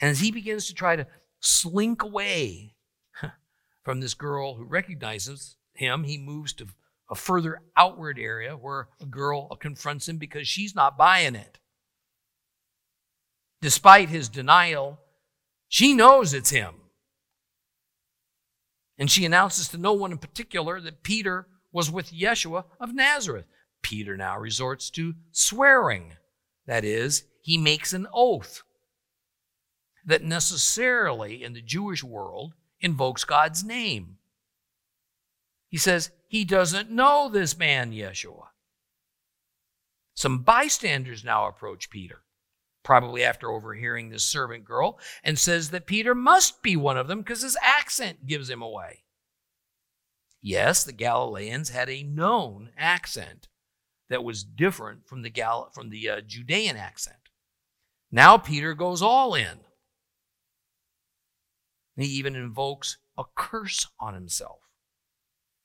And 0.00 0.12
as 0.12 0.20
he 0.20 0.30
begins 0.30 0.68
to 0.68 0.74
try 0.74 0.94
to 0.94 1.08
slink 1.40 2.04
away 2.04 2.76
from 3.82 4.00
this 4.00 4.14
girl 4.14 4.54
who 4.54 4.64
recognizes 4.64 5.56
him, 5.72 6.04
he 6.04 6.18
moves 6.18 6.52
to 6.52 6.68
a 7.10 7.14
further 7.14 7.60
outward 7.76 8.18
area 8.18 8.56
where 8.56 8.88
a 9.00 9.06
girl 9.06 9.48
confronts 9.56 10.08
him 10.08 10.18
because 10.18 10.48
she's 10.48 10.74
not 10.74 10.98
buying 10.98 11.34
it. 11.34 11.58
Despite 13.60 14.08
his 14.08 14.28
denial, 14.28 15.00
she 15.68 15.94
knows 15.94 16.34
it's 16.34 16.50
him. 16.50 16.74
And 18.98 19.10
she 19.10 19.24
announces 19.24 19.68
to 19.68 19.78
no 19.78 19.92
one 19.92 20.12
in 20.12 20.18
particular 20.18 20.80
that 20.80 21.02
Peter 21.02 21.46
was 21.72 21.90
with 21.90 22.12
Yeshua 22.12 22.64
of 22.80 22.94
Nazareth. 22.94 23.46
Peter 23.82 24.16
now 24.16 24.38
resorts 24.38 24.90
to 24.90 25.14
swearing. 25.32 26.14
That 26.66 26.84
is, 26.84 27.24
he 27.42 27.58
makes 27.58 27.92
an 27.92 28.06
oath 28.12 28.62
that 30.04 30.22
necessarily 30.22 31.42
in 31.42 31.52
the 31.52 31.60
Jewish 31.60 32.02
world 32.02 32.54
invokes 32.80 33.24
God's 33.24 33.62
name. 33.62 34.18
He 35.68 35.76
says 35.76 36.10
he 36.28 36.44
doesn't 36.44 36.90
know 36.90 37.28
this 37.28 37.58
man, 37.58 37.92
Yeshua. 37.92 38.48
Some 40.14 40.42
bystanders 40.42 41.24
now 41.24 41.46
approach 41.46 41.90
Peter, 41.90 42.22
probably 42.82 43.22
after 43.22 43.50
overhearing 43.50 44.08
this 44.08 44.24
servant 44.24 44.64
girl, 44.64 44.98
and 45.22 45.38
says 45.38 45.70
that 45.70 45.86
Peter 45.86 46.14
must 46.14 46.62
be 46.62 46.76
one 46.76 46.96
of 46.96 47.08
them 47.08 47.18
because 47.18 47.42
his 47.42 47.56
accent 47.62 48.26
gives 48.26 48.48
him 48.48 48.62
away. 48.62 49.04
Yes, 50.40 50.84
the 50.84 50.92
Galileans 50.92 51.70
had 51.70 51.90
a 51.90 52.02
known 52.02 52.70
accent 52.78 53.48
that 54.08 54.24
was 54.24 54.44
different 54.44 55.06
from 55.06 55.22
the 55.22 55.30
Gal- 55.30 55.70
from 55.74 55.90
the 55.90 56.08
uh, 56.08 56.20
Judean 56.20 56.76
accent. 56.76 57.16
Now 58.10 58.38
Peter 58.38 58.72
goes 58.72 59.02
all 59.02 59.34
in. 59.34 59.60
He 61.96 62.06
even 62.06 62.36
invokes 62.36 62.98
a 63.18 63.24
curse 63.34 63.86
on 63.98 64.14
himself. 64.14 64.60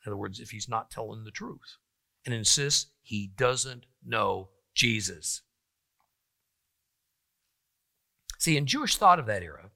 In 0.05 0.11
other 0.11 0.17
words, 0.17 0.39
if 0.39 0.49
he's 0.49 0.69
not 0.69 0.89
telling 0.89 1.23
the 1.23 1.31
truth, 1.31 1.77
and 2.25 2.33
insists 2.33 2.91
he 3.01 3.31
doesn't 3.35 3.85
know 4.05 4.49
Jesus. 4.73 5.41
See, 8.37 8.57
in 8.57 8.65
Jewish 8.65 8.97
thought 8.97 9.19
of 9.19 9.27
that 9.27 9.43
era, 9.43 9.69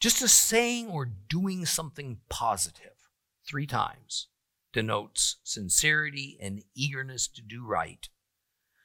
just 0.00 0.22
a 0.22 0.28
saying 0.28 0.88
or 0.88 1.04
doing 1.04 1.66
something 1.66 2.18
positive 2.30 3.10
three 3.46 3.66
times 3.66 4.28
denotes 4.72 5.36
sincerity 5.42 6.38
and 6.40 6.62
eagerness 6.74 7.28
to 7.28 7.42
do 7.42 7.66
right. 7.66 8.08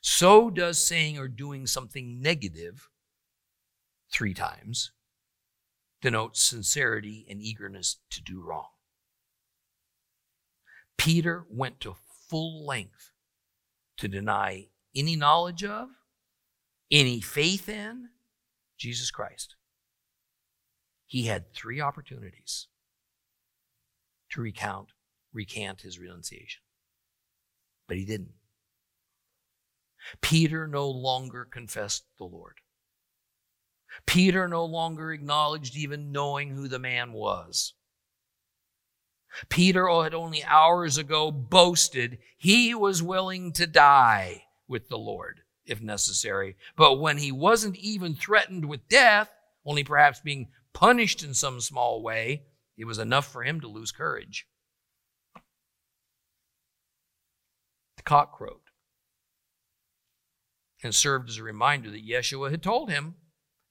So 0.02 0.50
does 0.50 0.78
saying 0.78 1.18
or 1.18 1.28
doing 1.28 1.68
something 1.68 2.22
negative 2.22 2.90
three 4.12 4.34
times 4.34 4.92
denotes 6.06 6.40
sincerity 6.40 7.26
and 7.28 7.42
eagerness 7.42 7.98
to 8.12 8.22
do 8.22 8.40
wrong. 8.40 8.68
Peter 11.00 11.48
went 11.50 11.80
to 11.80 11.96
full 12.30 12.64
length 12.64 13.10
to 13.98 14.08
deny 14.08 14.68
any 14.96 15.16
knowledge 15.16 15.64
of, 15.64 15.90
any 16.92 17.20
faith 17.20 17.68
in 17.68 18.10
Jesus 18.78 19.10
Christ. 19.10 19.56
He 21.08 21.24
had 21.24 21.52
three 21.56 21.82
opportunities 21.82 22.68
to 24.30 24.42
recount, 24.42 24.90
recant 25.34 25.82
his 25.82 25.98
renunciation, 25.98 26.62
but 27.88 27.98
he 27.98 28.06
didn't. 28.06 28.36
Peter 30.22 30.68
no 30.68 30.88
longer 30.88 31.46
confessed 31.46 32.04
the 32.20 32.26
Lord. 32.26 32.60
Peter 34.06 34.48
no 34.48 34.66
longer 34.66 35.12
acknowledged 35.12 35.76
even 35.76 36.12
knowing 36.12 36.50
who 36.50 36.68
the 36.68 36.80
man 36.80 37.14
was. 37.14 37.74
Peter 39.50 39.90
oh, 39.90 40.04
had 40.04 40.14
only 40.14 40.44
hours 40.44 40.98
ago 40.98 41.32
boasted 41.32 42.20
he 42.38 42.74
was 42.74 43.04
willing 43.04 43.52
to 43.52 43.68
die 43.68 44.44
with 44.68 44.88
the 44.88 44.98
Lord 44.98 45.42
if 45.66 45.82
necessary. 45.82 46.56
But 46.76 47.00
when 47.00 47.18
he 47.18 47.32
wasn't 47.32 47.76
even 47.78 48.16
threatened 48.16 48.66
with 48.66 48.88
death, 48.88 49.30
only 49.66 49.84
perhaps 49.84 50.20
being 50.20 50.50
punished 50.74 51.24
in 51.24 51.34
some 51.34 51.60
small 51.60 52.02
way, 52.02 52.44
it 52.78 52.86
was 52.86 53.00
enough 53.00 53.32
for 53.32 53.44
him 53.44 53.60
to 53.62 53.68
lose 53.68 53.92
courage. 53.92 54.48
The 57.98 58.04
cock 58.04 58.38
crowed 58.38 58.60
and 60.84 60.94
served 60.94 61.30
as 61.30 61.38
a 61.38 61.44
reminder 61.44 61.90
that 61.90 62.08
Yeshua 62.08 62.52
had 62.52 62.62
told 62.62 62.90
him 62.90 63.16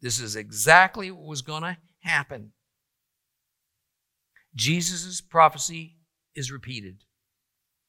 this 0.05 0.21
is 0.21 0.37
exactly 0.37 1.11
what 1.11 1.25
was 1.25 1.41
going 1.41 1.63
to 1.63 1.79
happen. 2.01 2.53
Jesus' 4.55 5.23
prophecy 5.23 5.97
is 6.35 6.53
repeated. 6.53 7.05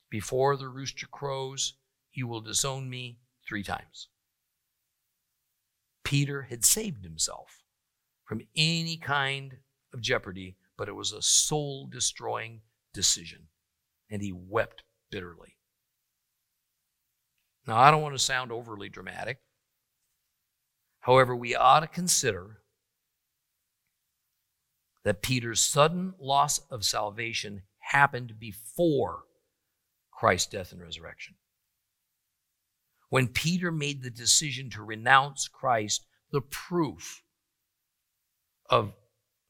Before 0.09 0.55
the 0.55 0.69
rooster 0.69 1.07
crows, 1.07 1.73
you 2.13 2.25
will 2.25 2.39
disown 2.39 2.89
me 2.89 3.17
three 3.45 3.63
times. 3.63 4.07
Peter 6.05 6.43
had 6.43 6.63
saved 6.63 7.03
himself 7.03 7.63
from 8.23 8.39
any 8.55 8.95
kind 8.95 9.57
of 9.93 9.99
jeopardy, 9.99 10.55
but 10.77 10.87
it 10.87 10.95
was 10.95 11.11
a 11.11 11.21
soul 11.21 11.85
destroying 11.85 12.61
decision, 12.93 13.49
and 14.09 14.21
he 14.21 14.31
wept 14.31 14.83
bitterly. 15.11 15.57
Now, 17.67 17.77
I 17.77 17.91
don't 17.91 18.01
want 18.01 18.15
to 18.15 18.19
sound 18.19 18.53
overly 18.53 18.87
dramatic, 18.87 19.39
However, 21.05 21.35
we 21.35 21.53
ought 21.55 21.81
to 21.81 21.87
consider 21.87 22.61
that 25.03 25.21
Peter's 25.21 25.59
sudden 25.59 26.15
loss 26.19 26.57
of 26.71 26.83
salvation 26.83 27.61
happened 27.77 28.39
before 28.39 29.25
Christ's 30.11 30.49
death 30.49 30.71
and 30.71 30.81
resurrection. 30.81 31.35
When 33.09 33.27
Peter 33.27 33.71
made 33.71 34.01
the 34.01 34.09
decision 34.09 34.71
to 34.71 34.81
renounce 34.81 35.47
Christ, 35.47 36.07
the 36.31 36.41
proof 36.41 37.21
of 38.67 38.93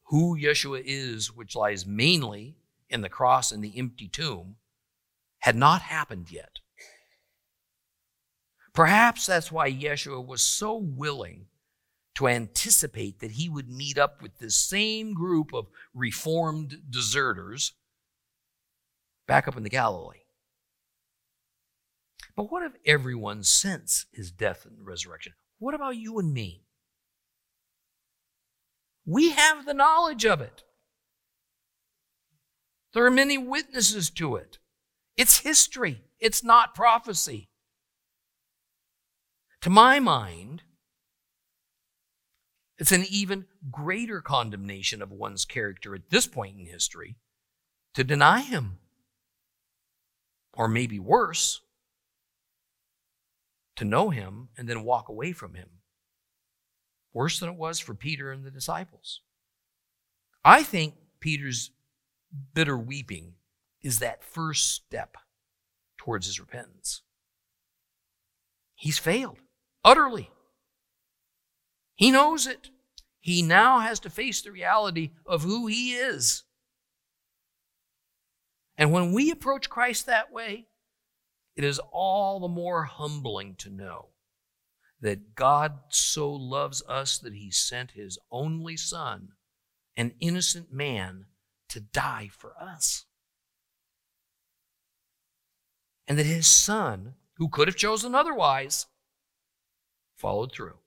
who 0.08 0.38
Yeshua 0.38 0.82
is, 0.84 1.34
which 1.34 1.56
lies 1.56 1.86
mainly 1.86 2.58
in 2.90 3.00
the 3.00 3.08
cross 3.08 3.50
and 3.50 3.64
the 3.64 3.78
empty 3.78 4.08
tomb, 4.08 4.56
had 5.38 5.56
not 5.56 5.80
happened 5.80 6.30
yet. 6.30 6.58
Perhaps 8.76 9.24
that's 9.24 9.50
why 9.50 9.72
Yeshua 9.72 10.24
was 10.24 10.42
so 10.42 10.76
willing 10.76 11.46
to 12.14 12.28
anticipate 12.28 13.20
that 13.20 13.32
he 13.32 13.48
would 13.48 13.70
meet 13.70 13.96
up 13.96 14.20
with 14.20 14.38
this 14.38 14.54
same 14.54 15.14
group 15.14 15.54
of 15.54 15.68
reformed 15.94 16.82
deserters 16.90 17.72
back 19.26 19.48
up 19.48 19.56
in 19.56 19.62
the 19.62 19.70
Galilee. 19.70 20.24
But 22.36 22.52
what 22.52 22.62
if 22.64 22.72
everyone 22.84 23.44
since 23.44 24.04
his 24.12 24.30
death 24.30 24.66
and 24.66 24.86
resurrection? 24.86 25.32
What 25.58 25.74
about 25.74 25.96
you 25.96 26.18
and 26.18 26.34
me? 26.34 26.66
We 29.06 29.30
have 29.30 29.64
the 29.64 29.72
knowledge 29.72 30.26
of 30.26 30.42
it. 30.42 30.64
There 32.92 33.06
are 33.06 33.10
many 33.10 33.38
witnesses 33.38 34.10
to 34.10 34.36
it. 34.36 34.58
It's 35.16 35.38
history, 35.38 36.02
it's 36.20 36.44
not 36.44 36.74
prophecy. 36.74 37.48
To 39.66 39.70
my 39.70 39.98
mind, 39.98 40.62
It's 42.78 42.92
an 42.92 43.04
even 43.10 43.46
greater 43.68 44.20
condemnation 44.20 45.02
of 45.02 45.10
one's 45.10 45.44
character 45.44 45.92
at 45.96 46.08
this 46.10 46.28
point 46.28 46.56
in 46.56 46.66
history 46.66 47.16
to 47.94 48.04
deny 48.04 48.42
him. 48.42 48.78
Or 50.52 50.68
maybe 50.68 51.00
worse, 51.00 51.62
to 53.74 53.84
know 53.84 54.10
him 54.10 54.50
and 54.56 54.68
then 54.68 54.84
walk 54.84 55.08
away 55.08 55.32
from 55.32 55.54
him. 55.54 55.68
Worse 57.12 57.40
than 57.40 57.48
it 57.48 57.56
was 57.56 57.80
for 57.80 57.94
Peter 57.94 58.30
and 58.30 58.44
the 58.44 58.52
disciples. 58.52 59.22
I 60.44 60.62
think 60.62 60.94
Peter's 61.18 61.72
bitter 62.54 62.78
weeping 62.78 63.32
is 63.82 63.98
that 63.98 64.22
first 64.22 64.70
step 64.70 65.16
towards 65.98 66.26
his 66.26 66.38
repentance. 66.38 67.02
He's 68.76 68.98
failed 68.98 69.38
utterly. 69.86 70.30
He 71.94 72.10
knows 72.10 72.46
it. 72.46 72.68
He 73.20 73.40
now 73.40 73.78
has 73.78 74.00
to 74.00 74.10
face 74.10 74.42
the 74.42 74.52
reality 74.52 75.12
of 75.24 75.42
who 75.42 75.66
he 75.66 75.94
is. 75.94 76.42
And 78.76 78.92
when 78.92 79.12
we 79.12 79.30
approach 79.30 79.70
Christ 79.70 80.04
that 80.04 80.30
way, 80.30 80.66
it 81.54 81.64
is 81.64 81.80
all 81.90 82.40
the 82.40 82.48
more 82.48 82.84
humbling 82.84 83.54
to 83.58 83.70
know 83.70 84.08
that 85.00 85.34
God 85.34 85.78
so 85.88 86.30
loves 86.30 86.82
us 86.86 87.18
that 87.18 87.32
he 87.32 87.50
sent 87.50 87.92
his 87.92 88.18
only 88.30 88.76
Son, 88.76 89.28
an 89.96 90.12
innocent 90.20 90.72
man, 90.72 91.26
to 91.70 91.80
die 91.80 92.28
for 92.36 92.52
us. 92.60 93.06
And 96.06 96.18
that 96.18 96.26
his 96.26 96.46
Son, 96.46 97.14
who 97.36 97.48
could 97.48 97.68
have 97.68 97.76
chosen 97.76 98.14
otherwise, 98.14 98.86
followed 100.16 100.52
through. 100.52 100.78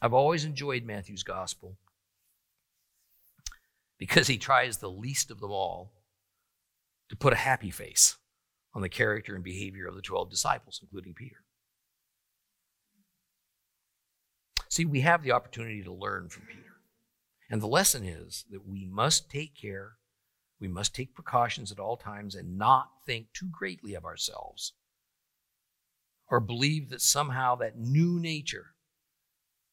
I've 0.00 0.12
always 0.12 0.44
enjoyed 0.44 0.84
Matthew's 0.84 1.22
gospel 1.22 1.78
because 3.98 4.26
he 4.26 4.36
tries 4.36 4.78
the 4.78 4.90
least 4.90 5.30
of 5.30 5.40
them 5.40 5.50
all 5.50 5.92
to 7.08 7.16
put 7.16 7.32
a 7.32 7.36
happy 7.36 7.70
face 7.70 8.16
on 8.74 8.82
the 8.82 8.88
character 8.88 9.34
and 9.34 9.42
behavior 9.42 9.86
of 9.86 9.94
the 9.94 10.02
12 10.02 10.30
disciples, 10.30 10.80
including 10.82 11.14
Peter. 11.14 11.36
See, 14.68 14.84
we 14.84 15.00
have 15.00 15.22
the 15.22 15.32
opportunity 15.32 15.82
to 15.84 15.92
learn 15.92 16.28
from 16.28 16.42
Peter. 16.48 16.74
And 17.48 17.62
the 17.62 17.66
lesson 17.66 18.04
is 18.04 18.44
that 18.50 18.66
we 18.66 18.84
must 18.84 19.30
take 19.30 19.54
care, 19.54 19.92
we 20.60 20.68
must 20.68 20.94
take 20.94 21.14
precautions 21.14 21.70
at 21.70 21.78
all 21.78 21.96
times, 21.96 22.34
and 22.34 22.58
not 22.58 22.88
think 23.06 23.28
too 23.32 23.48
greatly 23.50 23.94
of 23.94 24.04
ourselves 24.04 24.72
or 26.30 26.40
believe 26.40 26.90
that 26.90 27.00
somehow 27.00 27.54
that 27.56 27.78
new 27.78 28.18
nature 28.18 28.74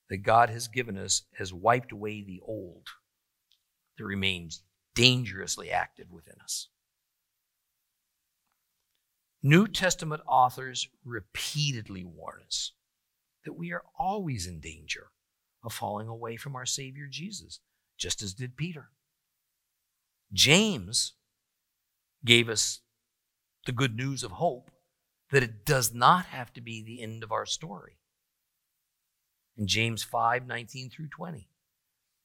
that 0.09 0.17
God 0.17 0.49
has 0.49 0.67
given 0.67 0.97
us 0.97 1.23
has 1.37 1.53
wiped 1.53 1.91
away 1.91 2.21
the 2.21 2.41
old 2.45 2.87
that 3.97 4.05
remains 4.05 4.63
dangerously 4.93 5.71
active 5.71 6.11
within 6.11 6.35
us. 6.43 6.67
New 9.41 9.67
Testament 9.67 10.21
authors 10.27 10.87
repeatedly 11.03 12.03
warn 12.03 12.41
us 12.45 12.73
that 13.45 13.53
we 13.53 13.71
are 13.71 13.83
always 13.97 14.45
in 14.45 14.59
danger 14.59 15.07
of 15.63 15.73
falling 15.73 16.07
away 16.07 16.35
from 16.35 16.55
our 16.55 16.65
Savior 16.65 17.07
Jesus, 17.09 17.59
just 17.97 18.21
as 18.21 18.33
did 18.33 18.57
Peter. 18.57 18.89
James 20.33 21.13
gave 22.23 22.49
us 22.49 22.81
the 23.65 23.71
good 23.71 23.95
news 23.95 24.23
of 24.23 24.31
hope 24.31 24.71
that 25.31 25.43
it 25.43 25.65
does 25.65 25.93
not 25.93 26.25
have 26.25 26.53
to 26.53 26.61
be 26.61 26.83
the 26.83 27.01
end 27.01 27.23
of 27.23 27.31
our 27.31 27.45
story. 27.45 27.97
In 29.57 29.67
James 29.67 30.03
5 30.03 30.45
19 30.45 30.89
through 30.89 31.07
20, 31.07 31.49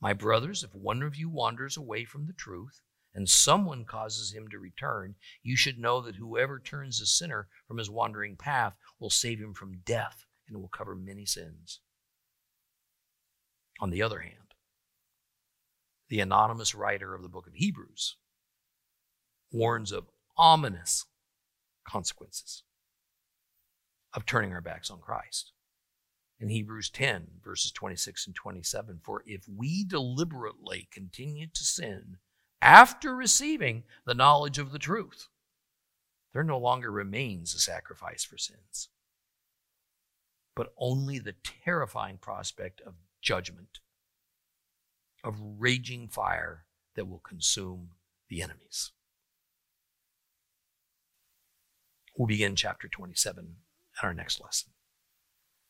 my 0.01 0.13
brothers, 0.13 0.63
if 0.63 0.75
one 0.75 1.03
of 1.03 1.17
you 1.17 1.29
wanders 1.29 1.77
away 1.77 2.05
from 2.05 2.27
the 2.27 2.33
truth, 2.33 2.81
and 3.15 3.29
someone 3.29 3.85
causes 3.85 4.33
him 4.33 4.49
to 4.49 4.59
return, 4.59 5.15
you 5.43 5.57
should 5.57 5.79
know 5.79 6.03
that 6.03 6.17
whoever 6.17 6.59
turns 6.59 7.01
a 7.01 7.07
sinner 7.07 7.49
from 7.67 7.79
his 7.79 7.89
wandering 7.89 8.37
path 8.37 8.75
will 9.01 9.09
save 9.09 9.39
him 9.39 9.55
from 9.55 9.81
death 9.85 10.27
and 10.49 10.59
will 10.59 10.69
cover 10.69 10.95
many 10.95 11.25
sins. 11.25 11.81
On 13.81 13.91
the 13.91 14.03
other 14.03 14.21
hand, 14.21 14.55
the 16.09 16.21
anonymous 16.21 16.75
writer 16.75 17.15
of 17.15 17.23
the 17.23 17.29
book 17.29 17.47
of 17.47 17.55
Hebrews 17.55 18.17
warns 19.51 19.93
of 19.93 20.07
ominous 20.37 21.07
consequences 21.87 22.63
of 24.17 24.25
turning 24.25 24.53
our 24.53 24.63
backs 24.63 24.91
on 24.91 24.99
Christ. 24.99 25.53
In 26.41 26.49
Hebrews 26.49 26.91
10, 26.91 27.29
verses 27.45 27.71
26 27.71 28.27
and 28.27 28.35
27, 28.35 29.01
for 29.03 29.23
if 29.27 29.45
we 29.49 29.85
deliberately 29.85 30.89
continue 30.91 31.47
to 31.47 31.65
sin 31.65 32.17
after 32.61 33.15
receiving 33.15 33.85
the 34.07 34.15
knowledge 34.15 34.59
of 34.59 34.73
the 34.73 34.79
truth, 34.79 35.29
there 36.33 36.43
no 36.43 36.59
longer 36.59 36.91
remains 36.91 37.55
a 37.55 37.59
sacrifice 37.59 38.25
for 38.25 38.37
sins, 38.37 38.89
but 40.55 40.73
only 40.79 41.19
the 41.19 41.35
terrifying 41.65 42.19
prospect 42.19 42.81
of 42.83 42.95
judgment, 43.23 43.81
of 45.23 45.37
raging 45.59 46.09
fire 46.09 46.65
that 46.97 47.09
will 47.09 47.21
consume 47.21 47.91
the 48.29 48.43
enemies. 48.43 48.93
We'll 52.17 52.27
begin 52.27 52.57
chapter 52.57 52.89
27 52.89 53.57
at 53.99 54.05
our 54.05 54.15
next 54.15 54.41
lesson. 54.43 54.71